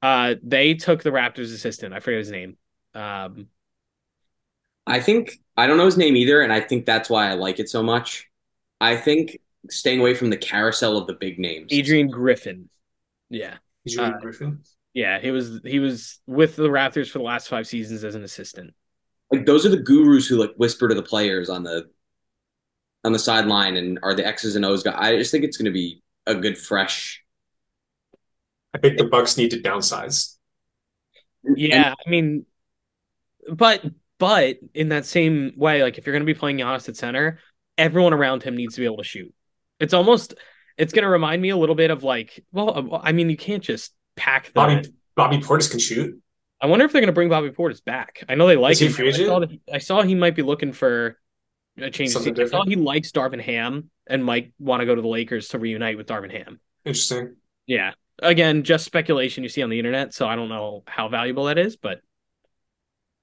uh 0.03 0.35
they 0.43 0.75
took 0.75 1.03
the 1.03 1.11
Raptors 1.11 1.53
assistant. 1.55 1.95
I 1.95 2.01
forget 2.01 2.19
his 2.19 2.31
name. 2.31 2.57
Um, 2.95 3.49
I 4.87 5.01
think 5.01 5.39
I 5.57 5.67
don't 5.67 5.77
know 5.77 5.85
his 5.87 5.97
name 5.97 6.17
either, 6.17 6.41
and 6.43 6.53
I 6.53 6.61
think 6.61 6.87
that's 6.87 7.09
why 7.09 7.31
I 7.31 7.35
like 7.35 7.59
it 7.61 7.69
so 7.69 7.83
much. 7.83 8.29
I 8.81 8.97
think 8.97 9.39
staying 9.71 10.01
away 10.01 10.15
from 10.15 10.31
the 10.31 10.37
carousel 10.37 10.97
of 10.99 11.07
the 11.07 11.15
big 11.15 11.39
names. 11.39 11.73
Adrian 11.73 12.09
Griffin. 12.09 12.69
Yeah, 13.31 13.59
Adrian 13.87 14.15
Uh, 14.15 14.19
Griffin. 14.19 14.63
yeah. 14.93 15.21
He 15.21 15.31
was 15.31 15.61
he 15.65 15.79
was 15.79 16.21
with 16.27 16.57
the 16.57 16.69
Raptors 16.69 17.09
for 17.11 17.19
the 17.19 17.25
last 17.25 17.49
five 17.49 17.67
seasons 17.67 18.05
as 18.05 18.15
an 18.15 18.25
assistant. 18.25 18.75
Like 19.33 19.47
those 19.47 19.65
are 19.65 19.71
the 19.71 19.79
gurus 19.79 20.27
who 20.27 20.37
like 20.37 20.53
whisper 20.57 20.89
to 20.89 20.95
the 20.95 21.03
players 21.03 21.49
on 21.49 21.63
the 21.63 21.89
on 23.05 23.13
the 23.13 23.19
sideline 23.19 23.77
and 23.77 23.99
are 24.03 24.15
the 24.15 24.27
X's 24.27 24.57
and 24.57 24.65
O's 24.65 24.83
guy. 24.83 24.95
I 24.97 25.17
just 25.17 25.31
think 25.31 25.45
it's 25.45 25.57
going 25.57 25.67
to 25.67 25.73
be 25.73 26.03
a 26.27 26.35
good 26.35 26.59
fresh. 26.59 27.25
I 28.75 28.79
think 28.79 28.99
the 28.99 29.05
Bucks 29.05 29.37
need 29.37 29.51
to 29.51 29.61
downsize. 29.61 30.37
Yeah, 31.57 31.95
I 32.07 32.11
mean, 32.11 32.47
but 33.53 33.85
but 34.19 34.59
in 34.75 34.91
that 34.91 35.07
same 35.07 35.55
way, 35.57 35.83
like 35.83 35.99
if 35.99 36.07
you're 36.07 36.13
going 36.13 36.23
to 36.23 36.33
be 36.33 36.39
playing 36.39 36.59
Giannis 36.59 36.89
at 36.89 36.97
center, 36.97 37.41
everyone 37.77 38.13
around 38.13 38.43
him 38.43 38.55
needs 38.55 38.75
to 38.75 38.81
be 38.81 38.85
able 38.85 38.99
to 38.99 39.05
shoot. 39.05 39.35
It's 39.81 39.95
almost 39.95 40.35
it's 40.77 40.93
going 40.93 41.03
to 41.03 41.09
remind 41.09 41.43
me 41.43 41.51
a 41.51 41.57
little 41.57 41.75
bit 41.75 41.91
of 41.91 42.05
like, 42.05 42.45
well, 42.53 43.01
I 43.03 43.13
mean, 43.13 43.29
you 43.31 43.37
can't 43.37 43.63
just 43.63 43.93
pack 44.15 44.47
the. 44.47 44.53
Bobby 44.53 44.83
Bobby 45.17 45.39
Portis 45.39 45.71
can 45.71 45.81
shoot. 45.81 46.21
I 46.63 46.67
wonder 46.67 46.85
if 46.85 46.93
they're 46.93 47.01
going 47.01 47.09
to 47.09 47.13
bring 47.13 47.29
Bobby 47.29 47.51
Portis 47.51 47.85
back. 47.85 48.25
I 48.29 48.37
know 48.37 48.47
they 48.47 48.57
like 48.57 48.79
him. 48.79 48.95
I 48.97 49.11
saw, 49.11 49.41
that 49.41 49.51
he, 49.51 49.61
I 49.73 49.79
saw 49.79 50.03
he 50.03 50.15
might 50.15 50.37
be 50.37 50.43
looking 50.43 50.73
for 50.73 51.19
a 51.77 51.91
change. 51.91 52.11
Of 52.15 52.23
Something. 52.23 52.41
I 52.41 52.47
saw 52.47 52.65
he 52.65 52.77
likes 52.77 53.11
Darvin 53.11 53.41
Ham 53.41 53.91
and 54.07 54.25
might 54.25 54.53
want 54.61 54.81
to 54.81 54.87
go 54.87 54.95
to 54.95 55.03
the 55.03 55.09
Lakers 55.09 55.49
to 55.49 55.59
reunite 55.59 55.97
with 55.97 56.07
Darvin 56.07 56.31
Ham. 56.31 56.61
Interesting. 56.85 57.35
Yeah. 57.67 57.93
Again, 58.23 58.63
just 58.63 58.85
speculation 58.85 59.43
you 59.43 59.49
see 59.49 59.63
on 59.63 59.71
the 59.71 59.79
internet, 59.79 60.15
so 60.15 60.29
I 60.29 60.37
don't 60.37 60.49
know 60.49 60.85
how 60.87 61.09
valuable 61.09 61.47
that 61.47 61.59
is, 61.59 61.77
but 61.77 62.01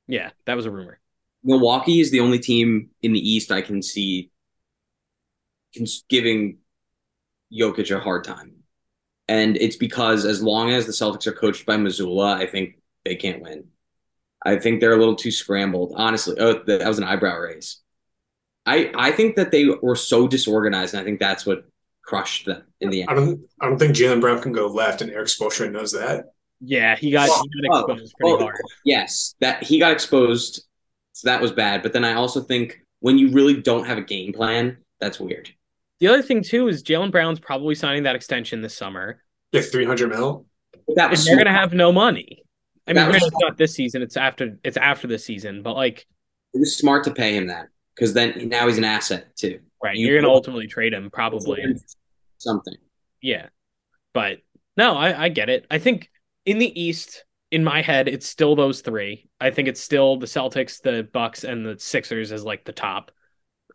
yeah, 0.08 0.32
that 0.46 0.56
was 0.56 0.66
a 0.66 0.72
rumor. 0.72 1.00
Milwaukee 1.44 2.02
is 2.02 2.12
the 2.12 2.20
only 2.20 2.40
team 2.40 2.90
in 3.02 3.14
the 3.14 3.20
East 3.20 3.52
I 3.52 3.62
can 3.62 3.82
see 3.82 4.32
giving 6.10 6.58
Jokic 7.54 7.96
a 7.96 8.00
hard 8.00 8.26
time. 8.26 8.56
And 9.30 9.56
it's 9.58 9.76
because 9.78 10.26
as 10.26 10.42
long 10.42 10.72
as 10.72 10.86
the 10.88 10.92
Celtics 10.92 11.28
are 11.28 11.32
coached 11.32 11.66
by 11.66 11.78
Mazzulla, 11.78 12.36
I 12.36 12.48
think 12.48 12.79
they 13.06 13.16
can't 13.16 13.41
win. 13.41 13.66
I 14.45 14.58
think 14.58 14.80
they're 14.80 14.93
a 14.93 14.97
little 14.97 15.16
too 15.16 15.32
scrambled, 15.32 15.93
honestly. 15.95 16.36
Oh, 16.39 16.64
that 16.66 16.88
was 16.88 16.97
an 16.97 17.04
eyebrow 17.04 17.38
raise. 17.38 17.80
I 18.66 18.91
I 18.95 19.12
think 19.12 19.36
that 19.36 19.52
they 19.52 19.66
were 19.66 19.95
so 19.95 20.28
disorganized, 20.28 20.93
and 20.93 21.02
I 21.02 21.04
think 21.04 21.20
that's 21.20 21.45
what 21.45 21.66
crushed 22.04 22.45
them 22.45 22.64
in 22.80 22.89
the 22.89 23.02
end. 23.02 23.10
I 23.10 23.14
end. 23.16 23.26
don't 23.26 23.41
I 23.62 23.66
don't 23.68 23.80
think 23.80 23.95
Jaylen 23.95 24.22
Brown 24.22 24.41
can 24.41 24.52
go 24.52 24.68
left, 24.68 25.02
and 25.02 25.12
Erik 25.12 25.28
Spoelstra 25.28 25.72
knows 25.72 25.91
that. 25.93 26.26
Yeah, 26.62 26.95
he 26.95 27.12
got, 27.12 27.30
he 27.30 27.70
got 27.70 27.89
Oh, 27.89 27.93
exposed 27.93 28.14
pretty 28.20 28.34
oh, 28.34 28.39
hard. 28.39 28.56
Yes, 28.84 29.36
that 29.39 29.64
he 29.64 29.80
got 29.80 29.91
exposed, 29.93 30.66
so 31.14 31.30
that 31.30 31.41
was 31.41 31.52
bad. 31.52 31.82
But 31.84 31.93
then 31.93 32.04
I 32.04 32.14
also 32.14 32.41
think 32.41 32.82
when 33.00 33.18
you 33.18 33.30
really 33.32 33.62
don't 33.62 33.86
have 33.88 33.97
a 33.97 34.02
game 34.04 34.34
plan, 34.34 34.78
that's 35.00 35.20
weird. 35.20 35.50
The 36.00 36.08
other 36.08 36.22
thing 36.22 36.43
too 36.43 36.68
is 36.68 36.84
Jaylen 36.84 37.12
Brown's 37.12 37.39
probably 37.39 37.76
signing 37.76 38.04
that 38.04 38.16
extension 38.16 38.62
this 38.62 38.76
summer, 38.76 39.24
Yeah, 39.52 39.62
three 39.62 39.86
hundred 39.86 40.10
mil. 40.10 40.45
But 40.88 40.95
that 40.95 41.10
and 41.12 41.20
they're 41.20 41.38
gonna 41.38 41.52
have 41.58 41.74
no 41.74 41.91
money. 41.91 42.43
I 42.90 42.94
mean, 42.94 43.08
was 43.08 43.12
granted, 43.20 43.28
it's 43.34 43.42
not 43.42 43.58
this 43.58 43.74
season; 43.76 44.02
it's 44.02 44.18
after 44.18 44.58
it's 44.64 44.78
after 44.78 45.08
the 45.08 45.20
season. 45.20 45.64
But 45.64 45.76
like, 45.76 46.06
It 46.54 46.60
was 46.60 46.76
smart 46.78 47.04
to 47.06 47.12
pay 47.14 47.36
him 47.36 47.48
that 47.48 47.68
because 47.96 48.14
then 48.14 48.50
now 48.50 48.68
he's 48.68 48.78
an 48.78 48.84
asset 48.84 49.36
too. 49.36 49.60
right, 49.84 49.96
You- 49.96 50.08
you're 50.08 50.22
gonna 50.22 50.34
ultimately 50.34 50.68
trade 50.68 50.94
him 50.94 51.10
probably. 51.12 51.64
something. 52.38 52.76
Yeah. 53.22 53.48
But 54.14 54.40
no, 54.78 54.96
I, 54.96 55.26
I 55.26 55.30
get 55.30 55.50
it. 55.50 55.66
I 55.70 55.78
think 55.78 56.10
in 56.46 56.58
the 56.58 56.82
East, 56.82 57.26
in 57.52 57.64
my 57.64 57.82
head, 57.82 58.08
it's 58.08 58.26
still 58.26 58.56
those 58.56 58.82
three. 58.82 59.28
I 59.42 59.52
think 59.52 59.68
it's 59.68 59.82
still 59.82 60.18
the 60.18 60.26
Celtics, 60.26 60.82
the 60.82 61.08
Bucks, 61.12 61.44
and 61.44 61.66
the 61.66 61.78
Sixers 61.78 62.32
as 62.32 62.44
like 62.44 62.64
the 62.66 62.72
top. 62.72 63.12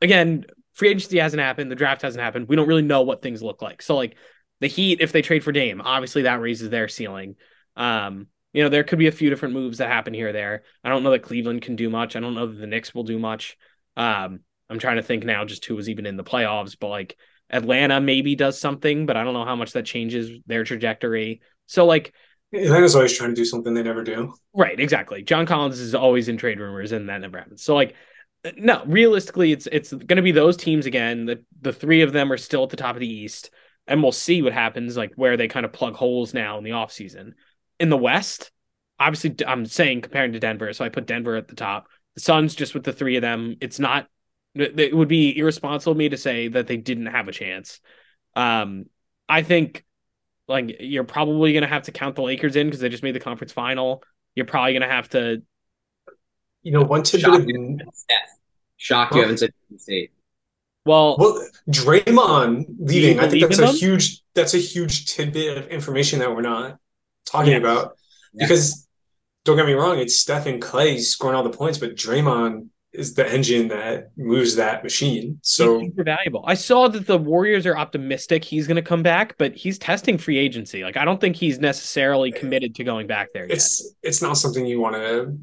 Again, 0.02 0.44
free 0.72 0.88
agency 0.88 1.18
hasn't 1.18 1.40
happened, 1.42 1.70
the 1.70 1.74
draft 1.76 2.02
hasn't 2.02 2.22
happened. 2.22 2.48
We 2.48 2.56
don't 2.56 2.66
really 2.68 2.82
know 2.82 3.02
what 3.02 3.22
things 3.22 3.42
look 3.42 3.60
like. 3.62 3.82
So 3.82 3.94
like 3.96 4.16
The 4.60 4.66
Heat, 4.66 5.00
if 5.00 5.12
they 5.12 5.22
trade 5.22 5.44
for 5.44 5.52
Dame, 5.52 5.80
obviously 5.80 6.22
that 6.22 6.40
raises 6.40 6.70
their 6.70 6.88
ceiling. 6.88 7.36
Um, 7.76 8.26
you 8.54 8.62
know, 8.62 8.70
there 8.70 8.84
could 8.84 8.98
be 8.98 9.08
a 9.08 9.12
few 9.12 9.28
different 9.28 9.52
moves 9.52 9.78
that 9.78 9.90
happen 9.90 10.14
here 10.14 10.28
or 10.28 10.32
there. 10.32 10.62
I 10.82 10.88
don't 10.88 11.02
know 11.02 11.10
that 11.10 11.24
Cleveland 11.24 11.62
can 11.62 11.76
do 11.76 11.90
much. 11.90 12.16
I 12.16 12.20
don't 12.20 12.34
know 12.34 12.46
that 12.46 12.58
the 12.58 12.66
Knicks 12.68 12.94
will 12.94 13.02
do 13.02 13.18
much. 13.18 13.58
Um, 13.96 14.40
I'm 14.70 14.78
trying 14.78 14.96
to 14.96 15.02
think 15.02 15.24
now 15.24 15.44
just 15.44 15.64
who 15.66 15.74
was 15.74 15.88
even 15.88 16.06
in 16.06 16.16
the 16.16 16.24
playoffs, 16.24 16.76
but 16.78 16.88
like 16.88 17.16
Atlanta 17.50 18.00
maybe 18.00 18.36
does 18.36 18.58
something, 18.58 19.06
but 19.06 19.16
I 19.16 19.24
don't 19.24 19.34
know 19.34 19.44
how 19.44 19.56
much 19.56 19.72
that 19.72 19.84
changes 19.84 20.30
their 20.46 20.64
trajectory. 20.64 21.42
So 21.66 21.84
like 21.84 22.14
Atlanta's 22.54 22.94
always 22.94 23.16
trying 23.16 23.30
to 23.30 23.36
do 23.36 23.44
something 23.44 23.74
they 23.74 23.82
never 23.82 24.04
do. 24.04 24.34
Right, 24.54 24.78
exactly. 24.78 25.22
John 25.22 25.46
Collins 25.46 25.80
is 25.80 25.94
always 25.94 26.28
in 26.28 26.36
trade 26.36 26.60
rumors, 26.60 26.92
and 26.92 27.08
that 27.08 27.20
never 27.20 27.38
happens. 27.38 27.62
So 27.62 27.74
like, 27.74 27.94
no, 28.56 28.84
realistically, 28.86 29.52
it's 29.52 29.66
it's 29.72 29.92
going 29.92 30.16
to 30.16 30.22
be 30.22 30.32
those 30.32 30.56
teams 30.56 30.86
again. 30.86 31.26
The 31.26 31.42
the 31.60 31.72
three 31.72 32.02
of 32.02 32.12
them 32.12 32.30
are 32.30 32.36
still 32.36 32.62
at 32.62 32.70
the 32.70 32.76
top 32.76 32.94
of 32.94 33.00
the 33.00 33.08
East, 33.08 33.50
and 33.86 34.02
we'll 34.02 34.12
see 34.12 34.42
what 34.42 34.52
happens, 34.52 34.96
like 34.96 35.12
where 35.16 35.36
they 35.36 35.48
kind 35.48 35.66
of 35.66 35.72
plug 35.72 35.94
holes 35.94 36.34
now 36.34 36.58
in 36.58 36.64
the 36.64 36.70
offseason. 36.70 37.32
In 37.80 37.90
the 37.90 37.96
West, 37.96 38.50
obviously, 38.98 39.34
I'm 39.46 39.66
saying 39.66 40.02
comparing 40.02 40.32
to 40.32 40.40
Denver, 40.40 40.72
so 40.72 40.84
I 40.84 40.88
put 40.88 41.06
Denver 41.06 41.36
at 41.36 41.48
the 41.48 41.56
top. 41.56 41.88
The 42.14 42.20
Suns, 42.20 42.54
just 42.54 42.74
with 42.74 42.84
the 42.84 42.92
three 42.92 43.16
of 43.16 43.22
them, 43.22 43.56
it's 43.60 43.78
not. 43.78 44.06
It 44.54 44.94
would 44.96 45.08
be 45.08 45.36
irresponsible 45.36 45.92
of 45.92 45.98
me 45.98 46.10
to 46.10 46.16
say 46.16 46.46
that 46.48 46.68
they 46.68 46.76
didn't 46.76 47.06
have 47.06 47.26
a 47.26 47.32
chance. 47.32 47.80
Um, 48.36 48.86
I 49.28 49.42
think 49.42 49.84
like 50.46 50.76
you're 50.78 51.04
probably 51.04 51.52
gonna 51.52 51.66
have 51.66 51.84
to 51.84 51.92
count 51.92 52.14
the 52.14 52.22
Lakers 52.22 52.54
in 52.54 52.68
because 52.68 52.80
they 52.80 52.88
just 52.88 53.02
made 53.02 53.16
the 53.16 53.20
conference 53.20 53.52
final. 53.52 54.02
You're 54.36 54.46
probably 54.46 54.74
gonna 54.74 54.88
have 54.88 55.08
to. 55.10 55.42
You 56.62 56.72
know, 56.72 56.82
one 56.82 57.02
tidbit 57.02 57.26
Shocked 57.26 57.42
of 57.42 57.48
you 57.48 57.54
haven't 57.54 57.94
said 57.94 58.16
Shocked 58.76 59.14
you 59.14 59.20
haven't 59.22 59.38
said 59.38 59.50
State. 59.76 60.12
Well, 60.86 61.16
well, 61.18 61.48
Draymond 61.68 62.66
leaving. 62.78 63.18
I 63.18 63.28
think 63.28 63.42
that's 63.42 63.58
a 63.58 63.62
them? 63.62 63.74
huge. 63.74 64.22
That's 64.34 64.54
a 64.54 64.58
huge 64.58 65.06
tidbit 65.06 65.58
of 65.58 65.66
information 65.68 66.20
that 66.20 66.30
we're 66.30 66.42
not 66.42 66.78
talking 67.34 67.52
Yes. 67.52 67.60
about 67.60 67.96
Yeah. 68.32 68.46
because 68.46 68.86
don't 69.44 69.56
get 69.56 69.66
me 69.66 69.74
wrong, 69.74 69.98
it's 69.98 70.16
Steph 70.16 70.46
and 70.46 70.62
Klay 70.62 70.98
scoring 71.00 71.36
all 71.36 71.42
the 71.42 71.50
points, 71.50 71.78
but 71.78 71.94
Draymond 71.96 72.68
is 72.92 73.14
the 73.14 73.30
engine 73.30 73.68
that 73.68 74.10
moves 74.16 74.54
that 74.54 74.82
machine. 74.84 75.38
So 75.42 75.80
he's 75.80 75.90
valuable. 75.96 76.44
I 76.46 76.54
saw 76.54 76.86
that 76.88 77.06
the 77.08 77.18
Warriors 77.18 77.66
are 77.66 77.76
optimistic 77.76 78.44
he's 78.44 78.68
going 78.68 78.76
to 78.76 78.82
come 78.82 79.02
back, 79.02 79.36
but 79.36 79.54
he's 79.54 79.78
testing 79.78 80.16
free 80.16 80.38
agency. 80.38 80.82
Like 80.84 80.96
I 80.96 81.04
don't 81.04 81.20
think 81.20 81.34
he's 81.36 81.58
necessarily 81.58 82.30
committed 82.30 82.74
to 82.76 82.84
going 82.84 83.06
back 83.08 83.32
there 83.34 83.44
yet. 83.46 83.56
it's 83.56 83.94
it's 84.02 84.22
not 84.22 84.34
something 84.38 84.64
you 84.64 84.80
want 84.80 84.94
to 84.94 85.36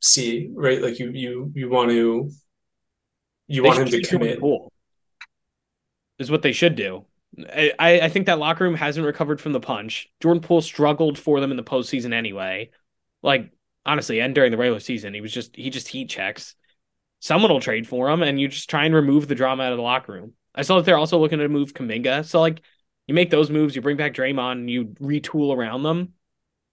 see, 0.00 0.50
right? 0.52 0.80
Like 0.82 0.98
you 0.98 1.10
you 1.10 1.50
you 1.54 1.70
want 1.70 1.90
to 1.90 2.30
you 3.48 3.62
They 3.62 3.68
want 3.68 3.80
him 3.80 3.88
to 3.88 4.02
commit. 4.02 4.38
Is 6.18 6.30
what 6.30 6.42
they 6.42 6.52
should 6.52 6.76
do. 6.76 7.06
I, 7.38 7.72
I 7.78 8.00
I 8.00 8.08
think 8.08 8.26
that 8.26 8.38
locker 8.38 8.64
room 8.64 8.74
hasn't 8.74 9.06
recovered 9.06 9.40
from 9.40 9.52
the 9.52 9.60
punch. 9.60 10.08
Jordan 10.20 10.42
Poole 10.42 10.62
struggled 10.62 11.18
for 11.18 11.40
them 11.40 11.50
in 11.50 11.56
the 11.56 11.62
postseason 11.62 12.12
anyway. 12.12 12.70
Like 13.22 13.50
honestly, 13.86 14.20
and 14.20 14.34
during 14.34 14.50
the 14.50 14.56
regular 14.56 14.80
season, 14.80 15.14
he 15.14 15.20
was 15.20 15.32
just 15.32 15.54
he 15.54 15.70
just 15.70 15.88
heat 15.88 16.08
checks. 16.08 16.54
Someone 17.20 17.50
will 17.50 17.60
trade 17.60 17.86
for 17.86 18.08
him, 18.08 18.22
and 18.22 18.40
you 18.40 18.48
just 18.48 18.70
try 18.70 18.84
and 18.84 18.94
remove 18.94 19.28
the 19.28 19.34
drama 19.34 19.64
out 19.64 19.72
of 19.72 19.78
the 19.78 19.82
locker 19.82 20.12
room. 20.12 20.32
I 20.54 20.62
saw 20.62 20.76
that 20.76 20.84
they're 20.84 20.98
also 20.98 21.18
looking 21.18 21.38
to 21.38 21.48
move 21.48 21.74
Kuminga. 21.74 22.24
So 22.24 22.40
like 22.40 22.62
you 23.06 23.14
make 23.14 23.30
those 23.30 23.50
moves, 23.50 23.76
you 23.76 23.82
bring 23.82 23.96
back 23.96 24.14
Draymond, 24.14 24.52
and 24.52 24.70
you 24.70 24.86
retool 25.00 25.54
around 25.56 25.82
them. 25.82 26.14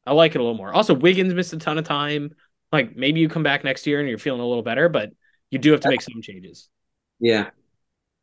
I 0.06 0.14
like 0.14 0.36
it 0.36 0.40
a 0.40 0.42
little 0.42 0.58
more. 0.58 0.74
Also, 0.74 0.94
Wiggins 0.94 1.34
missed 1.34 1.54
a 1.54 1.58
ton 1.58 1.78
of 1.78 1.84
time. 1.84 2.34
Like 2.72 2.96
maybe 2.96 3.20
you 3.20 3.30
come 3.30 3.44
back 3.44 3.64
next 3.64 3.86
year 3.86 4.00
and 4.00 4.10
you're 4.10 4.18
feeling 4.18 4.42
a 4.42 4.48
little 4.48 4.64
better, 4.64 4.90
but 4.90 5.12
you 5.52 5.60
do 5.60 5.72
have 5.72 5.82
to 5.82 5.90
make 5.90 6.02
some 6.02 6.22
changes. 6.22 6.70
Yeah. 7.20 7.50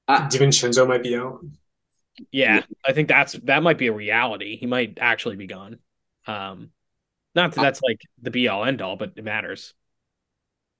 DiVincenzo 0.08 0.86
might 0.86 1.02
be 1.02 1.16
out. 1.16 1.40
Yeah, 2.30 2.62
I 2.86 2.92
think 2.92 3.08
that's 3.08 3.32
that 3.44 3.62
might 3.62 3.78
be 3.78 3.88
a 3.88 3.92
reality. 3.92 4.56
He 4.56 4.66
might 4.66 4.98
actually 5.00 5.36
be 5.36 5.46
gone. 5.46 5.78
Um, 6.26 6.70
not 7.34 7.52
that 7.54 7.60
that's 7.60 7.80
like 7.82 8.00
the 8.22 8.30
be 8.30 8.48
all 8.48 8.64
end 8.64 8.80
all, 8.82 8.96
but 8.96 9.12
it 9.16 9.24
matters. 9.24 9.74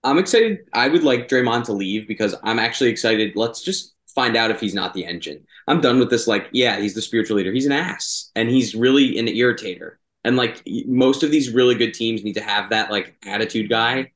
I'm 0.03 0.18
excited. 0.18 0.59
I 0.72 0.89
would 0.89 1.03
like 1.03 1.28
Draymond 1.28 1.64
to 1.64 1.72
leave 1.72 2.07
because 2.07 2.35
I'm 2.43 2.59
actually 2.59 2.91
excited. 2.91 3.32
Let's 3.37 3.62
just 3.62 3.95
find 4.14 4.37
out 4.37 4.51
if 4.51 4.61
he's 4.61 4.74
not 4.74 4.95
the 4.95 5.05
engine. 5.05 5.45
I'm 5.66 5.80
done 5.80 5.99
with 5.99 6.11
this. 6.11 6.26
Like, 6.28 6.49
yeah, 6.53 6.78
he's 6.78 6.95
the 6.95 7.03
spiritual 7.03 7.37
leader. 7.39 7.53
He's 7.53 7.66
an 7.66 7.72
ass, 7.72 8.30
and 8.37 8.49
he's 8.49 8.74
really 8.74 9.18
an 9.18 9.26
irritator. 9.26 9.97
And 10.24 10.37
like 10.37 10.62
most 10.87 11.22
of 11.22 11.30
these 11.30 11.51
really 11.51 11.74
good 11.74 11.93
teams 11.95 12.22
need 12.22 12.35
to 12.35 12.43
have 12.43 12.70
that 12.70 12.91
like 12.91 13.16
attitude 13.26 13.68
guy. 13.68 14.12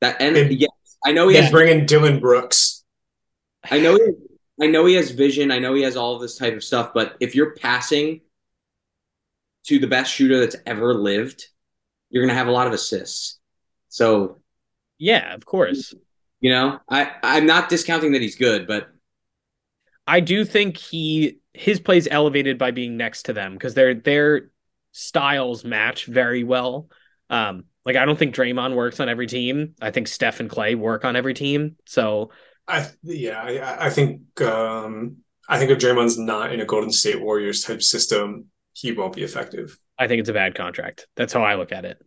That 0.00 0.20
and 0.20 0.36
And- 0.36 0.52
yes, 0.52 0.70
I 1.04 1.12
know 1.12 1.28
He's 1.28 1.40
has. 1.42 1.50
bringing 1.50 1.86
Dillon 1.86 2.18
Brooks. 2.20 2.82
I 3.70 3.78
know. 3.78 3.94
He, 3.94 4.10
I 4.60 4.66
know 4.66 4.84
he 4.86 4.94
has 4.94 5.10
vision. 5.10 5.50
I 5.50 5.58
know 5.58 5.74
he 5.74 5.82
has 5.82 5.96
all 5.96 6.14
of 6.14 6.20
this 6.22 6.36
type 6.36 6.54
of 6.54 6.64
stuff. 6.64 6.92
But 6.94 7.16
if 7.20 7.34
you're 7.34 7.54
passing 7.54 8.20
to 9.66 9.78
the 9.78 9.86
best 9.86 10.12
shooter 10.12 10.40
that's 10.40 10.56
ever 10.66 10.94
lived, 10.94 11.46
you're 12.10 12.24
gonna 12.24 12.38
have 12.38 12.48
a 12.48 12.52
lot 12.52 12.66
of 12.66 12.72
assists. 12.72 13.38
So 13.88 14.40
Yeah, 14.98 15.34
of 15.34 15.44
course. 15.44 15.94
You 16.40 16.50
know, 16.50 16.80
I 16.88 17.12
I'm 17.22 17.46
not 17.46 17.68
discounting 17.68 18.12
that 18.12 18.22
he's 18.22 18.36
good, 18.36 18.66
but 18.66 18.88
I 20.06 20.20
do 20.20 20.44
think 20.44 20.76
he 20.76 21.38
his 21.54 21.80
plays 21.80 22.08
elevated 22.10 22.58
by 22.58 22.70
being 22.70 22.96
next 22.96 23.24
to 23.24 23.32
them 23.32 23.52
because 23.52 23.74
their 23.74 23.94
their 23.94 24.50
styles 24.92 25.64
match 25.64 26.06
very 26.06 26.44
well. 26.44 26.88
Um, 27.30 27.64
like 27.84 27.96
I 27.96 28.04
don't 28.04 28.18
think 28.18 28.34
Draymond 28.34 28.74
works 28.74 29.00
on 29.00 29.08
every 29.08 29.26
team. 29.26 29.74
I 29.80 29.90
think 29.90 30.08
Steph 30.08 30.40
and 30.40 30.50
Klay 30.50 30.76
work 30.76 31.04
on 31.04 31.16
every 31.16 31.34
team. 31.34 31.76
So 31.86 32.30
I 32.68 32.88
yeah, 33.02 33.40
I, 33.42 33.86
I 33.86 33.90
think 33.90 34.40
um, 34.40 35.18
I 35.48 35.58
think 35.58 35.70
if 35.70 35.78
Draymond's 35.78 36.18
not 36.18 36.52
in 36.52 36.60
a 36.60 36.64
Golden 36.64 36.92
State 36.92 37.20
Warriors 37.20 37.62
type 37.62 37.82
system, 37.82 38.46
he 38.72 38.92
won't 38.92 39.14
be 39.14 39.22
effective. 39.22 39.78
I 39.98 40.08
think 40.08 40.20
it's 40.20 40.28
a 40.28 40.32
bad 40.34 40.54
contract. 40.54 41.06
That's 41.16 41.32
how 41.32 41.42
I 41.42 41.56
look 41.56 41.72
at 41.72 41.84
it. 41.84 41.98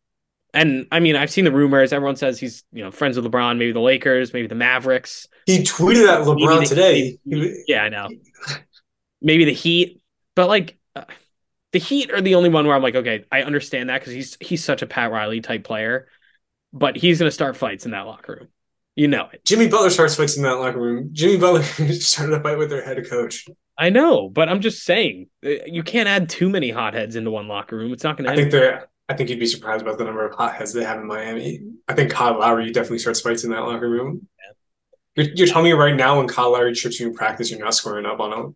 And 0.54 0.88
I 0.92 1.02
mean, 1.02 1.16
I've 1.16 1.30
seen 1.30 1.44
the 1.46 1.52
rumors. 1.52 1.92
Everyone 1.92 2.16
says 2.16 2.40
he's 2.40 2.64
you 2.72 2.84
know 2.84 2.92
friends 2.92 3.18
with 3.18 3.26
LeBron, 3.30 3.58
maybe 3.58 3.74
the 3.74 3.80
Lakers, 3.82 4.34
maybe 4.34 4.48
the 4.48 4.56
Mavericks. 4.56 5.28
He 5.46 5.60
tweeted 5.60 6.08
at 6.08 6.26
LeBron 6.26 6.62
the- 6.62 6.66
today. 6.66 7.18
He- 7.26 7.64
yeah, 7.68 7.84
I 7.84 7.90
know. 7.90 8.08
Maybe 9.22 9.46
the 9.46 9.54
Heat, 9.54 10.02
but 10.36 10.48
like 10.48 10.78
uh, 10.96 11.04
the 11.74 11.80
Heat 11.80 12.12
are 12.12 12.22
the 12.22 12.36
only 12.36 12.50
one 12.50 12.66
where 12.66 12.76
I'm 12.76 12.84
like, 12.84 12.96
okay, 12.96 13.26
I 13.32 13.42
understand 13.44 13.90
that 13.90 14.00
because 14.00 14.14
he's 14.14 14.38
he's 14.40 14.64
such 14.64 14.82
a 14.82 14.88
Pat 14.88 15.12
Riley 15.12 15.42
type 15.42 15.64
player, 15.66 16.08
but 16.72 16.96
he's 16.96 17.20
gonna 17.20 17.32
start 17.32 17.58
fights 17.58 17.86
in 17.86 17.92
that 17.92 18.06
locker 18.06 18.38
room. 18.40 18.48
You 18.96 19.10
know 19.10 19.28
it. 19.34 19.44
Jimmy 19.44 19.68
Butler 19.68 19.90
starts 19.90 20.16
fights 20.16 20.38
in 20.38 20.44
that 20.44 20.54
locker 20.54 20.80
room. 20.80 21.10
Jimmy 21.12 21.38
Butler 21.38 21.64
started 21.94 22.34
a 22.34 22.42
fight 22.42 22.58
with 22.58 22.70
their 22.70 22.84
head 22.84 23.08
coach. 23.10 23.46
I 23.78 23.90
know, 23.90 24.30
but 24.30 24.48
I'm 24.48 24.62
just 24.62 24.84
saying 24.84 25.28
uh, 25.46 25.50
you 25.66 25.84
can't 25.84 26.08
add 26.08 26.30
too 26.30 26.50
many 26.50 26.72
hotheads 26.72 27.18
into 27.18 27.30
one 27.30 27.48
locker 27.48 27.76
room. 27.76 27.92
It's 27.92 28.04
not 28.04 28.16
gonna. 28.18 28.32
I 28.32 28.36
think 28.36 28.52
they're. 28.52 28.88
I 29.08 29.14
think 29.14 29.30
you'd 29.30 29.40
be 29.40 29.46
surprised 29.46 29.82
about 29.82 29.98
the 29.98 30.06
number 30.06 30.26
of 30.26 30.34
hotheads 30.34 30.74
they 30.74 30.84
have 30.84 30.98
in 30.98 31.06
Miami. 31.06 31.62
I 31.88 31.94
think 31.94 32.10
Kyle 32.10 32.40
Lowry 32.40 32.72
definitely 32.72 33.00
starts 33.00 33.22
fights 33.22 33.44
in 33.44 33.52
that 33.52 33.60
locker 33.60 33.90
room. 33.90 34.28
You're, 35.16 35.28
you're 35.36 35.48
telling 35.48 35.66
me 35.66 35.74
right 35.74 35.96
now 35.96 36.18
when 36.18 36.28
Kyle 36.28 36.52
Lowry 36.52 36.74
trips 36.74 37.00
you 37.00 37.08
in 37.08 37.14
practice, 37.14 37.52
you're 37.52 37.60
not 37.60 37.76
squaring 37.76 38.06
up 38.06 38.20
on 38.20 38.34
him. 38.34 38.56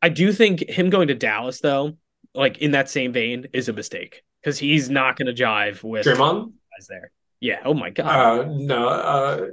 I 0.00 0.08
do 0.08 0.32
think 0.32 0.68
him 0.68 0.90
going 0.90 1.08
to 1.08 1.14
Dallas 1.14 1.60
though, 1.60 1.94
like 2.34 2.58
in 2.58 2.72
that 2.72 2.88
same 2.88 3.12
vein, 3.12 3.46
is 3.52 3.68
a 3.68 3.72
mistake 3.72 4.22
because 4.40 4.58
he's 4.58 4.88
not 4.88 5.16
gonna 5.16 5.32
jive 5.32 5.82
with 5.82 6.06
Draymond? 6.06 6.52
guys 6.76 6.86
there. 6.88 7.10
Yeah. 7.40 7.60
Oh 7.64 7.74
my 7.74 7.90
god. 7.90 8.06
Uh, 8.06 8.44
no. 8.48 8.88
Uh, 8.88 9.46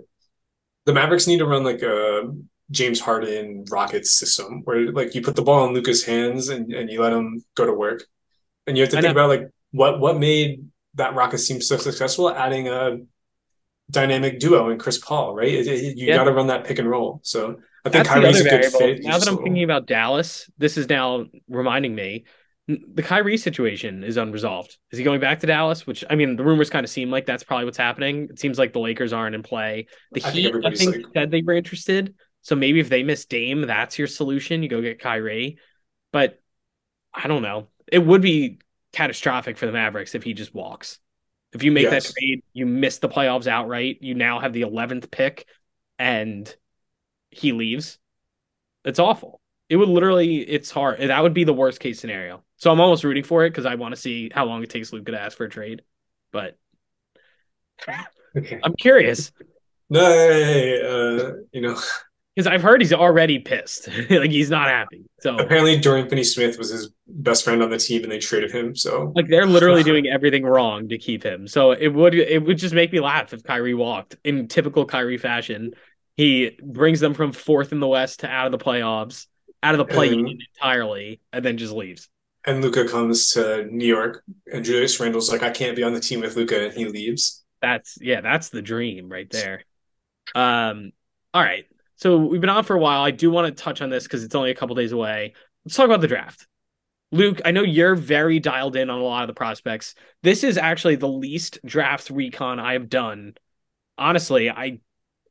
the 0.86 0.94
Mavericks 0.94 1.28
need 1.28 1.40
to 1.40 1.46
run 1.46 1.64
like 1.64 1.82
a 1.82 2.32
James 2.72 3.00
Harden 3.00 3.66
Rockets 3.70 4.18
system 4.18 4.62
where 4.64 4.92
like 4.92 5.14
you 5.16 5.22
put 5.22 5.36
the 5.36 5.42
ball 5.42 5.68
in 5.68 5.74
Luka's 5.74 6.04
hands 6.04 6.50
and, 6.50 6.72
and 6.74 6.90
you 6.90 7.02
let 7.02 7.14
him 7.14 7.44
go 7.56 7.66
to 7.66 7.74
work. 7.74 8.04
And 8.68 8.76
you 8.78 8.84
have 8.84 8.92
to 8.92 8.98
I 8.98 9.02
think 9.02 9.16
know. 9.16 9.26
about 9.26 9.30
like 9.30 9.50
what 9.72 10.00
what 10.00 10.18
made 10.18 10.66
that 10.96 11.14
Rockets 11.16 11.48
team 11.48 11.62
so 11.62 11.78
successful, 11.78 12.30
adding 12.30 12.68
a 12.68 12.98
dynamic 13.92 14.40
duo 14.40 14.70
in 14.70 14.80
Chris 14.80 14.98
Paul, 14.98 15.36
right? 15.36 15.48
It- 15.48 15.68
it- 15.68 15.98
you 15.98 16.08
Yeah. 16.08 16.16
got 16.16 16.24
to 16.26 16.32
run 16.34 16.48
that 16.48 16.64
pick 16.66 16.80
and 16.80 16.90
roll. 16.90 17.20
So 17.24 17.60
I 17.84 17.90
think 17.90 18.06
the 18.06 18.10
Kyrie's 18.10 18.42
a 18.42 18.50
good 18.50 18.66
fit. 18.66 19.04
Now 19.04 19.20
that 19.20 19.28
I'm 19.28 19.38
thinking 19.38 19.64
about 19.64 19.86
Dallas, 19.86 20.50
this 20.58 20.78
is 20.78 20.90
now 20.90 21.26
reminding 21.48 21.94
me 21.94 22.26
the 22.68 23.04
Kyrie 23.04 23.38
situation 23.38 24.04
is 24.04 24.18
unresolved. 24.18 24.78
Is 24.92 24.98
he 24.98 25.04
going 25.06 25.20
back 25.20 25.40
to 25.42 25.48
Dallas? 25.48 25.86
Which 25.86 26.04
I 26.10 26.16
mean, 26.16 26.36
the 26.36 26.44
rumors 26.44 26.70
kind 26.70 26.84
of 26.84 26.90
seem 26.90 27.12
like 27.12 27.26
that's 27.26 27.44
probably 27.44 27.66
what's 27.66 27.78
happening. 27.78 28.28
It 28.32 28.40
seems 28.40 28.58
like 28.58 28.74
the 28.74 28.80
Lakers 28.80 29.14
aren't 29.14 29.36
in 29.36 29.44
play. 29.44 29.88
The 30.14 30.24
I 30.26 30.32
think 30.32 30.56
Heat, 30.56 30.66
I 30.66 30.74
think, 30.74 30.96
like- 30.96 31.06
said 31.14 31.32
they 31.32 31.42
were 31.44 31.54
interested. 31.54 32.16
So 32.42 32.56
maybe 32.56 32.80
if 32.80 32.90
they 32.90 33.04
miss 33.04 33.26
Dame, 33.26 33.62
that's 33.62 33.98
your 34.00 34.08
solution. 34.08 34.64
You 34.64 34.70
go 34.70 34.82
get 34.82 35.00
Kyrie. 35.00 35.58
But 36.12 36.42
I 37.14 37.28
don't 37.28 37.42
know. 37.42 37.68
It 37.92 38.00
would 38.00 38.22
be 38.22 38.60
catastrophic 38.94 39.58
for 39.58 39.66
the 39.66 39.72
Mavericks 39.72 40.16
if 40.16 40.24
he 40.24 40.34
just 40.34 40.54
walks. 40.54 41.00
If 41.54 41.64
you 41.64 41.72
make 41.72 41.84
Yes. 41.84 42.08
that 42.08 42.14
trade, 42.14 42.44
you 42.54 42.66
miss 42.66 43.00
the 43.00 43.10
playoffs 43.10 43.48
outright. 43.48 43.98
You 44.02 44.16
now 44.16 44.40
have 44.40 44.54
the 44.54 44.62
11th 44.62 45.10
pick 45.12 45.46
and 46.00 46.54
he 47.32 47.52
leaves. 47.52 47.98
It's 48.86 49.00
awful. 49.00 49.42
It 49.70 49.78
would 49.78 49.90
literally, 49.90 50.38
it's 50.38 50.72
hard. 50.72 51.00
That 51.00 51.24
would 51.24 51.34
be 51.34 51.44
the 51.44 51.54
worst 51.54 51.80
case 51.80 52.00
scenario. 52.00 52.44
So 52.58 52.72
I'm 52.72 52.80
almost 52.80 53.04
rooting 53.04 53.24
for 53.24 53.46
it 53.46 53.50
because 53.50 53.66
I 53.66 53.76
want 53.76 53.94
to 53.96 54.00
see 54.02 54.32
how 54.34 54.46
long 54.46 54.64
it 54.64 54.70
takes 54.70 54.94
Luka 54.94 55.12
to 55.12 55.20
ask 55.20 55.38
for 55.38 55.46
a 55.46 55.50
trade. 55.50 55.82
But 56.32 56.58
okay. 58.38 58.60
I'm 58.64 58.76
curious. 58.76 59.32
No, 59.90 60.06
hey, 60.06 60.44
hey, 60.44 60.82
uh, 60.82 61.32
you 61.52 61.62
know, 61.62 61.80
Because 62.36 62.48
I've 62.48 62.62
heard 62.62 62.82
he's 62.82 62.92
already 62.92 63.40
pissed. 63.40 63.88
like 64.10 64.30
he's 64.30 64.50
not 64.50 64.68
happy. 64.68 65.06
So 65.22 65.38
apparently 65.38 65.80
Dorian 65.80 66.10
Finney-Smith 66.10 66.58
was 66.58 66.70
his 66.70 66.90
best 67.08 67.46
friend 67.46 67.64
on 67.64 67.70
the 67.70 67.78
team, 67.78 68.04
and 68.04 68.12
they 68.12 68.20
traded 68.20 68.52
him. 68.52 68.76
So 68.76 69.14
like 69.16 69.30
they're 69.30 69.46
literally 69.46 69.84
doing 69.92 70.08
everything 70.08 70.44
wrong 70.44 70.90
to 70.90 70.98
keep 70.98 71.24
him. 71.24 71.48
So 71.48 71.72
it 71.72 71.88
would 71.88 72.14
it 72.14 72.44
would 72.44 72.58
just 72.58 72.76
make 72.76 72.92
me 72.92 73.00
laugh 73.00 73.34
if 73.34 73.44
Kyrie 73.44 73.74
walked 73.74 74.18
in 74.26 74.50
typical 74.50 74.86
Kyrie 74.86 75.18
fashion. 75.18 75.76
He 76.18 76.58
brings 76.62 77.00
them 77.00 77.14
from 77.14 77.32
fourth 77.32 77.72
in 77.72 77.80
the 77.80 77.88
West 77.88 78.22
to 78.22 78.28
out 78.28 78.46
of 78.48 78.52
the 78.52 78.58
playoffs, 78.58 79.28
out 79.64 79.76
of 79.76 79.78
the 79.80 79.94
play 79.94 80.10
And- 80.10 80.42
entirely, 80.58 81.22
and 81.32 81.44
then 81.44 81.58
just 81.58 81.74
leaves. 81.74 82.10
And 82.46 82.62
Luka 82.62 82.88
comes 82.88 83.32
to 83.32 83.66
New 83.66 83.88
York, 83.88 84.24
and 84.52 84.64
Julius 84.64 85.00
Randle's 85.00 85.32
like, 85.32 85.42
I 85.42 85.50
can't 85.50 85.76
be 85.76 85.84
on 85.84 85.94
the 85.94 86.00
team 86.00 86.22
with 86.22 86.36
Luka, 86.36 86.66
and 86.66 86.74
he 86.74 86.86
leaves. 86.86 87.44
That's 87.62 87.98
yeah, 88.00 88.22
that's 88.22 88.50
the 88.50 88.62
dream 88.62 89.10
right 89.10 89.30
there. 89.30 89.64
Um, 90.36 90.92
all 91.34 91.42
right. 91.42 91.66
So 91.96 92.18
we've 92.18 92.42
been 92.42 92.50
on 92.50 92.64
for 92.64 92.76
a 92.76 92.80
while. 92.80 93.02
I 93.02 93.12
do 93.12 93.32
want 93.32 93.48
to 93.48 93.64
touch 93.64 93.82
on 93.82 93.90
this 93.90 94.04
because 94.04 94.24
it's 94.24 94.36
only 94.36 94.52
a 94.52 94.56
couple 94.56 94.76
days 94.76 94.92
away. 94.92 95.34
Let's 95.64 95.76
talk 95.76 95.86
about 95.86 96.02
the 96.02 96.08
draft. 96.08 96.46
Luke, 97.12 97.42
I 97.46 97.52
know 97.52 97.64
you're 97.64 97.96
very 97.96 98.40
dialed 98.40 98.76
in 98.76 98.90
on 98.90 99.00
a 99.00 99.04
lot 99.04 99.24
of 99.24 99.28
the 99.28 99.34
prospects. 99.34 99.96
This 100.22 100.44
is 100.44 100.58
actually 100.58 100.98
the 100.98 101.08
least 101.08 101.60
draft 101.66 102.10
recon 102.10 102.60
I 102.60 102.74
have 102.74 102.90
done. 102.90 103.36
Honestly, 103.98 104.50
I 104.50 104.80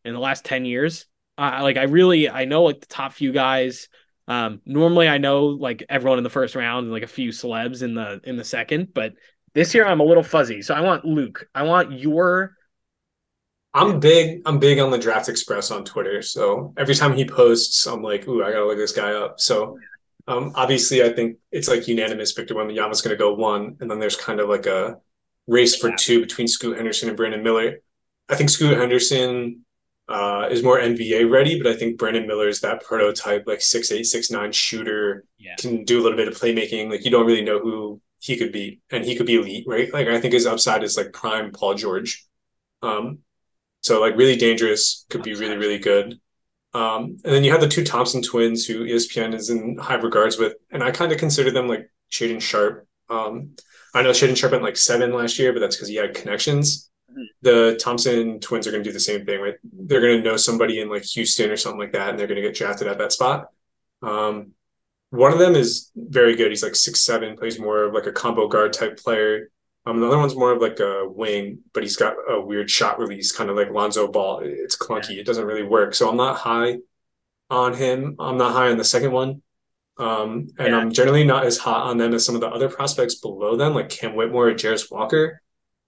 in 0.05 0.15
the 0.15 0.21
last 0.21 0.45
10 0.45 0.65
years. 0.65 1.07
Uh, 1.37 1.59
like 1.62 1.77
I 1.77 1.85
really 1.85 2.31
I 2.31 2.45
know 2.45 2.62
like 2.62 2.81
the 2.81 2.87
top 2.87 3.12
few 3.12 3.33
guys. 3.33 3.89
Um, 4.27 4.61
normally 4.64 5.09
I 5.09 5.18
know 5.18 5.47
like 5.47 5.85
everyone 5.89 6.18
in 6.18 6.25
the 6.25 6.31
first 6.31 6.55
round 6.55 6.85
and 6.85 6.93
like 6.93 7.03
a 7.03 7.09
few 7.09 7.31
celebs 7.31 7.83
in 7.83 7.95
the 7.95 8.20
in 8.25 8.37
the 8.37 8.45
second, 8.45 8.95
but 8.95 9.14
this 9.55 9.75
year 9.75 9.87
I'm 9.87 10.01
a 10.01 10.05
little 10.05 10.22
fuzzy. 10.22 10.62
So 10.62 10.75
I 10.75 10.81
want 10.81 11.05
Luke. 11.05 11.49
I 11.55 11.62
want 11.62 11.93
your 11.93 12.57
I'm 13.75 13.99
big. 13.99 14.41
I'm 14.47 14.61
big 14.61 14.79
on 14.79 14.93
the 14.93 14.99
Draft 14.99 15.29
Express 15.29 15.72
on 15.72 15.85
Twitter. 15.85 16.22
So 16.22 16.72
every 16.77 16.95
time 16.95 17.12
he 17.12 17.25
posts, 17.25 17.87
I'm 17.87 18.03
like, 18.03 18.27
"Ooh, 18.29 18.43
I 18.45 18.53
gotta 18.53 18.66
look 18.66 18.79
this 18.79 18.93
guy 18.93 19.12
up." 19.12 19.41
So 19.41 19.79
um, 20.27 20.53
obviously, 20.55 21.03
I 21.03 21.11
think 21.11 21.39
it's 21.53 21.68
like 21.68 21.87
unanimous. 21.87 22.33
Victor 22.33 22.55
Wembanyama's 22.55 23.03
going 23.03 23.14
to 23.14 23.18
go 23.18 23.35
one, 23.35 23.77
and 23.81 23.91
then 23.91 23.99
there's 23.99 24.16
kind 24.16 24.41
of 24.41 24.49
like 24.49 24.66
a 24.66 24.99
race 25.47 25.77
for 25.77 25.93
two 25.93 26.20
between 26.20 26.49
Scoot 26.49 26.77
Henderson 26.77 27.09
and 27.09 27.16
Brandon 27.16 27.43
Miller. 27.43 27.81
I 28.29 28.37
think 28.37 28.49
Scoot 28.49 28.79
Henderson 28.79 29.64
uh, 30.09 30.49
is 30.51 30.63
more 30.63 30.79
NBA 30.79 31.31
ready, 31.31 31.61
but 31.63 31.71
I 31.73 31.77
think 31.77 31.99
Brandon 31.99 32.27
Miller 32.27 32.49
is 32.49 32.61
that 32.61 32.83
prototype, 32.83 33.45
like 33.47 33.61
six 33.63 33.91
eight, 33.91 34.05
six 34.05 34.31
nine 34.31 34.53
shooter, 34.53 35.25
Yeah. 35.39 35.57
can 35.57 35.85
do 35.85 36.01
a 36.01 36.03
little 36.03 36.17
bit 36.17 36.29
of 36.29 36.35
playmaking. 36.35 36.91
Like 36.91 37.05
you 37.05 37.11
don't 37.11 37.27
really 37.27 37.45
know 37.45 37.59
who 37.59 38.01
he 38.19 38.37
could 38.37 38.53
be, 38.53 38.81
and 38.91 39.05
he 39.05 39.17
could 39.17 39.27
be 39.27 39.37
elite, 39.37 39.65
right? 39.67 39.93
Like 39.93 40.09
I 40.09 40.21
think 40.21 40.35
his 40.35 40.47
upside 40.47 40.85
is 40.85 40.97
like 40.97 41.13
prime 41.13 41.53
Paul 41.53 41.75
George. 41.75 42.27
Um, 42.83 43.21
so 43.81 44.01
like 44.01 44.17
really 44.17 44.37
dangerous, 44.37 45.07
could 45.11 45.23
be 45.23 45.35
really 45.35 45.57
really 45.57 45.79
good. 45.79 46.19
Um, 46.75 47.19
and 47.25 47.33
then 47.33 47.45
you 47.45 47.53
have 47.53 47.61
the 47.61 47.69
two 47.69 47.85
Thompson 47.85 48.21
twins, 48.21 48.67
who 48.67 48.85
ESPN 48.85 49.33
is 49.35 49.49
in 49.49 49.79
high 49.79 49.95
regards 49.95 50.39
with, 50.39 50.55
and 50.71 50.83
I 50.83 50.91
kind 50.91 51.13
of 51.13 51.19
consider 51.19 51.51
them 51.51 51.69
like 51.69 51.89
Shaedon 52.11 52.41
Sharpe. 52.43 52.87
Um, 53.09 53.51
I 53.95 54.03
know 54.03 54.11
Shaedon 54.11 54.37
Sharpe 54.37 54.53
went 54.53 54.65
like 54.65 54.77
seven 54.77 55.13
last 55.15 55.39
year, 55.39 55.53
but 55.53 55.61
that's 55.61 55.77
because 55.77 55.89
he 55.89 55.95
had 55.95 56.15
connections. 56.15 56.91
The 57.43 57.79
Thompson 57.81 58.41
twins 58.41 58.67
are 58.67 58.71
going 58.71 58.83
to 58.83 58.89
do 58.89 58.93
the 58.93 59.01
same 59.01 59.25
thing, 59.25 59.41
right? 59.41 59.55
They're 59.62 60.01
going 60.01 60.23
to 60.23 60.29
know 60.29 60.37
somebody 60.37 60.81
in 60.81 60.89
like 60.89 61.05
Houston 61.05 61.51
or 61.51 61.57
something 61.57 61.81
like 61.81 61.93
that, 61.93 62.11
and 62.11 62.19
they're 62.19 62.27
going 62.27 62.41
to 62.41 62.47
get 62.49 62.55
drafted 62.57 62.89
at 62.89 62.99
that 62.99 63.12
spot. 63.12 63.49
Um, 64.03 64.53
one 65.11 65.33
of 65.33 65.39
them 65.39 65.55
is 65.55 65.91
very 65.95 66.35
good. 66.35 66.51
He's 66.51 66.62
like 66.62 66.75
six 66.75 67.01
seven, 67.03 67.37
plays 67.37 67.59
more 67.59 67.85
of 67.85 67.95
like 67.95 68.07
a 68.07 68.12
combo 68.12 68.49
guard 68.49 68.73
type 68.73 68.99
player. 68.99 69.51
Um, 69.87 70.01
the 70.01 70.07
other 70.07 70.19
one's 70.19 70.35
more 70.35 70.53
of 70.53 70.62
like 70.62 70.81
a 70.81 71.07
wing, 71.07 71.59
but 71.73 71.83
he's 71.83 71.97
got 71.97 72.17
a 72.29 72.41
weird 72.41 72.71
shot 72.71 72.99
release, 72.99 73.33
kind 73.33 73.51
of 73.51 73.57
like 73.57 73.71
Lonzo 73.71 74.09
Ball. 74.09 74.41
It's 74.43 74.77
clunky. 74.77 75.19
It 75.19 75.27
doesn't 75.27 75.45
really 75.45 75.62
work. 75.62 75.95
So 75.95 76.09
I'm 76.09 76.17
not 76.17 76.39
high 76.39 76.79
on 77.51 77.75
him. 77.75 78.17
I'm 78.19 78.39
not 78.39 78.53
high 78.53 78.71
on 78.71 78.79
the 78.79 78.85
second 78.85 79.12
one. 79.12 79.43
Um, 79.99 80.49
and 80.59 80.69
Yeah. 80.69 80.79
I'm 80.79 80.91
generally 80.91 81.25
not 81.25 81.45
as 81.45 81.59
hot 81.59 81.83
on 81.87 81.99
them 81.99 82.15
as 82.15 82.25
some 82.25 82.35
of 82.35 82.41
the 82.41 82.49
other 82.49 82.69
prospects 82.69 83.17
below 83.17 83.57
them, 83.57 83.75
like 83.75 83.91
Cam 83.91 84.17
Whitmore 84.17 84.49
or 84.49 84.55
Jarace 84.55 84.91
Walker, 84.91 85.41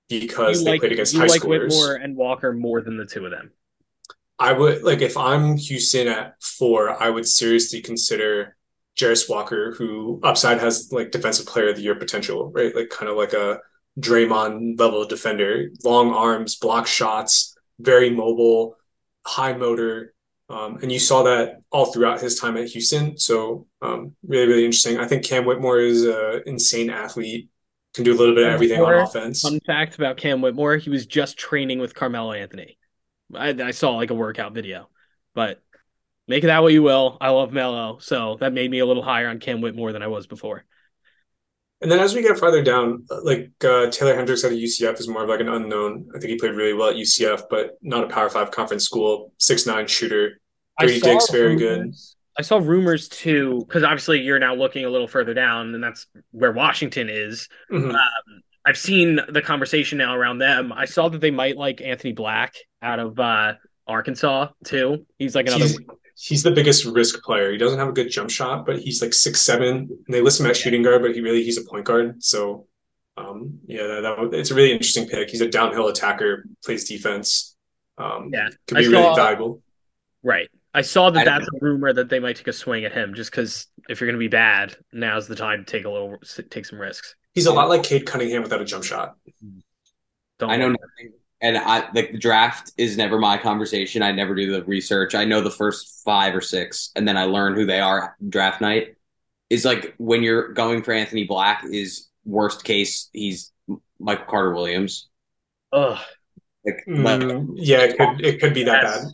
because 0.08 0.60
you 0.60 0.64
they 0.64 0.70
like 0.72 0.80
played 0.80 0.92
against 0.92 1.14
you 1.14 1.20
high 1.20 1.26
like 1.26 1.42
schoolers. 1.42 1.68
Whitmore 1.68 1.94
and 1.94 2.16
Walker 2.16 2.52
more 2.52 2.80
than 2.80 2.96
the 2.96 3.06
two 3.06 3.24
of 3.24 3.30
them. 3.30 3.50
I 4.38 4.52
would 4.52 4.82
like 4.82 5.00
if 5.00 5.16
I'm 5.16 5.56
Houston 5.56 6.08
at 6.08 6.42
four, 6.42 6.90
I 7.02 7.08
would 7.08 7.26
seriously 7.26 7.80
consider 7.80 8.56
Jarace 8.98 9.28
Walker, 9.28 9.72
who 9.72 10.20
upside 10.22 10.58
has 10.60 10.90
like 10.92 11.10
defensive 11.10 11.46
player 11.46 11.68
of 11.70 11.76
the 11.76 11.82
year 11.82 11.94
potential, 11.94 12.50
right? 12.50 12.74
Like 12.74 12.90
kind 12.90 13.10
of 13.10 13.16
like 13.16 13.32
a 13.32 13.60
Draymond 13.98 14.78
level 14.78 15.06
defender, 15.06 15.70
long 15.84 16.12
arms, 16.12 16.56
block 16.56 16.86
shots, 16.86 17.56
very 17.78 18.10
mobile, 18.10 18.76
high 19.26 19.54
motor. 19.54 20.14
Um, 20.48 20.78
and 20.82 20.92
you 20.92 20.98
saw 20.98 21.24
that 21.24 21.62
all 21.70 21.86
throughout 21.86 22.20
his 22.20 22.38
time 22.38 22.56
at 22.56 22.68
Houston. 22.68 23.18
So 23.18 23.66
um, 23.82 24.14
really, 24.26 24.46
really 24.46 24.64
interesting. 24.64 24.98
I 24.98 25.06
think 25.06 25.24
Cam 25.24 25.44
Whitmore 25.44 25.80
is 25.80 26.04
an 26.04 26.42
insane 26.46 26.90
athlete, 26.90 27.48
can 27.96 28.04
do 28.04 28.14
a 28.14 28.18
little 28.18 28.34
bit 28.34 28.46
of 28.46 28.52
everything 28.52 28.80
on 28.80 28.94
offense. 28.94 29.40
Fun 29.40 29.58
fact 29.66 29.96
about 29.96 30.18
Cam 30.18 30.42
Whitmore: 30.42 30.76
he 30.76 30.90
was 30.90 31.06
just 31.06 31.38
training 31.38 31.78
with 31.78 31.94
Carmelo 31.94 32.32
Anthony. 32.32 32.78
I, 33.34 33.48
I 33.48 33.70
saw 33.72 33.96
like 33.96 34.10
a 34.10 34.14
workout 34.14 34.54
video, 34.54 34.88
but 35.34 35.62
make 36.28 36.44
it 36.44 36.48
that 36.48 36.62
what 36.62 36.72
you 36.72 36.82
will. 36.82 37.16
I 37.20 37.30
love 37.30 37.52
Melo, 37.52 37.98
so 37.98 38.36
that 38.40 38.52
made 38.52 38.70
me 38.70 38.78
a 38.78 38.86
little 38.86 39.02
higher 39.02 39.28
on 39.28 39.40
Cam 39.40 39.60
Whitmore 39.60 39.92
than 39.92 40.02
I 40.02 40.06
was 40.08 40.26
before. 40.26 40.64
And 41.80 41.90
then 41.90 41.98
as 41.98 42.14
we 42.14 42.22
get 42.22 42.38
farther 42.38 42.62
down, 42.62 43.06
like 43.22 43.50
uh, 43.64 43.90
Taylor 43.90 44.14
Hendricks 44.14 44.44
at 44.44 44.52
UCF 44.52 45.00
is 45.00 45.08
more 45.08 45.24
of 45.24 45.28
like 45.28 45.40
an 45.40 45.48
unknown. 45.48 46.08
I 46.14 46.18
think 46.18 46.30
he 46.30 46.36
played 46.36 46.54
really 46.54 46.72
well 46.74 46.90
at 46.90 46.96
UCF, 46.96 47.44
but 47.50 47.78
not 47.82 48.04
a 48.04 48.08
Power 48.08 48.28
Five 48.30 48.50
conference 48.50 48.84
school. 48.84 49.32
Six 49.38 49.66
nine 49.66 49.86
shooter. 49.86 50.40
Saw 50.80 50.86
Dick's 50.86 51.30
very 51.30 51.56
good. 51.56 51.94
I 52.38 52.42
saw 52.42 52.58
rumors 52.58 53.08
too, 53.08 53.64
because 53.66 53.82
obviously 53.82 54.20
you're 54.20 54.38
now 54.38 54.54
looking 54.54 54.84
a 54.84 54.90
little 54.90 55.08
further 55.08 55.32
down, 55.34 55.74
and 55.74 55.82
that's 55.82 56.06
where 56.32 56.52
Washington 56.52 57.08
is. 57.08 57.48
Mhm. 57.72 57.96
I've 58.64 58.76
seen 58.76 59.20
the 59.28 59.40
conversation 59.40 59.96
now 59.98 60.14
around 60.14 60.38
them. 60.38 60.72
I 60.72 60.86
saw 60.86 61.08
that 61.08 61.20
they 61.20 61.30
might 61.30 61.56
like 61.56 61.80
Anthony 61.80 62.12
Black 62.12 62.54
out 62.82 62.98
of 62.98 63.18
uh, 63.18 63.54
Arkansas 63.86 64.48
too. 64.64 65.06
He's 65.18 65.34
like 65.36 65.46
another. 65.46 65.64
He's, 65.66 65.78
he's 66.16 66.42
the 66.42 66.50
biggest 66.50 66.84
risk 66.84 67.22
player. 67.22 67.52
He 67.52 67.58
doesn't 67.58 67.78
have 67.78 67.88
a 67.88 67.92
good 67.92 68.10
jump 68.10 68.28
shot, 68.28 68.66
but 68.66 68.80
he's 68.80 69.00
like 69.00 69.14
six 69.14 69.40
seven, 69.40 69.76
and 69.76 70.14
they 70.14 70.20
list 70.20 70.40
him 70.40 70.46
at 70.46 70.56
shooting 70.56 70.82
guard, 70.82 71.02
but 71.02 71.14
he 71.14 71.20
really 71.20 71.44
he's 71.44 71.58
a 71.58 71.64
point 71.64 71.84
guard. 71.84 72.22
So, 72.22 72.66
um, 73.16 73.60
yeah, 73.66 73.86
that, 73.86 74.00
that, 74.02 74.34
it's 74.34 74.50
a 74.50 74.54
really 74.54 74.72
interesting 74.72 75.06
pick. 75.06 75.30
He's 75.30 75.40
a 75.42 75.48
downhill 75.48 75.86
attacker, 75.88 76.44
plays 76.64 76.84
defense. 76.88 77.56
Um, 77.98 78.30
Yeah. 78.32 78.48
could 78.66 78.78
be 78.78 78.88
really 78.88 79.14
valuable. 79.14 79.62
Right. 80.24 80.48
I 80.76 80.82
saw 80.82 81.08
that 81.08 81.20
I 81.20 81.24
don't 81.24 81.38
that's 81.38 81.48
a 81.48 81.58
rumor 81.64 81.90
that 81.94 82.10
they 82.10 82.18
might 82.18 82.36
take 82.36 82.48
a 82.48 82.52
swing 82.52 82.84
at 82.84 82.92
him 82.92 83.14
just 83.14 83.30
because 83.30 83.66
if 83.88 83.98
you're 83.98 84.08
going 84.08 84.18
to 84.18 84.22
be 84.22 84.28
bad, 84.28 84.76
now's 84.92 85.26
the 85.26 85.34
time 85.34 85.64
to 85.64 85.64
take 85.64 85.86
a 85.86 85.90
little, 85.90 86.18
take 86.50 86.66
some 86.66 86.78
risks. 86.78 87.14
He's 87.32 87.46
a 87.46 87.52
lot 87.52 87.70
like 87.70 87.82
Cade 87.82 88.04
Cunningham 88.04 88.42
without 88.42 88.60
a 88.60 88.64
jump 88.66 88.84
shot. 88.84 89.14
Don't 90.38 90.50
I 90.50 90.56
know 90.56 90.68
nothing, 90.68 91.14
and 91.40 91.56
I 91.56 91.90
like 91.94 92.12
the 92.12 92.18
draft 92.18 92.72
is 92.76 92.98
never 92.98 93.18
my 93.18 93.38
conversation. 93.38 94.02
I 94.02 94.12
never 94.12 94.34
do 94.34 94.52
the 94.52 94.64
research. 94.64 95.14
I 95.14 95.24
know 95.24 95.40
the 95.40 95.50
first 95.50 96.02
five 96.04 96.36
or 96.36 96.42
six, 96.42 96.90
and 96.94 97.08
then 97.08 97.16
I 97.16 97.24
learn 97.24 97.54
who 97.54 97.64
they 97.64 97.80
are 97.80 98.14
draft 98.28 98.60
night. 98.60 98.96
Is 99.48 99.64
like 99.64 99.94
when 99.96 100.22
you're 100.22 100.52
going 100.52 100.82
for 100.82 100.92
Anthony 100.92 101.24
Black. 101.24 101.64
Is 101.64 102.10
worst 102.26 102.64
case 102.64 103.08
he's 103.14 103.50
Michael 103.98 104.26
Carter 104.26 104.52
Williams, 104.52 105.08
Ugh. 105.72 105.98
like 106.66 106.84
like, 106.86 107.20
Mm, 107.20 107.54
yeah, 107.54 107.78
it 107.78 107.96
could 107.96 108.22
it 108.22 108.40
could 108.40 108.52
be 108.52 108.64
that 108.64 108.82
bad. 108.82 109.04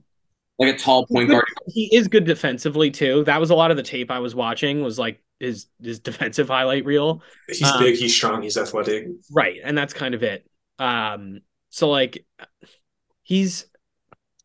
Like 0.67 0.75
a 0.77 0.79
tall 0.79 1.07
point 1.07 1.29
guard. 1.31 1.45
He 1.69 1.95
is 1.95 2.09
good 2.09 2.25
defensively 2.25 2.91
too. 2.91 3.25
That 3.25 3.41
was 3.41 3.51
a 3.51 3.55
lot 3.55 3.71
of 3.71 3.77
the 3.77 3.83
tape 3.83 4.11
I 4.11 4.19
was 4.19 4.35
watching 4.35 4.83
was 4.83 4.99
like 4.99 5.23
his 5.41 5.67
his 5.83 5.99
defensive 6.11 6.49
highlight 6.49 6.85
reel. 6.85 7.23
He's 7.49 7.63
Um, 7.63 7.81
big, 7.83 7.97
he's 7.97 8.15
strong, 8.15 8.43
he's 8.43 8.57
athletic. 8.57 9.07
Right, 9.31 9.61
and 9.63 9.77
that's 9.77 9.93
kind 9.95 10.15
of 10.15 10.23
it. 10.23 10.47
Um, 10.79 11.41
so 11.71 11.89
like, 11.91 12.25
he's, 13.23 13.67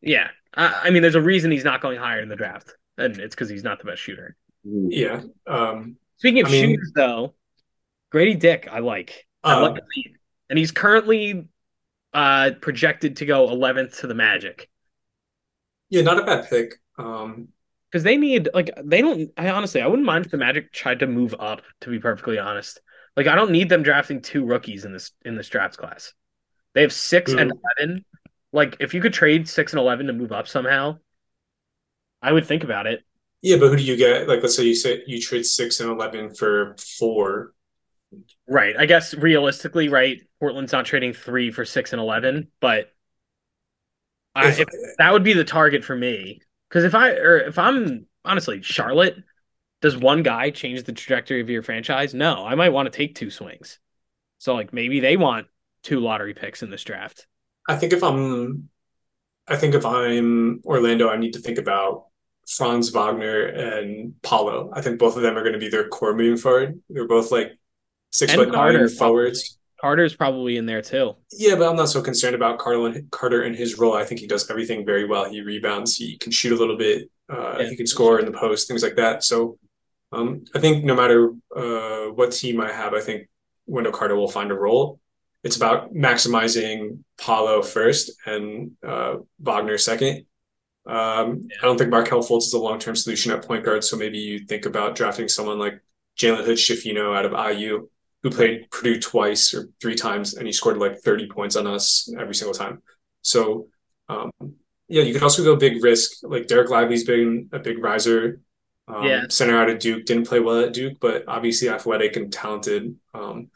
yeah. 0.00 0.28
I, 0.54 0.82
I 0.84 0.90
mean, 0.90 1.02
there's 1.02 1.14
a 1.14 1.20
reason 1.20 1.50
he's 1.50 1.64
not 1.64 1.80
going 1.80 1.98
higher 1.98 2.20
in 2.20 2.28
the 2.28 2.36
draft, 2.36 2.72
and 2.96 3.18
it's 3.18 3.34
because 3.34 3.48
he's 3.48 3.64
not 3.64 3.78
the 3.78 3.84
best 3.84 4.00
shooter. 4.02 4.36
Yeah. 4.64 5.22
Um, 5.46 5.96
Speaking 6.18 6.40
of 6.42 6.48
I 6.48 6.50
mean- 6.52 6.70
shooters, 6.70 6.92
though, 6.94 7.34
Grady 8.10 8.34
Dick, 8.34 8.68
I 8.70 8.78
like. 8.80 9.26
I 9.44 9.54
uh, 9.54 9.62
like 9.62 9.74
the 9.76 9.82
lead. 9.96 10.16
and 10.50 10.58
he's 10.58 10.70
currently 10.72 11.46
uh 12.14 12.52
projected 12.62 13.16
to 13.16 13.26
go 13.26 13.46
11th 13.48 13.98
to 14.00 14.06
the 14.06 14.14
Magic 14.14 14.70
yeah, 15.90 16.02
not 16.02 16.18
a 16.18 16.24
bad 16.24 16.48
pick. 16.48 16.74
Um, 16.98 17.48
because 17.90 18.02
they 18.02 18.16
need 18.16 18.48
like 18.52 18.70
they 18.84 19.00
don't. 19.00 19.30
I 19.36 19.48
honestly, 19.50 19.80
I 19.80 19.86
wouldn't 19.86 20.06
mind 20.06 20.26
if 20.26 20.30
the 20.30 20.36
Magic 20.38 20.72
tried 20.72 21.00
to 21.00 21.06
move 21.06 21.34
up. 21.38 21.62
To 21.82 21.90
be 21.90 21.98
perfectly 21.98 22.38
honest, 22.38 22.80
like 23.16 23.26
I 23.26 23.34
don't 23.34 23.50
need 23.50 23.68
them 23.68 23.82
drafting 23.82 24.20
two 24.20 24.44
rookies 24.44 24.84
in 24.84 24.92
this 24.92 25.12
in 25.24 25.36
this 25.36 25.48
draft 25.48 25.76
class. 25.78 26.12
They 26.74 26.82
have 26.82 26.92
six 26.92 27.32
and 27.34 27.50
eleven. 27.50 28.04
Like 28.52 28.76
if 28.80 28.94
you 28.94 29.00
could 29.00 29.12
trade 29.14 29.48
six 29.48 29.72
and 29.72 29.80
eleven 29.80 30.06
to 30.06 30.12
move 30.12 30.32
up 30.32 30.48
somehow, 30.48 30.98
I 32.22 32.32
would 32.32 32.46
think 32.46 32.64
about 32.64 32.86
it. 32.86 33.00
yeah, 33.42 33.56
but 33.56 33.68
who 33.70 33.76
do 33.76 33.82
you 33.82 33.96
get? 33.96 34.28
Like, 34.28 34.42
let's 34.42 34.56
say 34.56 34.64
you 34.64 34.74
say 34.74 35.02
you 35.06 35.20
trade 35.20 35.44
six 35.46 35.80
and 35.80 35.90
eleven 35.90 36.34
for 36.34 36.76
four. 36.98 37.52
Right. 38.48 38.74
I 38.78 38.86
guess 38.86 39.14
realistically, 39.14 39.88
right, 39.88 40.22
Portland's 40.40 40.72
not 40.72 40.86
trading 40.86 41.12
three 41.12 41.50
for 41.50 41.64
six 41.64 41.92
and 41.92 42.00
eleven, 42.00 42.48
but 42.60 42.90
I, 44.38 44.48
If- 44.50 44.68
that 44.98 45.12
would 45.12 45.24
be 45.24 45.32
the 45.32 45.44
target 45.44 45.84
for 45.84 45.96
me. 45.96 46.40
Because 46.68 46.84
if 46.84 46.94
I 46.94 47.10
or 47.12 47.38
if 47.38 47.58
I'm 47.58 48.06
honestly 48.24 48.62
Charlotte, 48.62 49.16
does 49.80 49.96
one 49.96 50.22
guy 50.22 50.50
change 50.50 50.82
the 50.82 50.92
trajectory 50.92 51.40
of 51.40 51.48
your 51.48 51.62
franchise? 51.62 52.14
No, 52.14 52.44
I 52.46 52.54
might 52.54 52.70
want 52.70 52.90
to 52.90 52.96
take 52.96 53.14
two 53.14 53.30
swings. 53.30 53.78
So 54.38 54.54
like 54.54 54.72
maybe 54.72 55.00
they 55.00 55.16
want 55.16 55.46
two 55.82 56.00
lottery 56.00 56.34
picks 56.34 56.62
in 56.62 56.70
this 56.70 56.84
draft. 56.84 57.26
I 57.68 57.76
think 57.76 57.92
if 57.92 58.02
I'm, 58.02 58.68
I 59.46 59.56
think 59.56 59.74
if 59.74 59.84
I'm 59.84 60.60
Orlando, 60.64 61.08
I 61.08 61.16
need 61.16 61.34
to 61.34 61.38
think 61.38 61.58
about 61.58 62.06
Franz 62.48 62.90
Wagner 62.90 63.46
and 63.46 64.20
Paolo. 64.22 64.70
I 64.72 64.80
think 64.80 64.98
both 64.98 65.16
of 65.16 65.22
them 65.22 65.36
are 65.36 65.42
going 65.42 65.52
to 65.52 65.58
be 65.58 65.68
their 65.68 65.88
core 65.88 66.14
moving 66.14 66.36
forward. 66.38 66.80
They're 66.88 67.06
both 67.06 67.30
like 67.30 67.58
six 68.10 68.32
And 68.32 68.40
foot 68.40 68.52
Carter, 68.52 68.78
nine 68.80 68.88
forwards. 68.88 69.57
Carter's 69.80 70.14
probably 70.14 70.56
in 70.56 70.66
there 70.66 70.82
too. 70.82 71.14
Yeah, 71.32 71.54
but 71.56 71.68
I'm 71.68 71.76
not 71.76 71.88
so 71.88 72.02
concerned 72.02 72.34
about 72.34 72.58
Carter 72.58 72.86
and 72.86 73.10
Carter 73.10 73.42
and 73.42 73.54
his 73.54 73.78
role. 73.78 73.94
I 73.94 74.04
think 74.04 74.20
he 74.20 74.26
does 74.26 74.50
everything 74.50 74.84
very 74.84 75.06
well. 75.06 75.30
He 75.30 75.40
rebounds. 75.40 75.96
He 75.96 76.16
can 76.18 76.32
shoot 76.32 76.52
a 76.52 76.56
little 76.56 76.76
bit. 76.76 77.10
Uh, 77.30 77.58
Yeah. 77.60 77.68
he 77.70 77.76
can 77.76 77.86
score 77.86 78.18
in 78.18 78.26
the 78.26 78.32
post, 78.32 78.66
things 78.68 78.82
like 78.82 78.96
that. 78.96 79.22
So, 79.22 79.58
um, 80.12 80.44
I 80.54 80.58
think 80.60 80.84
no 80.84 80.94
matter 80.96 81.32
uh, 81.54 82.06
what 82.12 82.32
team 82.32 82.60
I 82.60 82.72
have, 82.72 82.94
I 82.94 83.00
think 83.00 83.28
Wendell 83.66 83.92
Carter 83.92 84.16
will 84.16 84.30
find 84.30 84.50
a 84.50 84.54
role. 84.54 84.98
It's 85.44 85.56
about 85.56 85.94
maximizing 85.94 87.00
Paolo 87.18 87.62
first 87.62 88.10
and 88.26 88.72
uh, 88.86 89.16
Wagner 89.38 89.78
second. 89.78 90.24
Um, 90.86 91.48
I 91.60 91.66
don't 91.66 91.76
think 91.76 91.90
Markelle 91.90 92.22
Fultz 92.22 92.44
is 92.46 92.54
a 92.54 92.58
long 92.58 92.78
term 92.78 92.96
solution 92.96 93.30
at 93.32 93.46
point 93.46 93.64
guard. 93.64 93.84
So 93.84 93.96
maybe 93.96 94.18
you 94.18 94.40
think 94.46 94.64
about 94.66 94.96
drafting 94.96 95.28
someone 95.28 95.58
like 95.58 95.80
Jalen 96.18 96.44
Hood 96.44 96.56
Schifino 96.56 97.14
out 97.16 97.26
of 97.26 97.32
IU 97.56 97.88
who 98.22 98.30
played 98.30 98.70
Purdue 98.70 99.00
twice 99.00 99.54
or 99.54 99.68
three 99.80 99.94
times, 99.94 100.34
and 100.34 100.46
he 100.46 100.52
scored 100.52 100.78
like 100.78 100.98
30 100.98 101.28
points 101.28 101.56
on 101.56 101.66
us 101.66 102.12
every 102.18 102.34
single 102.34 102.54
time. 102.54 102.82
So, 103.22 103.68
um, 104.08 104.30
yeah, 104.88 105.02
you 105.02 105.12
could 105.12 105.22
also 105.22 105.44
go 105.44 105.54
big 105.56 105.82
risk. 105.84 106.18
Like 106.22 106.46
Dereck 106.46 106.68
Lively's 106.68 107.04
been 107.04 107.48
a 107.52 107.58
big 107.58 107.78
riser. 107.82 108.40
Um, 108.88 109.04
Yeah. 109.04 109.24
Center 109.28 109.56
out 109.56 109.68
of 109.70 109.78
Duke 109.78 110.06
didn't 110.06 110.26
play 110.26 110.40
well 110.40 110.60
at 110.64 110.72
Duke, 110.72 110.98
but 111.00 111.24
obviously 111.28 111.68
athletic 111.68 112.16
and 112.16 112.32
talented. 112.32 112.96
Um, 113.14 113.50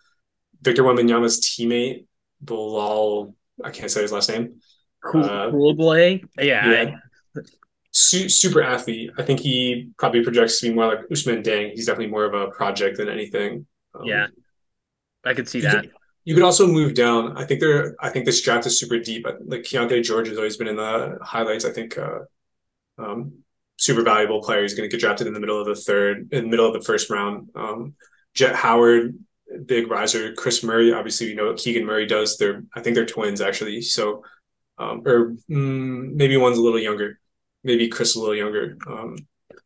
Victor 0.60 0.84
Wembanyama's 0.84 1.40
teammate, 1.40 2.06
Bilal, 2.40 3.34
I 3.64 3.70
can't 3.70 3.90
say 3.90 4.02
his 4.02 4.12
last 4.12 4.28
name. 4.28 4.60
Cool, 5.02 5.24
Uh, 5.24 5.50
cool. 5.50 5.74
Yeah, 6.38 6.70
yeah. 6.70 6.96
Su- 7.90 8.28
super 8.28 8.62
athlete. 8.62 9.10
I 9.18 9.22
think 9.22 9.40
he 9.40 9.90
probably 9.98 10.22
projects 10.22 10.60
to 10.60 10.68
be 10.68 10.74
more 10.74 10.86
like 10.86 11.00
Ousmane 11.08 11.44
Dieng. 11.44 11.72
He's 11.72 11.86
definitely 11.86 12.10
more 12.12 12.24
of 12.24 12.34
a 12.34 12.50
project 12.52 12.96
than 12.98 13.08
anything. 13.08 13.66
Um, 13.94 14.04
yeah. 14.04 14.26
I 15.24 15.34
could 15.34 15.48
see 15.48 15.58
you 15.58 15.64
that. 15.64 15.82
could- 15.82 15.92
You 16.24 16.34
could 16.34 16.44
also 16.44 16.68
move 16.68 16.94
down. 16.94 17.36
I 17.36 17.44
think 17.44 17.58
there. 17.60 17.96
I 18.00 18.08
think 18.08 18.26
this 18.26 18.40
draft 18.42 18.64
is 18.66 18.78
super 18.78 18.98
deep. 18.98 19.26
Like 19.44 19.62
Keyonte 19.62 20.02
George 20.04 20.28
has 20.28 20.38
always 20.38 20.56
been 20.56 20.68
in 20.68 20.76
the 20.76 21.18
highlights. 21.20 21.64
I 21.64 21.70
think 21.72 21.98
uh, 21.98 22.20
um, 22.96 23.42
super 23.76 24.02
valuable 24.02 24.40
player. 24.40 24.62
He's 24.62 24.74
going 24.74 24.88
to 24.88 24.94
get 24.96 25.00
drafted 25.00 25.26
in 25.26 25.34
the 25.34 25.40
middle 25.40 25.60
of 25.60 25.66
the 25.66 25.74
third, 25.74 26.28
in 26.32 26.44
the 26.44 26.48
middle 26.50 26.66
of 26.66 26.74
the 26.74 26.86
first 26.86 27.10
round. 27.10 27.48
Um, 27.56 27.94
Jett 28.34 28.54
Howard, 28.54 29.18
big 29.66 29.90
riser. 29.90 30.32
Kris 30.34 30.62
Murray. 30.62 30.92
Obviously, 30.92 31.26
you 31.28 31.34
know 31.34 31.48
what 31.48 31.56
Keegan 31.58 31.84
Murray 31.84 32.06
does. 32.06 32.36
They're. 32.38 32.62
I 32.72 32.80
think 32.82 32.94
they're 32.94 33.04
twins 33.04 33.40
actually. 33.40 33.82
So, 33.82 34.22
um, 34.78 35.02
or 35.04 35.34
mm, 35.50 36.12
maybe 36.14 36.36
one's 36.36 36.58
a 36.58 36.62
little 36.62 36.78
younger. 36.78 37.18
Maybe 37.64 37.88
Chris 37.88 38.14
a 38.14 38.20
little 38.20 38.36
younger. 38.36 38.76
Um, 38.86 39.16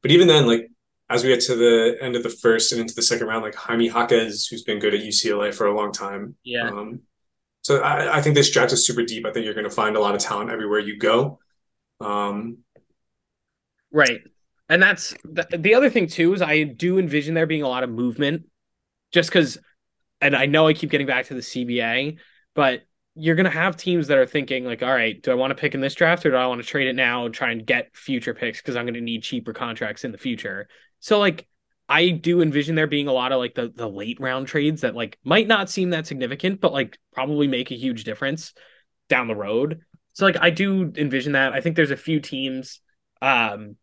but 0.01 0.11
even 0.11 0.27
then, 0.27 0.47
like 0.47 0.71
as 1.09 1.23
we 1.23 1.29
get 1.29 1.41
to 1.41 1.55
the 1.55 1.97
end 2.01 2.17
of 2.17 2.23
the 2.23 2.31
first 2.31 2.73
and 2.73 2.81
into 2.81 2.95
the 2.95 3.03
second 3.03 3.27
round, 3.27 3.43
like 3.43 3.55
Jaime 3.55 3.87
Jaquez, 3.87 4.47
who's 4.47 4.65
been 4.65 4.79
good 4.79 4.95
at 4.95 5.01
UCLA 5.01 5.55
for 5.55 5.67
a 5.67 5.77
long 5.77 5.93
time. 5.93 6.35
Yeah. 6.43 6.69
Um, 6.69 7.01
so 7.63 7.81
I, 7.81 8.19
I 8.19 8.23
think 8.23 8.35
this 8.35 8.51
draft 8.51 8.73
is 8.73 8.87
super 8.87 9.03
deep. 9.03 9.27
I 9.27 9.33
think 9.33 9.45
you're 9.45 9.55
going 9.55 9.65
to 9.65 9.71
find 9.71 9.97
a 9.97 10.01
lot 10.01 10.15
of 10.15 10.21
talent 10.21 10.51
everywhere 10.51 10.81
you 10.81 10.99
go. 10.99 11.39
Um, 12.01 12.59
Right. 13.93 14.21
And 14.69 14.83
that's 14.83 15.15
the, 15.25 15.47
the 15.57 15.75
other 15.75 15.89
thing 15.89 16.09
too 16.09 16.35
is 16.35 16.43
I 16.43 16.65
do 16.65 16.99
envision 16.99 17.35
there 17.35 17.47
being 17.47 17.63
a 17.63 17.69
lot 17.69 17.85
of 17.85 17.91
movement 17.91 18.47
just 19.13 19.31
cuz 19.31 19.59
and 20.21 20.35
I 20.35 20.47
know 20.47 20.67
I 20.67 20.73
keep 20.73 20.91
getting 20.91 21.07
back 21.07 21.27
to 21.27 21.35
the 21.35 21.41
CBA, 21.41 22.19
but 22.55 22.83
you're 23.15 23.37
going 23.37 23.45
to 23.45 23.51
have 23.51 23.77
teams 23.77 24.09
that 24.09 24.19
are 24.19 24.27
thinking 24.27 24.65
like, 24.65 24.83
all 24.83 24.93
right, 24.93 25.21
do 25.23 25.31
I 25.31 25.35
want 25.35 25.51
to 25.51 25.55
pick 25.55 25.75
in 25.75 25.81
this 25.81 25.95
draft 25.95 26.27
or 26.27 26.31
do 26.31 26.37
I 26.37 26.47
want 26.47 26.61
to 26.61 26.67
trade 26.67 26.89
it 26.89 26.95
now 26.95 27.25
and 27.25 27.35
try 27.35 27.51
and 27.51 27.67
get 27.67 27.97
future 27.97 28.35
picks 28.35 28.61
because 28.61 28.77
I'm 28.77 28.85
going 28.85 28.95
to 28.95 29.01
need 29.01 29.23
cheaper 29.23 29.55
contracts 29.55 30.05
in 30.05 30.13
the 30.13 30.19
future. 30.19 30.69
So 31.01 31.19
like 31.19 31.47
I 31.89 32.11
do 32.11 32.43
envision 32.43 32.75
there 32.75 32.87
being 32.87 33.09
a 33.09 33.13
lot 33.13 33.33
of 33.33 33.39
like 33.39 33.55
the 33.55 33.73
the 33.75 33.89
late 33.89 34.21
round 34.21 34.49
trades 34.49 34.83
that 34.83 34.95
like 34.95 35.19
might 35.25 35.47
not 35.47 35.71
seem 35.71 35.91
that 35.91 36.07
significant 36.07 36.61
but 36.61 36.73
like 36.73 36.99
probably 37.13 37.47
make 37.47 37.71
a 37.71 37.77
huge 37.77 38.05
difference 38.05 38.53
down 39.09 39.29
the 39.29 39.35
road. 39.35 39.81
So 40.13 40.25
like 40.25 40.39
I 40.41 40.51
do 40.51 40.93
envision 40.97 41.33
that. 41.33 41.53
I 41.53 41.61
think 41.61 41.77
there's 41.77 41.91
a 41.91 41.97
few 41.97 42.21
teams 42.21 42.81
um 43.23 43.77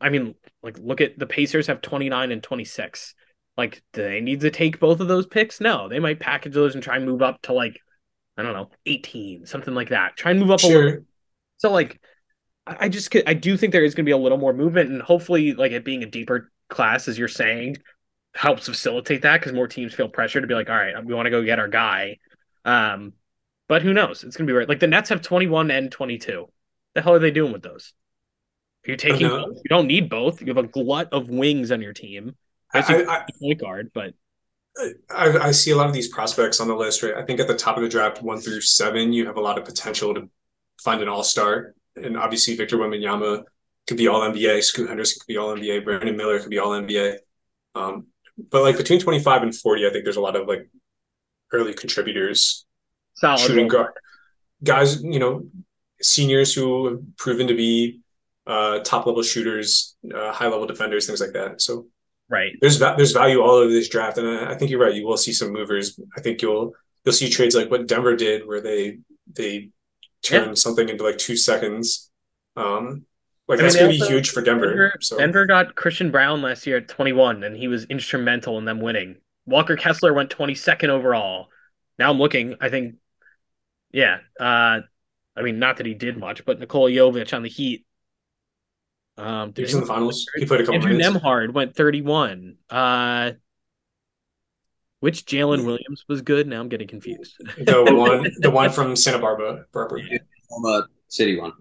I 0.00 0.08
mean 0.08 0.34
like 0.62 0.78
look 0.78 1.00
at 1.00 1.18
the 1.18 1.26
Pacers 1.26 1.66
have 1.66 1.82
29 1.82 2.32
and 2.32 2.42
26. 2.42 3.14
Like 3.56 3.82
do 3.92 4.02
they 4.02 4.20
need 4.20 4.40
to 4.40 4.50
take 4.50 4.80
both 4.80 5.00
of 5.00 5.08
those 5.08 5.26
picks? 5.26 5.60
No, 5.60 5.88
they 5.88 5.98
might 5.98 6.20
package 6.20 6.54
those 6.54 6.74
and 6.74 6.82
try 6.82 6.96
and 6.96 7.06
move 7.06 7.22
up 7.22 7.42
to 7.42 7.52
like 7.52 7.80
I 8.38 8.42
don't 8.42 8.52
know, 8.52 8.70
18, 8.86 9.46
something 9.46 9.74
like 9.74 9.88
that. 9.88 10.16
Try 10.16 10.30
and 10.30 10.38
move 10.40 10.52
up 10.52 10.62
a 10.62 10.66
little 10.66 10.82
sure. 10.82 11.02
so 11.56 11.72
like, 11.72 12.00
I 12.80 12.88
just 12.88 13.14
I 13.26 13.34
do 13.34 13.56
think 13.56 13.72
there 13.72 13.84
is 13.84 13.94
going 13.94 14.04
to 14.04 14.08
be 14.08 14.12
a 14.12 14.18
little 14.18 14.38
more 14.38 14.52
movement, 14.52 14.90
and 14.90 15.02
hopefully, 15.02 15.54
like 15.54 15.72
it 15.72 15.84
being 15.84 16.02
a 16.02 16.06
deeper 16.06 16.50
class, 16.68 17.08
as 17.08 17.18
you're 17.18 17.28
saying, 17.28 17.78
helps 18.34 18.66
facilitate 18.66 19.22
that 19.22 19.40
because 19.40 19.52
more 19.52 19.68
teams 19.68 19.94
feel 19.94 20.08
pressure 20.08 20.40
to 20.40 20.46
be 20.46 20.54
like, 20.54 20.68
all 20.68 20.76
right, 20.76 20.94
we 21.04 21.14
want 21.14 21.26
to 21.26 21.30
go 21.30 21.42
get 21.42 21.58
our 21.58 21.68
guy. 21.68 22.18
Um, 22.64 23.14
but 23.68 23.82
who 23.82 23.92
knows? 23.92 24.24
It's 24.24 24.36
going 24.36 24.46
to 24.46 24.52
be 24.52 24.56
right. 24.56 24.68
Like 24.68 24.80
the 24.80 24.86
Nets 24.86 25.08
have 25.10 25.22
21 25.22 25.70
and 25.70 25.90
22. 25.90 26.46
The 26.94 27.02
hell 27.02 27.14
are 27.14 27.18
they 27.18 27.30
doing 27.30 27.52
with 27.52 27.62
those? 27.62 27.92
Are 28.86 28.92
you 28.92 28.96
taking? 28.96 29.20
You 29.20 29.62
don't 29.68 29.86
need 29.86 30.08
both. 30.08 30.40
You 30.40 30.48
have 30.48 30.56
a 30.56 30.66
glut 30.66 31.12
of 31.12 31.28
wings 31.28 31.70
on 31.70 31.80
your 31.80 31.92
team. 31.92 32.36
I, 32.72 32.80
I, 32.80 33.26
point 33.40 33.60
guard, 33.60 33.90
but 33.94 34.14
I, 35.10 35.38
I 35.38 35.50
see 35.50 35.70
a 35.70 35.76
lot 35.76 35.86
of 35.86 35.92
these 35.92 36.08
prospects 36.08 36.60
on 36.60 36.68
the 36.68 36.74
list, 36.74 37.02
right? 37.02 37.14
I 37.14 37.24
think 37.24 37.40
at 37.40 37.48
the 37.48 37.56
top 37.56 37.76
of 37.76 37.82
the 37.82 37.88
draft, 37.88 38.22
one 38.22 38.38
through 38.38 38.60
seven, 38.60 39.12
you 39.12 39.26
have 39.26 39.36
a 39.36 39.40
lot 39.40 39.58
of 39.58 39.64
potential 39.64 40.14
to 40.14 40.28
find 40.82 41.02
an 41.02 41.08
all 41.08 41.24
star. 41.24 41.74
And 42.04 42.16
obviously, 42.16 42.56
Victor 42.56 42.76
Wembanyama 42.78 43.44
could 43.86 43.96
be 43.96 44.08
all 44.08 44.20
NBA, 44.20 44.62
Scoot 44.62 44.88
Henderson 44.88 45.20
could 45.20 45.32
be 45.32 45.36
all 45.38 45.54
NBA, 45.56 45.84
Brandon 45.84 46.16
Miller 46.16 46.38
could 46.40 46.50
be 46.50 46.58
all 46.58 46.70
NBA. 46.70 47.16
Um, 47.74 48.06
but 48.50 48.62
like 48.62 48.76
between 48.76 49.00
25 49.00 49.42
and 49.42 49.54
40, 49.54 49.86
I 49.86 49.90
think 49.90 50.04
there's 50.04 50.16
a 50.16 50.20
lot 50.20 50.36
of 50.36 50.46
like 50.46 50.68
early 51.52 51.74
contributors, 51.74 52.66
solid. 53.14 53.40
shooting 53.40 53.68
guard 53.68 53.92
guys, 54.62 55.02
you 55.02 55.18
know, 55.18 55.46
seniors 56.00 56.54
who 56.54 56.88
have 56.88 57.16
proven 57.16 57.46
to 57.48 57.54
be 57.54 58.00
uh, 58.46 58.80
top 58.80 59.06
level 59.06 59.22
shooters, 59.22 59.96
uh, 60.14 60.32
high 60.32 60.48
level 60.48 60.66
defenders, 60.66 61.06
things 61.06 61.20
like 61.20 61.32
that. 61.32 61.60
So 61.60 61.86
Right. 62.30 62.52
there's 62.60 62.76
va- 62.76 62.94
there's 62.96 63.12
value 63.12 63.40
all 63.40 63.56
over 63.56 63.70
this 63.70 63.88
draft, 63.88 64.18
and 64.18 64.28
I, 64.28 64.52
I 64.52 64.54
think 64.54 64.70
you're 64.70 64.80
right. 64.80 64.94
You 64.94 65.06
will 65.06 65.16
see 65.16 65.32
some 65.32 65.50
movers. 65.52 65.98
I 66.16 66.20
think 66.20 66.42
you'll 66.42 66.74
you'll 67.04 67.14
see 67.14 67.30
trades 67.30 67.54
like 67.54 67.70
what 67.70 67.86
Denver 67.86 68.16
did, 68.16 68.46
where 68.46 68.60
they 68.60 68.98
they 69.34 69.70
turned 70.22 70.46
Yeah. 70.48 70.54
something 70.54 70.88
into 70.88 71.04
like 71.04 71.18
two 71.18 71.36
seconds. 71.36 72.10
Um, 72.56 73.06
like 73.46 73.60
I 73.60 73.62
that's 73.62 73.74
mean, 73.74 73.84
gonna 73.84 73.92
they 73.92 73.98
be 73.98 74.06
huge 74.06 74.30
for 74.30 74.42
Denver. 74.42 74.66
Denver, 74.66 74.92
so 75.00 75.18
Denver 75.18 75.46
got 75.46 75.74
Christian 75.74 76.10
Braun 76.10 76.42
last 76.42 76.66
year 76.66 76.78
at 76.78 76.88
21, 76.88 77.44
and 77.44 77.56
he 77.56 77.68
was 77.68 77.84
instrumental 77.84 78.58
in 78.58 78.64
them 78.64 78.80
winning. 78.80 79.16
Walker 79.46 79.76
Kessler 79.76 80.12
went 80.12 80.30
22nd 80.30 80.88
overall. 80.90 81.48
Now 81.98 82.10
I'm 82.10 82.18
looking. 82.18 82.56
I 82.60 82.68
think, 82.68 82.96
yeah. 83.92 84.18
Uh, 84.38 84.80
I 85.36 85.42
mean, 85.42 85.58
not 85.58 85.78
that 85.78 85.86
he 85.86 85.94
did 85.94 86.16
much, 86.18 86.44
but 86.44 86.58
Nikola 86.60 86.90
Jovic 86.90 87.32
on 87.34 87.42
the 87.42 87.48
Heat. 87.48 87.86
Um, 89.16 89.52
he 89.56 89.62
was 89.62 89.74
in 89.74 89.80
the 89.80 89.86
finals. 89.86 90.26
He 90.36 90.46
played 90.46 90.60
a 90.60 90.64
couple 90.64 90.76
Andrew 90.76 90.96
minutes. 90.96 91.08
Nembhard 91.16 91.52
went 91.52 91.74
31. 91.74 92.56
Uh, 92.70 93.32
which 95.00 95.24
Jalen 95.26 95.64
Williams 95.64 96.04
was 96.08 96.22
good? 96.22 96.46
Now 96.46 96.60
I'm 96.60 96.68
getting 96.68 96.88
confused. 96.88 97.36
The 97.58 97.84
one 97.94 98.30
the 98.38 98.50
one 98.50 98.70
from 98.70 98.96
Santa 98.96 99.18
Barbara. 99.18 99.64
Barbara. 99.72 100.02
Oklahoma 100.50 100.88
City 101.08 101.38
one. 101.38 101.52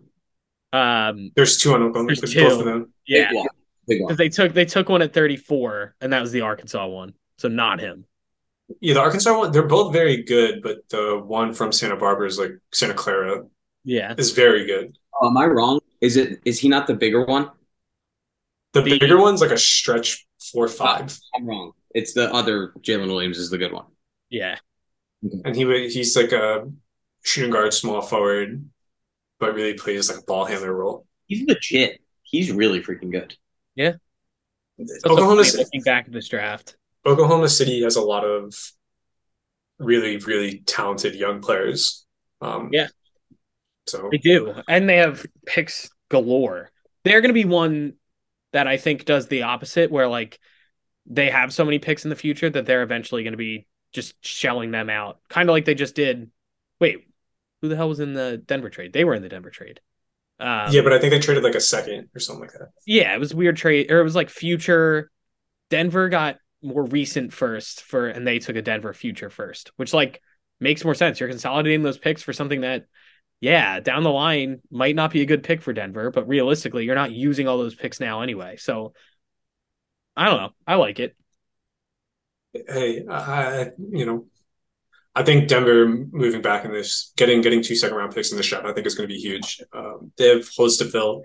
Um, 0.73 1.31
There's 1.35 1.57
two 1.57 1.73
on 1.73 1.81
Oklahoma. 1.83 2.07
There's 2.07 2.21
There's, 2.21 2.33
two. 2.33 2.43
both 2.49 2.59
of 2.59 2.65
them. 2.65 2.93
yeah, 3.07 3.29
Big 3.29 3.35
one. 3.37 3.47
Big 3.87 3.99
because 4.01 4.17
they 4.17 4.29
took 4.29 4.53
they 4.53 4.65
took 4.65 4.89
one 4.89 5.01
at 5.01 5.13
34, 5.13 5.95
and 6.01 6.11
that 6.13 6.21
was 6.21 6.31
the 6.31 6.41
Arkansas 6.41 6.85
one, 6.87 7.13
so 7.37 7.47
not 7.47 7.79
him. 7.79 8.05
Yeah, 8.81 8.95
the 8.95 8.99
Arkansas 8.99 9.37
one. 9.37 9.51
They're 9.53 9.63
both 9.67 9.93
very 9.93 10.23
good, 10.23 10.61
but 10.61 10.87
the 10.89 11.21
one 11.25 11.53
from 11.53 11.71
Santa 11.71 11.95
Barbara 11.95 12.27
is 12.27 12.37
like 12.37 12.51
Santa 12.73 12.93
Clara 12.93 13.43
Yeah, 13.85 14.13
is 14.17 14.31
very 14.31 14.65
good. 14.65 14.97
Oh, 15.21 15.29
am 15.29 15.37
I 15.37 15.45
wrong? 15.45 15.79
Is 16.01 16.17
it? 16.17 16.41
Is 16.43 16.59
he 16.59 16.67
not 16.67 16.85
the 16.85 16.93
bigger 16.95 17.23
one? 17.25 17.49
The 18.73 18.81
The- 18.81 18.99
bigger 18.99 19.17
one's 19.19 19.39
like 19.39 19.51
a 19.51 19.57
stretch 19.57 20.27
four 20.51 20.67
five, 20.67 21.17
I'm 21.33 21.45
wrong. 21.45 21.71
It's 21.97 22.13
the 22.13 22.31
other 22.31 22.73
Jalen 22.81 23.07
Williams 23.07 23.39
is 23.39 23.49
the 23.49 23.57
good 23.57 23.73
one. 23.73 23.85
yeah. 24.29 24.59
and 25.21 25.55
he 25.55 25.65
he's 25.89 26.15
like 26.15 26.31
a 26.31 26.69
shooting 27.23 27.49
guard, 27.49 27.73
small 27.73 28.01
forward, 28.01 28.63
but 29.39 29.55
really 29.55 29.73
plays 29.73 30.07
like 30.07 30.19
a 30.19 30.23
ball 30.23 30.45
handler 30.45 30.73
role. 30.75 31.07
He's 31.25 31.47
legit. 31.47 31.99
He's 32.21 32.51
really 32.51 32.81
freaking 32.83 33.11
good. 33.11 33.35
That's 34.77 35.05
Oklahoma 35.07 35.43
City, 35.43 35.63
looking 35.63 35.81
back 35.81 36.05
at 36.05 36.11
this 36.11 36.27
draft. 36.27 36.77
Oklahoma 37.03 37.49
City 37.49 37.81
has 37.81 37.95
a 37.95 38.01
lot 38.01 38.23
of 38.23 38.53
really 39.79 40.17
really 40.17 40.59
talented 40.67 41.15
young 41.15 41.41
players. 41.41 42.05
Um, 42.41 42.69
Yeah. 42.71 42.89
So 43.87 44.09
They 44.11 44.19
do, 44.19 44.53
and 44.67 44.87
they 44.87 44.97
have 44.97 45.25
picks 45.47 45.89
galore. 46.09 46.69
they're 47.03 47.21
going 47.21 47.29
to 47.29 47.33
be 47.33 47.45
one 47.45 47.93
that 48.53 48.67
I 48.67 48.77
think 48.77 49.05
does 49.05 49.27
the 49.27 49.43
opposite, 49.43 49.89
where 49.89 50.07
like 50.07 50.39
they 51.07 51.29
have 51.29 51.53
so 51.53 51.65
many 51.65 51.79
picks 51.79 52.03
in 52.03 52.09
the 52.09 52.15
future 52.15 52.49
that 52.49 52.65
they're 52.65 52.83
eventually 52.83 53.23
going 53.23 53.33
to 53.33 53.37
be 53.37 53.65
just 53.93 54.13
shelling 54.23 54.71
them 54.71 54.89
out, 54.89 55.19
kind 55.29 55.49
of 55.49 55.53
like 55.53 55.65
they 55.65 55.75
just 55.75 55.95
did. 55.95 56.29
Wait, 56.79 57.07
who 57.61 57.69
the 57.69 57.75
hell 57.75 57.89
was 57.89 57.99
in 57.99 58.13
the 58.13 58.41
Denver 58.45 58.69
trade? 58.69 58.93
They 58.93 59.05
were 59.05 59.15
in 59.15 59.23
the 59.23 59.29
Denver 59.29 59.49
trade. 59.49 59.79
Um, 60.39 60.71
yeah, 60.71 60.81
but 60.81 60.93
I 60.93 60.99
think 60.99 61.11
they 61.11 61.19
traded 61.19 61.43
like 61.43 61.55
a 61.55 61.61
second 61.61 62.09
or 62.13 62.19
something 62.19 62.41
like 62.41 62.51
that. 62.51 62.69
Yeah, 62.85 63.13
it 63.15 63.19
was 63.19 63.33
weird 63.33 63.57
trade, 63.57 63.91
or 63.91 63.99
it 63.99 64.03
was 64.03 64.15
like 64.15 64.29
future. 64.29 65.09
Denver 65.69 66.09
got 66.09 66.37
more 66.61 66.83
recent 66.85 67.33
first 67.33 67.81
for, 67.81 68.07
and 68.07 68.27
they 68.27 68.39
took 68.39 68.55
a 68.55 68.61
Denver 68.61 68.93
future 68.93 69.29
first, 69.29 69.71
which 69.77 69.93
like 69.93 70.21
makes 70.59 70.83
more 70.83 70.95
sense. 70.95 71.19
You're 71.19 71.29
consolidating 71.29 71.83
those 71.83 71.97
picks 71.97 72.21
for 72.21 72.33
something 72.33 72.61
that, 72.61 72.85
yeah, 73.39 73.79
down 73.79 74.03
the 74.03 74.11
line 74.11 74.61
might 74.69 74.95
not 74.95 75.11
be 75.11 75.21
a 75.21 75.25
good 75.25 75.43
pick 75.43 75.61
for 75.61 75.73
Denver, 75.73 76.11
but 76.11 76.27
realistically, 76.27 76.85
you're 76.85 76.95
not 76.95 77.11
using 77.11 77.47
all 77.47 77.57
those 77.57 77.75
picks 77.75 77.99
now 77.99 78.21
anyway. 78.21 78.57
So 78.57 78.93
I 80.17 80.25
don't 80.25 80.41
know. 80.41 80.49
I 80.65 80.75
like 80.75 80.99
it. 80.99 81.15
Hey, 82.53 83.05
I 83.07 83.67
you 83.77 84.05
know, 84.05 84.25
I 85.13 85.23
think 85.23 85.47
Denver 85.47 85.87
moving 85.87 86.41
back 86.41 86.65
in 86.65 86.71
this, 86.71 87.13
getting 87.15 87.41
getting 87.41 87.61
two 87.61 87.75
second 87.75 87.95
round 87.95 88.15
picks 88.15 88.31
in 88.31 88.37
this 88.37 88.47
draft, 88.47 88.65
I 88.65 88.73
think 88.73 88.87
is 88.87 88.95
going 88.95 89.07
to 89.07 89.13
be 89.13 89.21
huge. 89.21 89.61
Um, 89.71 90.11
they 90.17 90.29
have 90.29 90.49
holes 90.57 90.77
to 90.77 90.85
fill, 90.85 91.21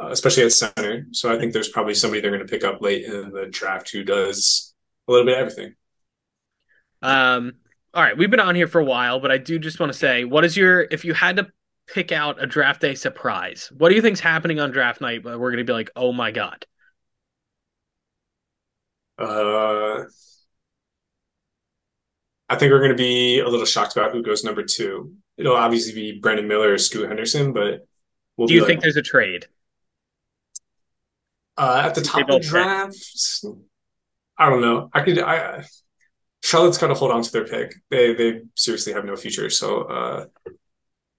uh, 0.00 0.08
especially 0.08 0.44
at 0.44 0.52
center. 0.52 1.06
So 1.12 1.30
I 1.30 1.38
think 1.38 1.52
there's 1.52 1.68
probably 1.68 1.94
somebody 1.94 2.22
they're 2.22 2.30
going 2.30 2.46
to 2.46 2.50
pick 2.50 2.64
up 2.64 2.80
late 2.80 3.04
in 3.04 3.30
the 3.30 3.46
draft 3.46 3.90
who 3.90 4.04
does 4.04 4.74
a 5.06 5.12
little 5.12 5.26
bit 5.26 5.38
of 5.38 5.40
everything. 5.40 5.74
Um, 7.02 7.52
all 7.92 8.02
right, 8.02 8.16
we've 8.16 8.30
been 8.30 8.40
on 8.40 8.54
here 8.54 8.68
for 8.68 8.80
a 8.80 8.84
while, 8.84 9.20
but 9.20 9.30
I 9.30 9.36
do 9.36 9.58
just 9.58 9.78
want 9.78 9.92
to 9.92 9.98
say, 9.98 10.24
what 10.24 10.44
is 10.44 10.56
your 10.56 10.86
if 10.90 11.04
you 11.04 11.12
had 11.12 11.36
to 11.36 11.48
pick 11.86 12.10
out 12.10 12.42
a 12.42 12.46
draft 12.46 12.80
day 12.80 12.94
surprise, 12.94 13.70
what 13.76 13.90
do 13.90 13.94
you 13.94 14.02
think's 14.02 14.20
happening 14.20 14.60
on 14.60 14.70
draft 14.70 15.02
night? 15.02 15.24
We're 15.24 15.36
going 15.36 15.58
to 15.58 15.64
be 15.64 15.74
like, 15.74 15.90
oh 15.94 16.12
my 16.12 16.30
god. 16.30 16.64
Uh, 19.18 20.04
I 22.48 22.56
think 22.56 22.72
we're 22.72 22.78
going 22.78 22.90
to 22.90 22.96
be 22.96 23.40
a 23.40 23.48
little 23.48 23.66
shocked 23.66 23.96
about 23.96 24.12
who 24.12 24.22
goes 24.22 24.44
number 24.44 24.62
two. 24.62 25.14
It'll 25.36 25.56
obviously 25.56 25.94
be 25.94 26.18
Brandon 26.20 26.46
Miller 26.46 26.72
or 26.72 26.78
Scoot 26.78 27.08
Henderson, 27.08 27.52
but 27.52 27.86
we'll 28.36 28.48
do 28.48 28.54
you 28.54 28.60
like, 28.60 28.68
think 28.68 28.82
there's 28.82 28.96
a 28.96 29.02
trade? 29.02 29.46
Uh, 31.56 31.82
at 31.84 31.94
the 31.94 32.00
top 32.00 32.28
of 32.28 32.42
the 32.42 32.48
draft, 32.48 33.44
I 34.38 34.50
don't 34.50 34.60
know. 34.60 34.90
I 34.92 35.02
could. 35.02 35.18
I 35.18 35.64
Charlotte's 36.42 36.78
got 36.78 36.88
to 36.88 36.94
hold 36.94 37.10
on 37.10 37.22
to 37.22 37.32
their 37.32 37.46
pick. 37.46 37.74
They 37.90 38.14
they 38.14 38.40
seriously 38.54 38.92
have 38.92 39.04
no 39.04 39.16
future. 39.16 39.48
So 39.50 39.82
uh, 39.82 40.26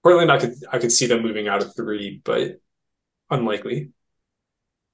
Portland, 0.02 0.30
I 0.30 0.38
could 0.38 0.54
I 0.70 0.78
could 0.78 0.92
see 0.92 1.06
them 1.06 1.22
moving 1.22 1.48
out 1.48 1.62
of 1.62 1.74
three, 1.74 2.20
but 2.24 2.60
unlikely. 3.30 3.90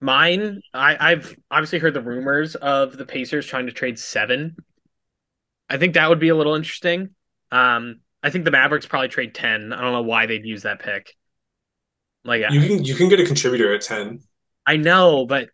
Mine, 0.02 0.62
I, 0.74 1.12
I've 1.12 1.36
obviously 1.48 1.78
heard 1.78 1.94
the 1.94 2.00
rumors 2.00 2.56
of 2.56 2.96
the 2.96 3.06
Pacers 3.06 3.46
trying 3.46 3.66
to 3.66 3.72
trade 3.72 4.00
seven. 4.00 4.56
I 5.70 5.78
think 5.78 5.94
that 5.94 6.08
would 6.08 6.18
be 6.18 6.28
a 6.28 6.34
little 6.34 6.56
interesting. 6.56 7.10
Um, 7.52 8.00
I 8.20 8.30
think 8.30 8.44
the 8.44 8.50
Mavericks 8.50 8.84
probably 8.84 9.08
trade 9.08 9.32
ten. 9.32 9.72
I 9.72 9.80
don't 9.80 9.92
know 9.92 10.02
why 10.02 10.26
they'd 10.26 10.44
use 10.44 10.62
that 10.62 10.80
pick. 10.80 11.14
Like 12.24 12.42
you 12.50 12.60
can 12.60 12.84
you 12.84 12.96
can 12.96 13.08
get 13.08 13.20
a 13.20 13.24
contributor 13.24 13.72
at 13.74 13.82
ten. 13.82 14.20
I 14.66 14.76
know, 14.76 15.24
but 15.24 15.50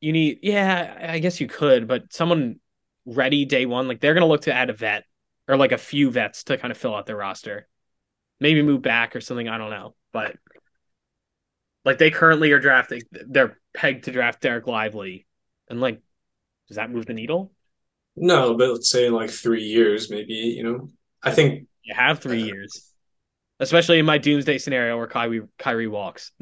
you 0.00 0.12
need 0.12 0.40
yeah, 0.42 1.10
I 1.10 1.20
guess 1.20 1.40
you 1.40 1.46
could, 1.46 1.86
but 1.86 2.12
someone 2.12 2.56
ready 3.06 3.44
day 3.44 3.64
one. 3.66 3.86
Like 3.86 4.00
they're 4.00 4.14
gonna 4.14 4.26
look 4.26 4.42
to 4.42 4.52
add 4.52 4.70
a 4.70 4.74
vet 4.74 5.04
or 5.46 5.56
like 5.56 5.72
a 5.72 5.78
few 5.78 6.10
vets 6.10 6.42
to 6.44 6.58
kind 6.58 6.72
of 6.72 6.78
fill 6.78 6.96
out 6.96 7.06
their 7.06 7.16
roster. 7.16 7.68
Maybe 8.40 8.60
move 8.62 8.82
back 8.82 9.14
or 9.14 9.20
something. 9.20 9.48
I 9.48 9.56
don't 9.56 9.70
know, 9.70 9.94
but 10.12 10.34
like 11.84 11.98
they 11.98 12.10
currently 12.10 12.52
are 12.52 12.60
drafting. 12.60 13.02
They're 13.10 13.58
pegged 13.74 14.04
to 14.04 14.12
draft 14.12 14.42
Dereck 14.42 14.66
Lively, 14.66 15.26
and 15.68 15.80
like, 15.80 16.00
does 16.68 16.76
that 16.76 16.90
move 16.90 17.06
the 17.06 17.14
needle? 17.14 17.52
No, 18.16 18.56
but 18.56 18.70
let's 18.70 18.90
say 18.90 19.06
in 19.06 19.12
like 19.12 19.30
three 19.30 19.64
years, 19.64 20.10
maybe. 20.10 20.34
You 20.34 20.62
know, 20.62 20.88
I 21.22 21.32
think 21.32 21.66
you 21.82 21.94
have 21.94 22.20
three 22.20 22.42
uh, 22.42 22.46
years, 22.46 22.92
especially 23.60 23.98
in 23.98 24.06
my 24.06 24.18
doomsday 24.18 24.58
scenario 24.58 24.96
where 24.96 25.06
Kyrie 25.06 25.42
Kyrie 25.58 25.88
walks. 25.88 26.32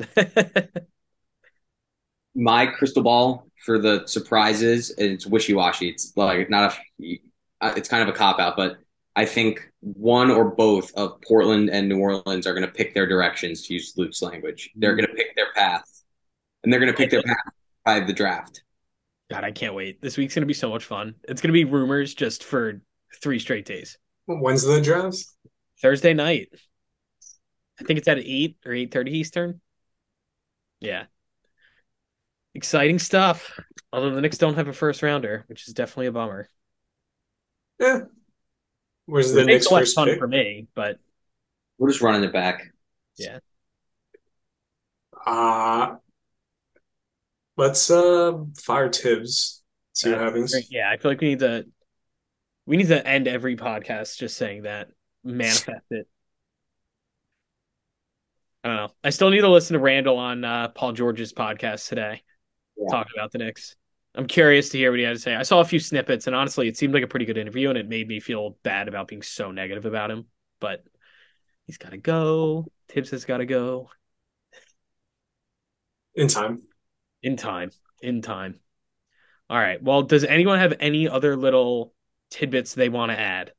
my 2.34 2.66
crystal 2.66 3.02
ball 3.02 3.46
for 3.64 3.78
the 3.78 4.06
surprises 4.06 4.94
it's 4.98 5.26
wishy-washy 5.26 5.88
it's 5.88 6.12
like 6.16 6.48
not 6.48 6.72
a 7.00 7.18
it's 7.76 7.88
kind 7.88 8.02
of 8.02 8.08
a 8.08 8.16
cop 8.16 8.38
out 8.38 8.56
but 8.56 8.76
i 9.16 9.24
think 9.24 9.69
one 9.80 10.30
or 10.30 10.50
both 10.50 10.92
of 10.94 11.20
portland 11.22 11.70
and 11.70 11.88
new 11.88 11.98
orleans 11.98 12.46
are 12.46 12.52
going 12.52 12.66
to 12.66 12.72
pick 12.72 12.92
their 12.92 13.06
directions 13.06 13.66
to 13.66 13.74
use 13.74 13.94
luke's 13.96 14.20
language. 14.22 14.70
They're 14.76 14.94
going 14.94 15.08
to 15.08 15.14
pick 15.14 15.34
their 15.36 15.52
path 15.54 15.84
and 16.62 16.72
they're 16.72 16.80
going 16.80 16.92
to 16.92 16.96
pick 16.96 17.10
their 17.10 17.22
path 17.22 17.36
by 17.84 18.00
the 18.00 18.12
draft. 18.12 18.62
God 19.30 19.44
i 19.44 19.52
can't 19.52 19.74
wait. 19.74 20.02
This 20.02 20.16
week's 20.16 20.34
going 20.34 20.42
to 20.42 20.46
be 20.46 20.54
so 20.54 20.70
much 20.70 20.84
fun. 20.84 21.14
It's 21.28 21.40
going 21.40 21.48
to 21.48 21.52
be 21.52 21.64
rumors 21.64 22.14
just 22.14 22.44
for 22.44 22.82
three 23.22 23.38
straight 23.38 23.64
days. 23.64 23.96
When's 24.26 24.62
the 24.62 24.80
draft? 24.80 25.24
Thursday 25.80 26.14
night. 26.14 26.48
I 27.80 27.84
think 27.84 27.98
it's 27.98 28.08
at 28.08 28.18
8 28.18 28.56
or 28.66 28.72
8.30 28.72 29.08
eastern. 29.08 29.60
Yeah. 30.80 31.04
Exciting 32.54 32.98
stuff. 32.98 33.58
Although 33.92 34.14
the 34.14 34.20
Knicks 34.20 34.38
don't 34.38 34.56
have 34.56 34.68
a 34.68 34.72
first 34.72 35.02
rounder, 35.02 35.44
which 35.48 35.66
is 35.66 35.74
definitely 35.74 36.06
a 36.06 36.12
bummer. 36.12 36.48
Yeah. 37.78 38.00
Where's 39.10 39.32
the 39.32 39.44
Knicks 39.44 39.66
first 39.66 39.94
fun 39.94 40.08
pick? 40.08 40.18
for 40.18 40.28
me, 40.28 40.66
but 40.74 40.98
we're 41.78 41.88
just 41.88 42.00
running 42.00 42.24
it 42.24 42.32
back. 42.32 42.72
Yeah. 43.18 43.38
Uh 45.26 45.96
let's 47.56 47.90
uh 47.90 48.38
fire 48.56 48.90
Thibs. 48.90 49.62
See 49.92 50.10
what 50.10 50.20
happens. 50.20 50.54
Yeah, 50.70 50.90
I 50.90 50.96
feel 50.96 51.10
like 51.10 51.20
we 51.20 51.30
need 51.30 51.40
to 51.40 51.66
we 52.66 52.76
need 52.76 52.88
to 52.88 53.06
end 53.06 53.26
every 53.26 53.56
podcast 53.56 54.16
just 54.18 54.36
saying 54.36 54.62
that. 54.62 54.88
Manifest 55.24 55.84
it. 55.90 56.08
I 58.64 58.68
don't 58.68 58.76
know. 58.76 58.88
I 59.02 59.10
still 59.10 59.30
need 59.30 59.40
to 59.40 59.50
listen 59.50 59.74
to 59.74 59.80
Randle 59.80 60.16
on 60.16 60.44
uh, 60.44 60.68
Paul 60.68 60.92
George's 60.92 61.32
podcast 61.32 61.88
today 61.88 62.22
yeah. 62.80 62.88
talking 62.90 63.12
about 63.16 63.32
the 63.32 63.38
Knicks. 63.38 63.76
I'm 64.14 64.26
curious 64.26 64.70
to 64.70 64.78
hear 64.78 64.90
what 64.90 64.98
he 64.98 65.04
had 65.04 65.14
to 65.14 65.20
say. 65.20 65.34
I 65.34 65.44
saw 65.44 65.60
a 65.60 65.64
few 65.64 65.78
snippets, 65.78 66.26
and 66.26 66.34
honestly, 66.34 66.66
it 66.66 66.76
seemed 66.76 66.94
like 66.94 67.04
a 67.04 67.08
pretty 67.08 67.26
good 67.26 67.38
interview, 67.38 67.68
and 67.68 67.78
it 67.78 67.88
made 67.88 68.08
me 68.08 68.18
feel 68.18 68.56
bad 68.62 68.88
about 68.88 69.08
being 69.08 69.22
so 69.22 69.52
negative 69.52 69.86
about 69.86 70.10
him. 70.10 70.26
But 70.58 70.84
he's 71.66 71.78
got 71.78 71.92
to 71.92 71.96
go. 71.96 72.66
Thibs 72.88 73.10
has 73.10 73.24
got 73.24 73.38
to 73.38 73.46
go. 73.46 73.88
In 76.14 76.26
time. 76.26 76.62
In 77.22 77.36
time. 77.36 77.70
In 78.02 78.20
time. 78.20 78.58
All 79.48 79.58
right. 79.58 79.80
Well, 79.82 80.02
does 80.02 80.24
anyone 80.24 80.58
have 80.58 80.74
any 80.80 81.08
other 81.08 81.36
little 81.36 81.94
tidbits 82.30 82.74
they 82.74 82.88
want 82.88 83.12
to 83.12 83.18
add? 83.18 83.52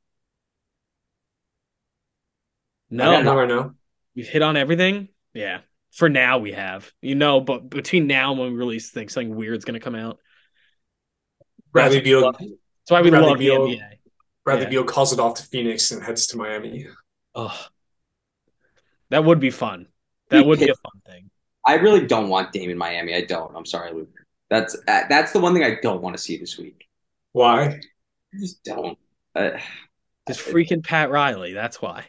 No, 2.90 3.22
no, 3.22 3.46
no. 3.46 3.72
We've 4.14 4.28
hit 4.28 4.42
on 4.42 4.58
everything. 4.58 5.08
Yeah 5.32 5.60
for 5.92 6.08
now 6.08 6.38
we 6.38 6.52
have 6.52 6.90
you 7.00 7.14
know 7.14 7.40
but 7.40 7.68
between 7.68 8.06
now 8.06 8.30
and 8.30 8.40
when 8.40 8.50
we 8.50 8.58
release 8.58 8.90
things 8.90 9.12
something 9.12 9.36
weird's 9.36 9.64
going 9.64 9.78
to 9.78 9.84
come 9.84 9.94
out 9.94 10.18
bradley 11.72 12.00
beal 12.00 12.32
that's 12.32 12.50
why 12.88 13.02
we 13.02 13.10
bradley 13.10 13.28
love 13.28 13.38
beal, 13.38 13.66
the 13.66 13.76
NBA. 13.76 13.98
bradley 14.44 14.64
yeah. 14.64 14.70
beal 14.70 14.84
calls 14.84 15.12
it 15.12 15.18
off 15.18 15.34
to 15.34 15.42
phoenix 15.44 15.90
and 15.90 16.02
heads 16.02 16.26
to 16.28 16.36
miami. 16.36 16.86
Oh 17.34 17.66
that 19.10 19.24
would 19.24 19.40
be 19.40 19.50
fun. 19.50 19.88
That 20.30 20.46
would 20.46 20.58
be 20.58 20.70
a 20.70 20.74
fun 20.74 21.02
thing. 21.06 21.30
I 21.66 21.74
really 21.74 22.06
don't 22.06 22.30
want 22.30 22.50
dame 22.50 22.70
in 22.70 22.78
miami. 22.78 23.14
I 23.14 23.22
don't. 23.22 23.54
I'm 23.54 23.66
sorry 23.66 23.92
luke. 23.92 24.08
That's 24.48 24.74
uh, 24.88 25.02
that's 25.08 25.32
the 25.32 25.40
one 25.40 25.54
thing 25.54 25.64
i 25.64 25.76
don't 25.82 26.02
want 26.02 26.16
to 26.16 26.22
see 26.22 26.38
this 26.38 26.58
week. 26.58 26.86
Why? 27.32 27.64
I 27.64 27.80
just 28.38 28.64
don't. 28.64 28.98
Uh, 29.34 29.52
just 30.28 30.40
freaking 30.40 30.84
pat 30.84 31.10
riley 31.10 31.52
that's 31.52 31.80
why. 31.80 32.06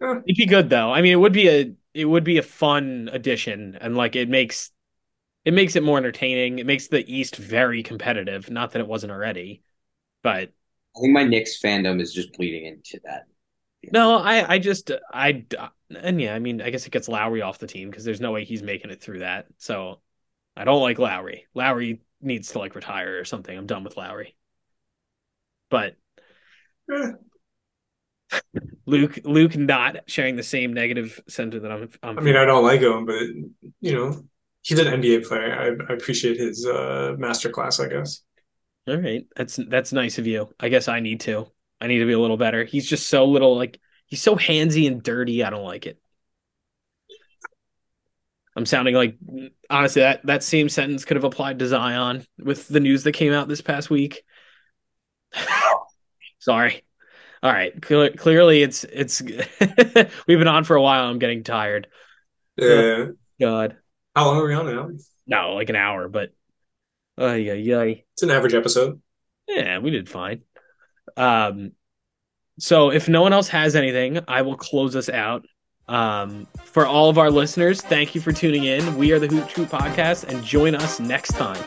It'd 0.00 0.24
be 0.24 0.46
good 0.46 0.68
though. 0.70 0.92
I 0.92 1.02
mean, 1.02 1.12
it 1.12 1.16
would 1.16 1.32
be 1.32 1.48
a 1.48 1.72
it 1.94 2.04
would 2.04 2.24
be 2.24 2.38
a 2.38 2.42
fun 2.42 3.08
addition 3.12 3.78
and 3.80 3.96
like 3.96 4.16
it 4.16 4.28
makes 4.28 4.70
it 5.46 5.54
makes 5.54 5.76
it 5.76 5.84
more 5.84 5.96
entertaining. 5.96 6.58
It 6.58 6.66
makes 6.66 6.88
the 6.88 7.08
East 7.10 7.36
very 7.36 7.84
competitive. 7.84 8.50
Not 8.50 8.72
that 8.72 8.80
it 8.80 8.88
wasn't 8.88 9.12
already, 9.12 9.62
but 10.22 10.50
I 10.96 11.00
think 11.00 11.12
my 11.12 11.22
Knicks 11.22 11.60
fandom 11.62 12.00
is 12.00 12.12
just 12.12 12.32
bleeding 12.32 12.66
into 12.66 13.00
that. 13.04 13.26
No, 13.92 14.16
I 14.16 14.54
I 14.54 14.58
just 14.58 14.90
I 15.14 15.44
and 15.94 16.20
yeah, 16.20 16.34
I 16.34 16.40
mean, 16.40 16.60
I 16.60 16.70
guess 16.70 16.84
it 16.84 16.90
gets 16.90 17.08
Lowry 17.08 17.42
off 17.42 17.60
the 17.60 17.68
team 17.68 17.88
because 17.88 18.04
there's 18.04 18.20
no 18.20 18.32
way 18.32 18.44
he's 18.44 18.64
making 18.64 18.90
it 18.90 19.00
through 19.00 19.20
that. 19.20 19.46
So 19.58 20.00
I 20.56 20.64
don't 20.64 20.82
like 20.82 20.98
Lowry. 20.98 21.46
Lowry 21.54 22.00
needs 22.20 22.50
to 22.52 22.58
like 22.58 22.74
retire 22.74 23.20
or 23.20 23.24
something. 23.24 23.56
I'm 23.56 23.66
done 23.66 23.84
with 23.84 23.96
Lowry. 23.96 24.34
But. 25.70 25.94
Luke 28.86 29.20
Luke 29.22 29.56
not 29.56 29.98
sharing 30.08 30.34
the 30.34 30.42
same 30.42 30.72
negative 30.72 31.20
sentiment 31.28 31.62
that 31.62 31.70
I'm. 31.70 31.88
I'm 32.02 32.18
i 32.18 32.22
mean, 32.22 32.36
I 32.36 32.44
don't 32.44 32.64
like 32.64 32.80
him, 32.80 33.06
but 33.06 33.22
you 33.80 33.94
know, 33.94 34.20
he's 34.66 34.80
an 34.80 34.88
NBA 34.88 35.26
player. 35.26 35.54
I, 35.54 35.92
I 35.92 35.94
appreciate 35.94 36.38
his 36.38 36.66
uh, 36.66 37.14
masterclass. 37.18 37.84
I 37.84 37.88
guess. 37.88 38.22
All 38.88 38.96
right, 38.96 39.26
that's 39.36 39.58
that's 39.68 39.92
nice 39.92 40.18
of 40.18 40.26
you. 40.26 40.48
I 40.58 40.68
guess 40.68 40.88
I 40.88 41.00
need 41.00 41.20
to. 41.20 41.46
I 41.80 41.86
need 41.86 41.98
to 41.98 42.06
be 42.06 42.12
a 42.12 42.18
little 42.18 42.36
better. 42.36 42.64
He's 42.64 42.88
just 42.88 43.08
so 43.08 43.26
little, 43.26 43.56
like 43.56 43.78
he's 44.06 44.22
so 44.22 44.36
handsy 44.36 44.86
and 44.86 45.02
dirty. 45.02 45.44
I 45.44 45.50
don't 45.50 45.64
like 45.64 45.86
it. 45.86 46.00
I'm 48.56 48.66
sounding 48.66 48.94
like 48.94 49.16
honestly 49.68 50.00
that 50.02 50.24
that 50.26 50.42
same 50.42 50.68
sentence 50.68 51.04
could 51.04 51.16
have 51.16 51.24
applied 51.24 51.58
to 51.58 51.66
Zion 51.66 52.24
with 52.38 52.66
the 52.68 52.80
news 52.80 53.04
that 53.04 53.12
came 53.12 53.32
out 53.32 53.48
this 53.48 53.60
past 53.60 53.90
week. 53.90 54.22
Sorry. 56.38 56.82
All 57.42 57.52
right. 57.52 57.80
Cle- 57.80 58.16
clearly, 58.16 58.62
it's 58.62 58.84
it's 58.84 59.20
we've 60.26 60.38
been 60.38 60.48
on 60.48 60.64
for 60.64 60.74
a 60.74 60.82
while. 60.82 61.08
I'm 61.08 61.18
getting 61.18 61.44
tired. 61.44 61.86
Yeah. 62.56 63.08
God, 63.38 63.76
How 64.16 64.24
long 64.24 64.38
are 64.38 64.46
we 64.46 64.54
on 64.54 64.66
now? 64.66 64.90
no, 65.26 65.52
like 65.54 65.68
an 65.68 65.76
hour, 65.76 66.08
but 66.08 66.30
uh, 67.20 67.32
yeah, 67.34 67.52
yeah, 67.52 67.82
It's 67.82 68.22
an 68.22 68.30
average 68.30 68.54
episode. 68.54 69.00
yeah, 69.46 69.78
we 69.78 69.90
did 69.90 70.08
fine. 70.08 70.40
Um, 71.18 71.72
so 72.58 72.90
if 72.90 73.08
no 73.10 73.20
one 73.20 73.34
else 73.34 73.48
has 73.48 73.76
anything, 73.76 74.20
I 74.26 74.40
will 74.40 74.56
close 74.56 74.96
us 74.96 75.10
out. 75.10 75.44
Um, 75.86 76.46
for 76.64 76.86
all 76.86 77.10
of 77.10 77.18
our 77.18 77.30
listeners, 77.30 77.80
thank 77.82 78.14
you 78.14 78.20
for 78.22 78.32
tuning 78.32 78.64
in. 78.64 78.96
We 78.96 79.12
are 79.12 79.18
the 79.18 79.28
Hoop 79.28 79.48
Troop 79.48 79.68
Podcast, 79.68 80.24
and 80.24 80.42
join 80.42 80.74
us 80.74 80.98
next 80.98 81.32
time. 81.32 81.62